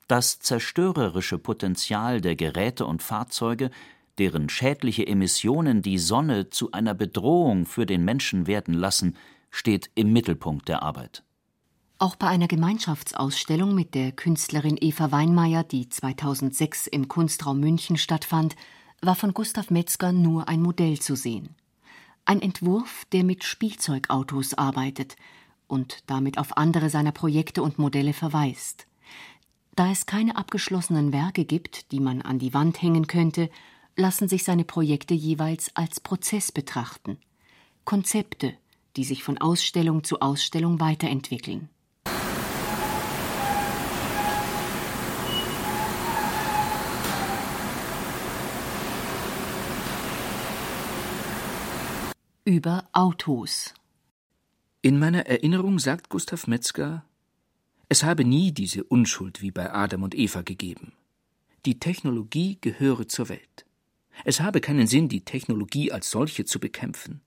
Das 0.07 0.39
zerstörerische 0.39 1.37
Potenzial 1.37 2.19
der 2.19 2.35
Geräte 2.35 2.85
und 2.85 3.01
Fahrzeuge, 3.01 3.71
deren 4.17 4.49
schädliche 4.49 5.07
Emissionen 5.07 5.81
die 5.81 5.97
Sonne 5.97 6.49
zu 6.49 6.71
einer 6.71 6.93
Bedrohung 6.93 7.65
für 7.65 7.85
den 7.85 8.03
Menschen 8.03 8.47
werden 8.47 8.73
lassen, 8.73 9.15
steht 9.49 9.89
im 9.95 10.11
Mittelpunkt 10.11 10.67
der 10.67 10.83
Arbeit. 10.83 11.23
Auch 11.99 12.15
bei 12.15 12.27
einer 12.27 12.47
Gemeinschaftsausstellung 12.47 13.73
mit 13.73 13.95
der 13.95 14.11
Künstlerin 14.11 14.77
Eva 14.79 15.11
Weinmeier, 15.11 15.63
die 15.63 15.87
2006 15.87 16.87
im 16.87 17.07
Kunstraum 17.07 17.59
München 17.59 17.97
stattfand, 17.97 18.55
war 19.05 19.15
von 19.15 19.33
Gustav 19.33 19.69
Metzger 19.69 20.11
nur 20.11 20.47
ein 20.47 20.61
Modell 20.61 20.99
zu 20.99 21.15
sehen. 21.15 21.55
Ein 22.25 22.41
Entwurf, 22.41 23.05
der 23.11 23.23
mit 23.23 23.43
Spielzeugautos 23.43 24.53
arbeitet 24.53 25.15
und 25.67 26.03
damit 26.07 26.37
auf 26.37 26.57
andere 26.57 26.89
seiner 26.89 27.11
Projekte 27.11 27.63
und 27.63 27.79
Modelle 27.79 28.13
verweist. 28.13 28.87
Da 29.75 29.91
es 29.91 30.05
keine 30.05 30.37
abgeschlossenen 30.37 31.11
Werke 31.11 31.45
gibt, 31.45 31.91
die 31.91 31.99
man 31.99 32.21
an 32.21 32.39
die 32.39 32.53
Wand 32.53 32.81
hängen 32.81 33.07
könnte, 33.07 33.49
lassen 33.95 34.27
sich 34.27 34.43
seine 34.43 34.63
Projekte 34.63 35.13
jeweils 35.13 35.75
als 35.75 35.99
Prozess 35.99 36.51
betrachten. 36.51 37.17
Konzepte, 37.83 38.53
die 38.95 39.03
sich 39.03 39.23
von 39.23 39.39
Ausstellung 39.39 40.03
zu 40.03 40.21
Ausstellung 40.21 40.79
weiterentwickeln. 40.79 41.69
Über 52.45 52.89
Autos. 52.91 53.73
In 54.81 54.99
meiner 54.99 55.27
Erinnerung 55.27 55.79
sagt 55.79 56.09
Gustav 56.09 56.45
Metzger, 56.45 57.05
es 57.87 58.03
habe 58.03 58.25
nie 58.25 58.51
diese 58.51 58.83
Unschuld 58.83 59.41
wie 59.41 59.51
bei 59.51 59.71
Adam 59.73 60.03
und 60.03 60.13
Eva 60.13 60.41
gegeben. 60.41 60.91
Die 61.65 61.79
Technologie 61.79 62.57
gehöre 62.59 63.07
zur 63.07 63.29
Welt. 63.29 63.65
Es 64.25 64.41
habe 64.41 64.59
keinen 64.59 64.87
Sinn, 64.87 65.07
die 65.07 65.21
Technologie 65.21 65.93
als 65.93 66.11
solche 66.11 66.43
zu 66.43 66.59
bekämpfen. 66.59 67.21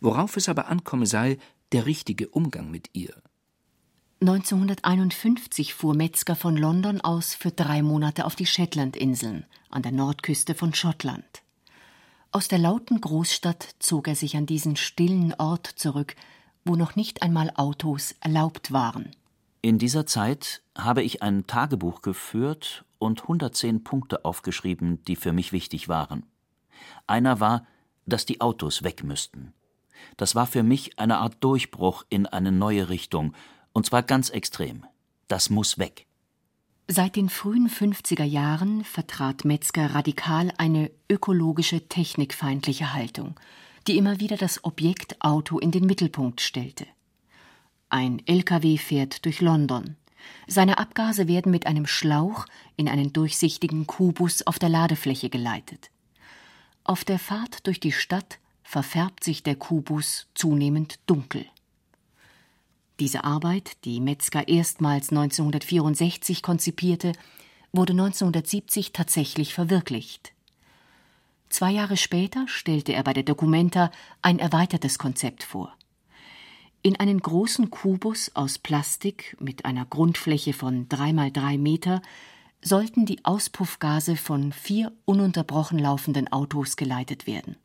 Worauf 0.00 0.36
es 0.36 0.48
aber 0.48 0.66
ankomme, 0.66 1.06
sei 1.06 1.38
der 1.70 1.86
richtige 1.86 2.28
Umgang 2.28 2.72
mit 2.72 2.90
ihr. 2.92 3.14
1951 4.20 5.74
fuhr 5.74 5.94
Metzger 5.94 6.34
von 6.34 6.56
London 6.56 7.00
aus 7.00 7.36
für 7.36 7.52
drei 7.52 7.82
Monate 7.82 8.24
auf 8.24 8.34
die 8.34 8.46
Shetlandinseln 8.46 9.46
an 9.70 9.82
der 9.82 9.92
Nordküste 9.92 10.56
von 10.56 10.74
Schottland. 10.74 11.42
Aus 12.32 12.46
der 12.46 12.58
lauten 12.58 13.00
Großstadt 13.00 13.74
zog 13.80 14.06
er 14.06 14.14
sich 14.14 14.36
an 14.36 14.46
diesen 14.46 14.76
stillen 14.76 15.34
Ort 15.34 15.66
zurück, 15.66 16.14
wo 16.64 16.76
noch 16.76 16.94
nicht 16.94 17.22
einmal 17.22 17.50
Autos 17.56 18.14
erlaubt 18.20 18.70
waren. 18.72 19.10
In 19.62 19.78
dieser 19.78 20.06
Zeit 20.06 20.62
habe 20.78 21.02
ich 21.02 21.22
ein 21.22 21.48
Tagebuch 21.48 22.02
geführt 22.02 22.84
und 22.98 23.22
110 23.22 23.82
Punkte 23.82 24.24
aufgeschrieben, 24.24 25.04
die 25.06 25.16
für 25.16 25.32
mich 25.32 25.52
wichtig 25.52 25.88
waren. 25.88 26.24
Einer 27.08 27.40
war, 27.40 27.66
dass 28.06 28.26
die 28.26 28.40
Autos 28.40 28.84
weg 28.84 29.02
müssten. 29.02 29.52
Das 30.16 30.36
war 30.36 30.46
für 30.46 30.62
mich 30.62 31.00
eine 31.00 31.18
Art 31.18 31.42
Durchbruch 31.42 32.04
in 32.10 32.26
eine 32.26 32.52
neue 32.52 32.88
Richtung, 32.88 33.34
und 33.72 33.86
zwar 33.86 34.04
ganz 34.04 34.30
extrem. 34.30 34.86
Das 35.26 35.50
muss 35.50 35.78
weg. 35.78 36.06
Seit 36.92 37.14
den 37.14 37.28
frühen 37.28 37.68
50er 37.68 38.24
Jahren 38.24 38.82
vertrat 38.82 39.44
Metzger 39.44 39.94
radikal 39.94 40.52
eine 40.58 40.90
ökologische, 41.08 41.86
technikfeindliche 41.88 42.92
Haltung. 42.92 43.38
die 43.86 43.96
immer 43.96 44.18
wieder 44.18 44.36
das 44.36 44.64
Objekt 44.64 45.22
Auto 45.22 45.60
in 45.60 45.70
den 45.70 45.86
Mittelpunkt 45.86 46.40
stellte. 46.40 46.86
Ein 47.90 48.20
LKW 48.26 48.76
fährt 48.76 49.24
durch 49.24 49.40
London. 49.40 49.96
Seine 50.48 50.78
Abgase 50.78 51.28
werden 51.28 51.52
mit 51.52 51.66
einem 51.66 51.86
Schlauch 51.86 52.46
in 52.76 52.88
einen 52.88 53.12
durchsichtigen 53.12 53.86
Kubus 53.86 54.44
auf 54.46 54.58
der 54.58 54.68
Ladefläche 54.68 55.30
geleitet. 55.30 55.90
Auf 56.82 57.04
der 57.04 57.20
Fahrt 57.20 57.68
durch 57.68 57.78
die 57.78 57.92
Stadt 57.92 58.40
verfärbt 58.64 59.22
sich 59.22 59.44
der 59.44 59.54
Kubus 59.54 60.26
zunehmend 60.34 60.98
dunkel. 61.06 61.46
Diese 63.00 63.24
Arbeit, 63.24 63.84
die 63.86 63.98
Metzger 63.98 64.46
erstmals 64.46 65.08
1964 65.08 66.42
konzipierte, 66.42 67.12
wurde 67.72 67.94
1970 67.94 68.92
tatsächlich 68.92 69.54
verwirklicht. 69.54 70.32
Zwei 71.48 71.70
Jahre 71.70 71.96
später 71.96 72.46
stellte 72.46 72.92
er 72.92 73.02
bei 73.02 73.14
der 73.14 73.22
Documenta 73.22 73.90
ein 74.20 74.38
erweitertes 74.38 74.98
Konzept 74.98 75.42
vor. 75.42 75.74
In 76.82 76.96
einen 76.96 77.20
großen 77.20 77.70
Kubus 77.70 78.32
aus 78.34 78.58
Plastik 78.58 79.34
mit 79.40 79.64
einer 79.64 79.86
Grundfläche 79.86 80.52
von 80.52 80.88
drei 80.88 81.14
mal 81.14 81.30
drei 81.32 81.56
Meter 81.56 82.02
sollten 82.60 83.06
die 83.06 83.24
Auspuffgase 83.24 84.16
von 84.16 84.52
vier 84.52 84.92
ununterbrochen 85.06 85.78
laufenden 85.78 86.30
Autos 86.30 86.76
geleitet 86.76 87.26
werden. 87.26 87.56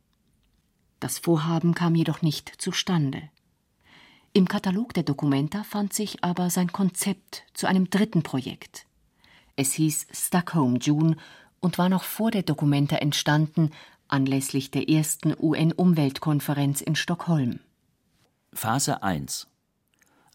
Das 1.01 1.19
Vorhaben 1.19 1.73
kam 1.73 1.93
jedoch 1.95 2.21
nicht 2.21 2.49
zustande. 2.57 3.29
Im 4.37 4.49
Katalog 4.49 4.93
der 4.93 5.03
Documenta 5.03 5.63
fand 5.63 5.93
sich 5.93 6.21
aber 6.21 6.49
sein 6.49 6.73
Konzept 6.73 7.43
zu 7.53 7.67
einem 7.67 7.89
dritten 7.89 8.21
Projekt. 8.21 8.85
Es 9.55 9.71
hieß 9.71 10.07
Stockholm 10.11 10.75
June 10.75 11.15
und 11.61 11.77
war 11.77 11.87
noch 11.87 12.03
vor 12.03 12.31
der 12.31 12.43
Documenta 12.43 12.97
entstanden, 12.97 13.71
anlässlich 14.09 14.71
der 14.71 14.89
ersten 14.89 15.33
UN-Umweltkonferenz 15.39 16.81
in 16.81 16.97
Stockholm. 16.97 17.61
Phase 18.51 19.01
1 19.01 19.47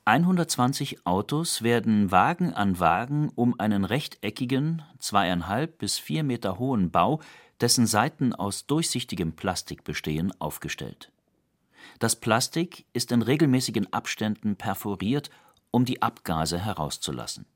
120 0.07 1.05
Autos 1.05 1.61
werden 1.61 2.11
Wagen 2.11 2.55
an 2.55 2.81
Wagen 2.81 3.31
um 3.35 3.61
einen 3.61 3.85
rechteckigen, 3.85 4.81
zweieinhalb 4.99 5.77
bis 5.77 5.99
vier 5.99 6.25
Meter 6.25 6.59
hohen 6.59 6.91
Bau, 6.91 7.21
dessen 7.61 7.87
Seiten 7.87 8.35
aus 8.35 8.65
durchsichtigem 8.65 9.35
Plastik 9.35 9.85
bestehen, 9.85 10.33
aufgestellt. 10.41 11.13
Das 11.99 12.17
Plastik 12.17 12.85
ist 12.93 13.13
in 13.13 13.23
regelmäßigen 13.23 13.93
Abständen 13.93 14.57
perforiert, 14.57 15.31
um 15.71 15.85
die 15.85 16.03
Abgase 16.03 16.59
herauszulassen. 16.59 17.47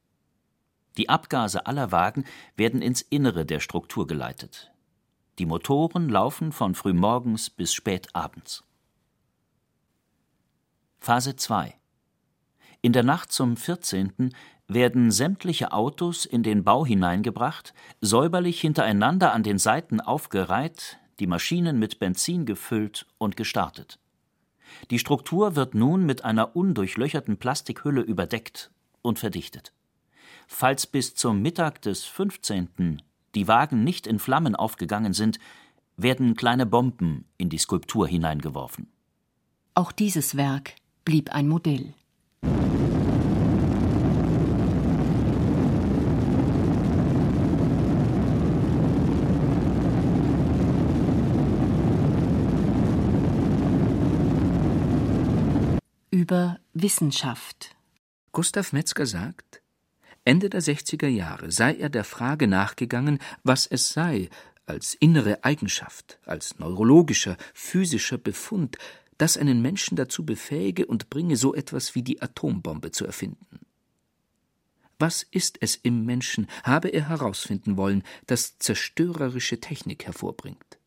Die 0.97 1.09
Abgase 1.09 1.67
aller 1.67 1.91
Wagen 1.91 2.25
werden 2.57 2.81
ins 2.81 3.03
Innere 3.03 3.45
der 3.45 3.61
Struktur 3.61 4.07
geleitet. 4.07 4.71
Die 5.39 5.47
Motoren 5.47 6.09
laufen 6.09 6.53
von 6.53 6.75
frühmorgens 6.75 7.51
bis 7.51 7.75
spät 7.75 8.15
abends. 8.15 8.63
Phase 11.01 11.35
2 11.35 11.75
In 12.81 12.93
der 12.93 13.03
Nacht 13.03 13.33
zum 13.33 13.57
14. 13.57 14.33
werden 14.69 15.11
sämtliche 15.11 15.73
Autos 15.73 16.25
in 16.25 16.45
den 16.45 16.63
Bau 16.63 16.87
hineingebracht, 16.87 17.75
säuberlich 18.01 18.61
hintereinander 18.61 19.33
an 19.33 19.43
den 19.43 19.59
Seiten 19.59 20.01
aufgereiht, 20.01 20.99
die 21.19 21.27
Maschinen 21.27 21.79
mit 21.79 21.99
Benzin 21.99 22.47
gefüllt 22.47 23.07
und 23.19 23.37
gestartet. 23.37 23.99
Die 24.91 24.99
Struktur 24.99 25.57
wird 25.57 25.75
nun 25.75 26.05
mit 26.05 26.25
einer 26.25 26.57
undurchlöcherten 26.57 27.37
Plastikhülle 27.37 28.01
überdeckt 28.01 28.71
und 29.03 29.19
verdichtet. 29.19 29.73
Falls 30.47 30.87
bis 30.87 31.15
zum 31.15 31.43
Mittag 31.43 31.83
des 31.83 32.05
15. 32.05 33.03
die 33.35 33.49
Wagen 33.49 33.85
nicht 33.85 34.07
in 34.07 34.19
Flammen 34.19 34.55
aufgegangen 34.55 35.13
sind, 35.13 35.39
werden 35.97 36.37
kleine 36.37 36.67
Bomben 36.67 37.25
in 37.37 37.49
die 37.49 37.59
Skulptur 37.59 38.09
hineingeworfen. 38.09 38.89
Auch 39.75 39.93
dieses 39.93 40.37
Werk 40.37 40.75
blieb 41.05 41.31
ein 41.33 41.49
Modell. 41.49 41.95
Über 56.25 56.59
Wissenschaft. 56.73 57.77
Gustav 58.33 58.73
Metzger 58.73 59.05
sagt, 59.05 59.61
Ende 60.25 60.49
der 60.49 60.63
60er 60.63 61.07
Jahre 61.07 61.53
sei 61.53 61.75
er 61.75 61.91
der 61.91 62.05
Frage 62.05 62.49
nachgegangen, 62.49 63.19
was 63.43 63.67
es 63.67 63.91
sei, 63.91 64.31
als 64.65 64.95
innere 64.95 65.45
Eigenschaft, 65.45 66.19
als 66.25 66.59
neurologischer, 66.59 67.37
physischer 67.53 68.17
Befund, 68.17 68.79
das 69.19 69.37
einen 69.37 69.61
Menschen 69.61 69.97
dazu 69.97 70.25
befähige 70.25 70.87
und 70.87 71.11
bringe, 71.11 71.37
so 71.37 71.55
etwas 71.55 71.95
wie 71.95 72.03
die 72.03 72.23
Atombombe 72.23 72.91
zu 72.91 73.05
erfinden. 73.05 73.59
Was 74.99 75.25
ist 75.25 75.59
es 75.61 75.77
im 75.77 76.07
Menschen, 76.07 76.47
habe 76.63 76.89
er 76.89 77.11
herausfinden 77.11 77.77
wollen, 77.77 78.03
das 78.25 78.59
zerstörerische 78.59 79.61
Technik 79.61 80.07
hervorbringt? 80.07 80.79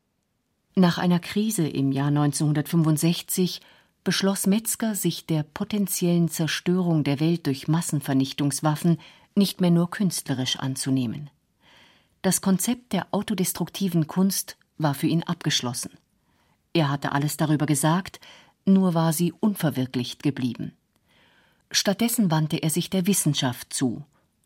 Nach 0.73 0.97
einer 0.97 1.19
Krise 1.19 1.67
im 1.67 1.91
Jahr 1.91 2.07
1965 2.07 3.61
beschloss 4.07 4.47
Metzger, 4.47 4.95
sich 4.95 5.25
der 5.25 5.43
potenziellen 5.43 6.29
Zerstörung 6.29 7.03
der 7.03 7.19
Welt 7.19 7.45
durch 7.45 7.67
Massenvernichtungswaffen 7.67 8.99
nicht 9.35 9.59
mehr 9.59 9.69
nur 9.69 9.89
künstlerisch 9.89 10.55
anzunehmen. 10.55 11.29
Das 12.21 12.39
Konzept 12.39 12.93
der 12.93 13.07
autodestruktiven 13.11 14.07
Kunst 14.07 14.55
war 14.77 14.93
für 14.93 15.07
ihn 15.07 15.23
abgeschlossen. 15.23 15.91
Er 16.71 16.89
hatte 16.89 17.11
alles 17.11 17.35
darüber 17.35 17.65
gesagt, 17.65 18.21
nur 18.63 18.93
war 18.93 19.11
sie 19.11 19.33
unverwirklicht 19.33 20.23
geblieben. 20.23 20.71
Stattdessen 21.69 22.31
wandte 22.31 22.63
er 22.63 22.69
sich 22.69 22.89
der 22.89 23.07
Wissenschaft 23.07 23.73
zu 23.73 24.05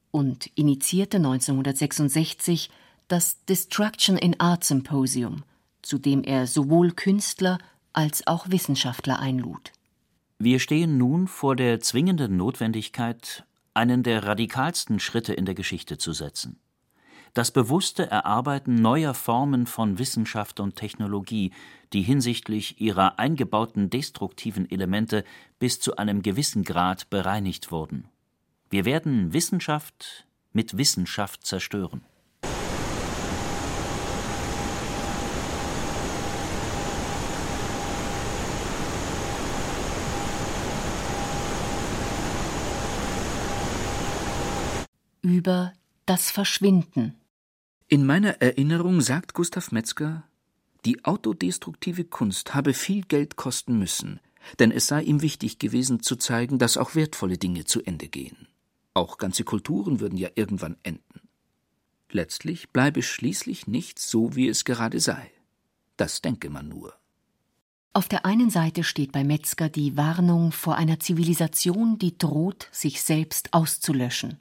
und 0.09 0.47
initiierte 0.55 1.17
1966 1.17 2.71
das 3.07 3.45
Destruction 3.45 4.17
in 4.17 4.39
Art 4.39 4.63
Symposium, 4.63 5.43
zu 5.83 5.99
dem 5.99 6.23
er 6.23 6.47
sowohl 6.47 6.93
Künstler 6.93 7.59
als 7.93 8.27
auch 8.27 8.49
Wissenschaftler 8.49 9.19
einlud. 9.19 9.71
Wir 10.39 10.59
stehen 10.59 10.97
nun 10.97 11.27
vor 11.27 11.55
der 11.55 11.79
zwingenden 11.81 12.37
Notwendigkeit, 12.37 13.45
einen 13.73 14.03
der 14.03 14.23
radikalsten 14.25 14.99
Schritte 14.99 15.33
in 15.33 15.45
der 15.45 15.55
Geschichte 15.55 15.97
zu 15.97 16.13
setzen. 16.13 16.59
Das 17.33 17.51
bewusste 17.51 18.09
Erarbeiten 18.11 18.75
neuer 18.75 19.13
Formen 19.13 19.65
von 19.65 19.99
Wissenschaft 19.99 20.59
und 20.59 20.75
Technologie, 20.75 21.51
die 21.93 22.01
hinsichtlich 22.01 22.81
ihrer 22.81 23.19
eingebauten 23.19 23.89
destruktiven 23.89 24.69
Elemente 24.69 25.23
bis 25.57 25.79
zu 25.79 25.95
einem 25.95 26.23
gewissen 26.23 26.63
Grad 26.63 27.09
bereinigt 27.09 27.71
wurden. 27.71 28.09
Wir 28.69 28.83
werden 28.83 29.31
Wissenschaft 29.31 30.25
mit 30.51 30.77
Wissenschaft 30.77 31.45
zerstören. 31.45 32.03
Über 45.31 45.73
das 46.05 46.31
Verschwinden. 46.31 47.15
In 47.87 48.05
meiner 48.05 48.41
Erinnerung 48.41 49.01
sagt 49.01 49.33
Gustav 49.33 49.71
Metzger, 49.71 50.23
die 50.85 51.05
autodestruktive 51.05 52.05
Kunst 52.05 52.53
habe 52.53 52.73
viel 52.73 53.03
Geld 53.03 53.35
kosten 53.35 53.77
müssen, 53.77 54.19
denn 54.59 54.71
es 54.71 54.87
sei 54.87 55.03
ihm 55.03 55.21
wichtig 55.21 55.59
gewesen 55.59 56.01
zu 56.01 56.15
zeigen, 56.15 56.57
dass 56.59 56.77
auch 56.77 56.95
wertvolle 56.95 57.37
Dinge 57.37 57.65
zu 57.65 57.81
Ende 57.83 58.07
gehen. 58.07 58.47
Auch 58.93 59.17
ganze 59.17 59.43
Kulturen 59.43 59.99
würden 59.99 60.17
ja 60.17 60.29
irgendwann 60.35 60.77
enden. 60.83 61.21
Letztlich 62.09 62.71
bleibe 62.71 63.03
schließlich 63.03 63.67
nichts 63.67 64.09
so, 64.09 64.35
wie 64.35 64.49
es 64.49 64.65
gerade 64.65 64.99
sei. 64.99 65.31
Das 65.95 66.21
denke 66.21 66.49
man 66.49 66.67
nur. 66.67 66.93
Auf 67.93 68.07
der 68.07 68.25
einen 68.25 68.49
Seite 68.49 68.83
steht 68.83 69.11
bei 69.11 69.23
Metzger 69.23 69.69
die 69.69 69.97
Warnung 69.97 70.51
vor 70.51 70.75
einer 70.75 70.99
Zivilisation, 70.99 71.99
die 71.99 72.17
droht, 72.17 72.69
sich 72.71 73.01
selbst 73.01 73.53
auszulöschen. 73.53 74.39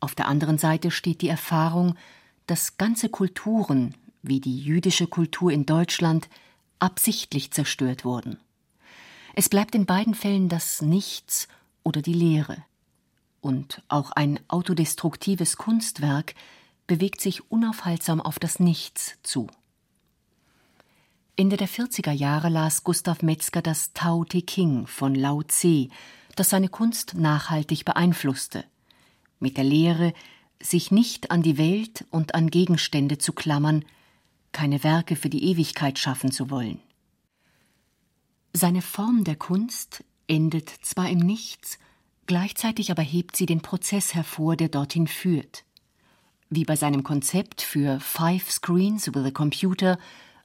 Auf 0.00 0.14
der 0.14 0.28
anderen 0.28 0.56
Seite 0.56 0.90
steht 0.90 1.20
die 1.20 1.28
Erfahrung, 1.28 1.94
dass 2.46 2.78
ganze 2.78 3.10
Kulturen, 3.10 3.94
wie 4.22 4.40
die 4.40 4.58
jüdische 4.58 5.06
Kultur 5.06 5.52
in 5.52 5.66
Deutschland, 5.66 6.28
absichtlich 6.78 7.52
zerstört 7.52 8.04
wurden. 8.04 8.38
Es 9.34 9.50
bleibt 9.50 9.74
in 9.74 9.86
beiden 9.86 10.14
Fällen 10.14 10.48
das 10.48 10.80
Nichts 10.80 11.48
oder 11.84 12.00
die 12.02 12.14
Leere. 12.14 12.64
Und 13.42 13.82
auch 13.88 14.10
ein 14.10 14.40
autodestruktives 14.48 15.56
Kunstwerk 15.56 16.34
bewegt 16.86 17.20
sich 17.20 17.50
unaufhaltsam 17.50 18.20
auf 18.20 18.38
das 18.38 18.58
Nichts 18.58 19.18
zu. 19.22 19.46
Ende 21.36 21.56
der 21.56 21.68
40er 21.68 22.10
Jahre 22.10 22.48
las 22.48 22.84
Gustav 22.84 23.22
Metzger 23.22 23.62
das 23.62 23.92
Tao 23.92 24.24
Te 24.24 24.42
King 24.42 24.86
von 24.86 25.14
Lao 25.14 25.42
Tse, 25.42 25.88
das 26.36 26.50
seine 26.50 26.68
Kunst 26.68 27.14
nachhaltig 27.14 27.84
beeinflusste 27.84 28.64
mit 29.40 29.56
der 29.56 29.64
Lehre, 29.64 30.12
sich 30.62 30.90
nicht 30.90 31.30
an 31.30 31.42
die 31.42 31.58
Welt 31.58 32.06
und 32.10 32.34
an 32.34 32.50
Gegenstände 32.50 33.18
zu 33.18 33.32
klammern, 33.32 33.84
keine 34.52 34.84
Werke 34.84 35.16
für 35.16 35.30
die 35.30 35.44
Ewigkeit 35.44 35.98
schaffen 35.98 36.30
zu 36.30 36.50
wollen. 36.50 36.80
Seine 38.52 38.82
Form 38.82 39.24
der 39.24 39.36
Kunst 39.36 40.04
endet 40.26 40.68
zwar 40.68 41.08
im 41.08 41.18
Nichts, 41.18 41.78
gleichzeitig 42.26 42.90
aber 42.90 43.02
hebt 43.02 43.36
sie 43.36 43.46
den 43.46 43.62
Prozess 43.62 44.14
hervor, 44.14 44.56
der 44.56 44.68
dorthin 44.68 45.06
führt. 45.06 45.64
Wie 46.50 46.64
bei 46.64 46.76
seinem 46.76 47.04
Konzept 47.04 47.62
für 47.62 48.00
Five 48.00 48.50
Screens 48.50 49.06
with 49.14 49.24
a 49.24 49.30
Computer, 49.30 49.98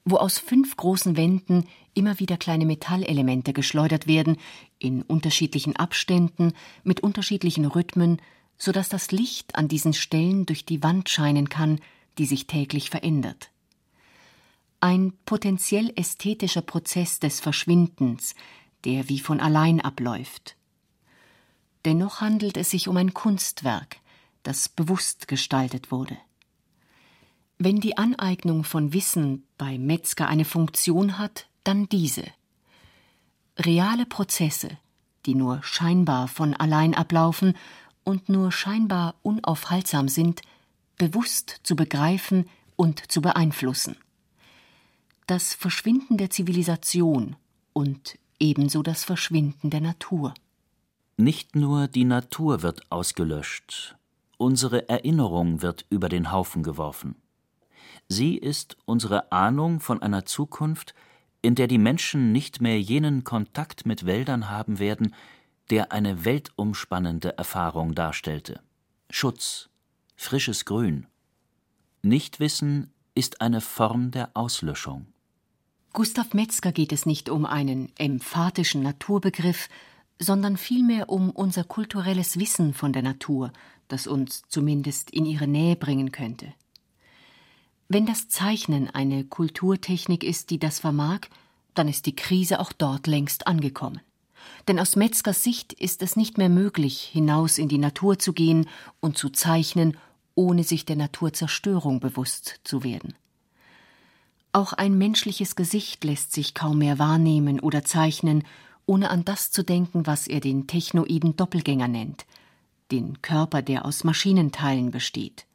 wo 0.03 0.17
aus 0.17 0.37
fünf 0.37 0.77
großen 0.77 1.17
Wänden 1.17 1.65
immer 1.95 2.19
wieder 2.19 2.37
kleine 2.37 2.65
Metallelemente 2.65 3.53
geschleudert 3.53 4.05
werden, 4.05 4.37
in 4.77 5.01
unterschiedlichen 5.01 5.75
Abständen, 5.75 6.53
mit 6.83 6.99
unterschiedlichen 6.99 7.65
Rhythmen, 7.65 8.21
so 8.57 8.71
dass 8.71 8.89
das 8.89 9.11
Licht 9.11 9.55
an 9.55 9.67
diesen 9.67 9.93
Stellen 9.93 10.45
durch 10.45 10.65
die 10.65 10.81
Wand 10.81 11.09
scheinen 11.09 11.49
kann, 11.49 11.79
die 12.17 12.25
sich 12.25 12.47
täglich 12.47 12.89
verändert. 12.89 13.51
Ein 14.79 15.13
potenziell 15.25 15.91
ästhetischer 15.95 16.61
Prozess 16.61 17.19
des 17.19 17.39
Verschwindens, 17.39 18.35
der 18.83 19.09
wie 19.09 19.19
von 19.19 19.39
allein 19.39 19.81
abläuft. 19.81 20.55
Dennoch 21.85 22.21
handelt 22.21 22.57
es 22.57 22.69
sich 22.69 22.87
um 22.87 22.97
ein 22.97 23.13
Kunstwerk, 23.13 23.97
das 24.43 24.69
bewusst 24.69 25.27
gestaltet 25.27 25.91
wurde. 25.91 26.17
Wenn 27.57 27.79
die 27.79 27.97
Aneignung 27.97 28.63
von 28.63 28.93
Wissen 28.93 29.43
bei 29.57 29.77
Metzger 29.77 30.27
eine 30.27 30.45
Funktion 30.45 31.17
hat, 31.17 31.47
dann 31.63 31.87
diese. 31.87 32.25
Reale 33.57 34.05
Prozesse, 34.05 34.77
die 35.25 35.35
nur 35.35 35.63
scheinbar 35.63 36.27
von 36.27 36.53
allein 36.53 36.93
ablaufen 36.93 37.55
und 38.05 38.29
nur 38.29 38.53
scheinbar 38.53 39.15
unaufhaltsam 39.23 40.07
sind, 40.07 40.41
bewusst 40.97 41.59
zu 41.63 41.75
begreifen 41.75 42.47
und 42.77 43.11
zu 43.11 43.21
beeinflussen. 43.21 43.97
Das 45.27 45.53
Verschwinden 45.53 46.17
der 46.17 46.29
Zivilisation 46.29 47.35
und 47.73 48.17
ebenso 48.39 48.83
das 48.83 49.03
Verschwinden 49.03 49.69
der 49.69 49.81
Natur. 49.81 50.33
Nicht 51.17 51.55
nur 51.55 51.87
die 51.87 52.05
Natur 52.05 52.61
wird 52.61 52.89
ausgelöscht, 52.91 53.97
unsere 54.37 54.87
Erinnerung 54.87 55.61
wird 55.61 55.85
über 55.89 56.07
den 56.07 56.31
Haufen 56.31 56.61
geworfen. 56.61 57.15
Sie 58.07 58.37
ist 58.37 58.77
unsere 58.85 59.31
Ahnung 59.31 59.79
von 59.79 60.01
einer 60.01 60.25
Zukunft, 60.25 60.93
in 61.41 61.55
der 61.55 61.67
die 61.67 61.77
Menschen 61.77 62.31
nicht 62.31 62.61
mehr 62.61 62.79
jenen 62.79 63.23
Kontakt 63.23 63.85
mit 63.85 64.05
Wäldern 64.05 64.49
haben 64.49 64.79
werden, 64.79 65.15
der 65.69 65.91
eine 65.91 66.25
weltumspannende 66.25 67.37
Erfahrung 67.37 67.95
darstellte. 67.95 68.61
Schutz, 69.09 69.69
frisches 70.15 70.65
Grün. 70.65 71.07
Nichtwissen 72.01 72.91
ist 73.15 73.41
eine 73.41 73.61
Form 73.61 74.11
der 74.11 74.29
Auslöschung. 74.35 75.07
Gustav 75.93 76.33
Metzger 76.33 76.71
geht 76.71 76.91
es 76.91 77.05
nicht 77.05 77.29
um 77.29 77.45
einen 77.45 77.91
emphatischen 77.97 78.83
Naturbegriff, 78.83 79.69
sondern 80.19 80.57
vielmehr 80.57 81.09
um 81.09 81.29
unser 81.29 81.63
kulturelles 81.63 82.37
Wissen 82.37 82.73
von 82.73 82.93
der 82.93 83.01
Natur, 83.01 83.51
das 83.87 84.07
uns 84.07 84.43
zumindest 84.47 85.09
in 85.09 85.25
ihre 85.25 85.47
Nähe 85.47 85.75
bringen 85.75 86.11
könnte. 86.11 86.53
Wenn 87.87 88.05
das 88.05 88.27
Zeichnen 88.27 88.89
eine 88.89 89.23
Kulturtechnik 89.23 90.23
ist, 90.23 90.49
die 90.49 90.59
das 90.59 90.79
vermag, 90.79 91.21
dann 91.75 91.87
ist 91.87 92.05
die 92.05 92.15
Krise 92.15 92.59
auch 92.59 92.71
dort 92.71 93.07
längst 93.07 93.47
angekommen. 93.47 94.01
Denn 94.67 94.79
aus 94.79 94.95
Metzgers 94.95 95.43
Sicht 95.43 95.73
ist 95.73 96.01
es 96.01 96.15
nicht 96.15 96.37
mehr 96.37 96.49
möglich, 96.49 97.09
hinaus 97.11 97.57
in 97.57 97.69
die 97.69 97.77
Natur 97.77 98.19
zu 98.19 98.33
gehen 98.33 98.67
und 98.99 99.17
zu 99.17 99.29
zeichnen, 99.29 99.97
ohne 100.35 100.63
sich 100.63 100.85
der 100.85 100.95
Naturzerstörung 100.95 101.99
bewusst 101.99 102.59
zu 102.63 102.83
werden. 102.83 103.15
Auch 104.51 104.73
ein 104.73 104.97
menschliches 104.97 105.55
Gesicht 105.55 106.03
lässt 106.03 106.31
sich 106.31 106.53
kaum 106.53 106.77
mehr 106.77 106.97
wahrnehmen 106.97 107.59
oder 107.59 107.83
zeichnen, 107.83 108.43
ohne 108.85 109.09
an 109.09 109.25
das 109.25 109.51
zu 109.51 109.63
denken, 109.63 110.05
was 110.05 110.27
er 110.27 110.39
den 110.39 110.67
technoiden 110.67 111.35
Doppelgänger 111.35 111.87
nennt, 111.87 112.25
den 112.91 113.21
Körper, 113.21 113.61
der 113.61 113.85
aus 113.85 114.03
Maschinenteilen 114.03 114.91
besteht. 114.91 115.45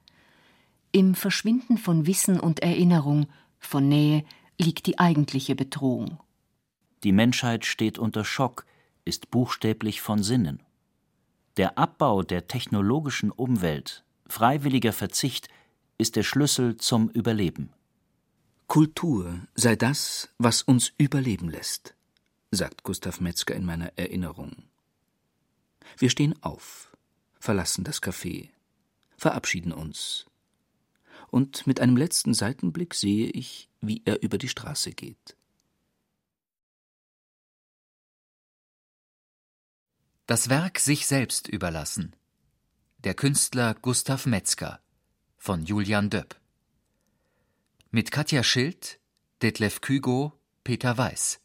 Im 0.93 1.15
Verschwinden 1.15 1.79
von 1.79 2.07
Wissen 2.07 2.41
und 2.41 2.61
Erinnerung, 2.61 3.27
von 3.59 3.89
Nähe, 3.89 4.25
liegt 4.59 4.87
die 4.87 4.99
eigentliche 4.99 5.55
Bedrohung. 5.55 6.19
Die 7.05 7.13
Menschheit 7.13 7.65
steht 7.65 7.99
unter 7.99 8.25
Schock, 8.25 8.67
ist 9.05 9.31
buchstäblich 9.31 10.01
von 10.01 10.23
Sinnen. 10.23 10.63
Der 11.57 11.79
Abbau 11.79 12.23
der 12.23 12.47
technologischen 12.47 13.31
Umwelt, 13.31 14.05
freiwilliger 14.27 14.93
Verzicht, 14.93 15.49
ist 15.99 16.17
der 16.17 16.23
Schlüssel 16.23 16.77
zum 16.77 17.09
Überleben. 17.11 17.73
Kultur 18.67 19.41
sei 19.55 19.75
das, 19.75 20.29
was 20.39 20.63
uns 20.63 20.93
überleben 20.97 21.51
lässt, 21.51 21.95
sagt 22.51 22.85
Gustav 22.85 23.21
Metzger 23.21 23.55
in 23.57 23.65
meiner 23.65 23.93
Erinnerung. 23.97 24.63
Wir 25.99 26.09
stehen 26.09 26.41
auf, 26.43 26.97
verlassen 27.41 27.85
das 27.85 28.01
Café, 28.01 28.49
verabschieden 29.17 29.73
uns. 29.73 30.27
Und 31.31 31.67
mit 31.67 31.81
einem 31.81 31.97
letzten 31.97 32.33
Seitenblick 32.33 32.95
sehe 32.95 33.29
ich, 33.29 33.69
wie 33.81 34.03
er 34.05 34.23
über 34.23 34.39
die 34.39 34.49
Straße 34.49 34.93
geht. 34.93 35.37
Das 40.31 40.49
Werk 40.49 40.79
sich 40.79 41.09
selbst 41.09 41.49
überlassen. 41.49 42.15
Der 42.99 43.15
Künstler 43.15 43.75
Gustav 43.75 44.27
Metzger 44.27 44.79
von 45.39 45.65
Julian 45.65 46.09
Döpp. 46.09 46.37
Mit 47.91 48.13
Katja 48.13 48.45
Schild, 48.45 49.01
Detlef 49.43 49.81
Kügo, 49.81 50.33
Peter 50.63 50.97
Weiß. 50.97 51.41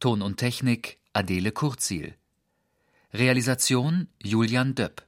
Ton 0.00 0.22
und 0.22 0.38
Technik 0.38 0.98
Adele 1.12 1.52
Kurzil. 1.52 2.16
Realisation 3.12 4.08
Julian 4.20 4.74
Döpp. 4.74 5.06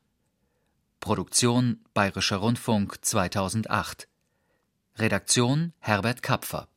Produktion 1.01 1.85
Bayerischer 1.93 2.37
Rundfunk 2.37 3.05
2008. 3.05 4.07
Redaktion 4.95 5.73
Herbert 5.81 6.23
Kapfer 6.23 6.70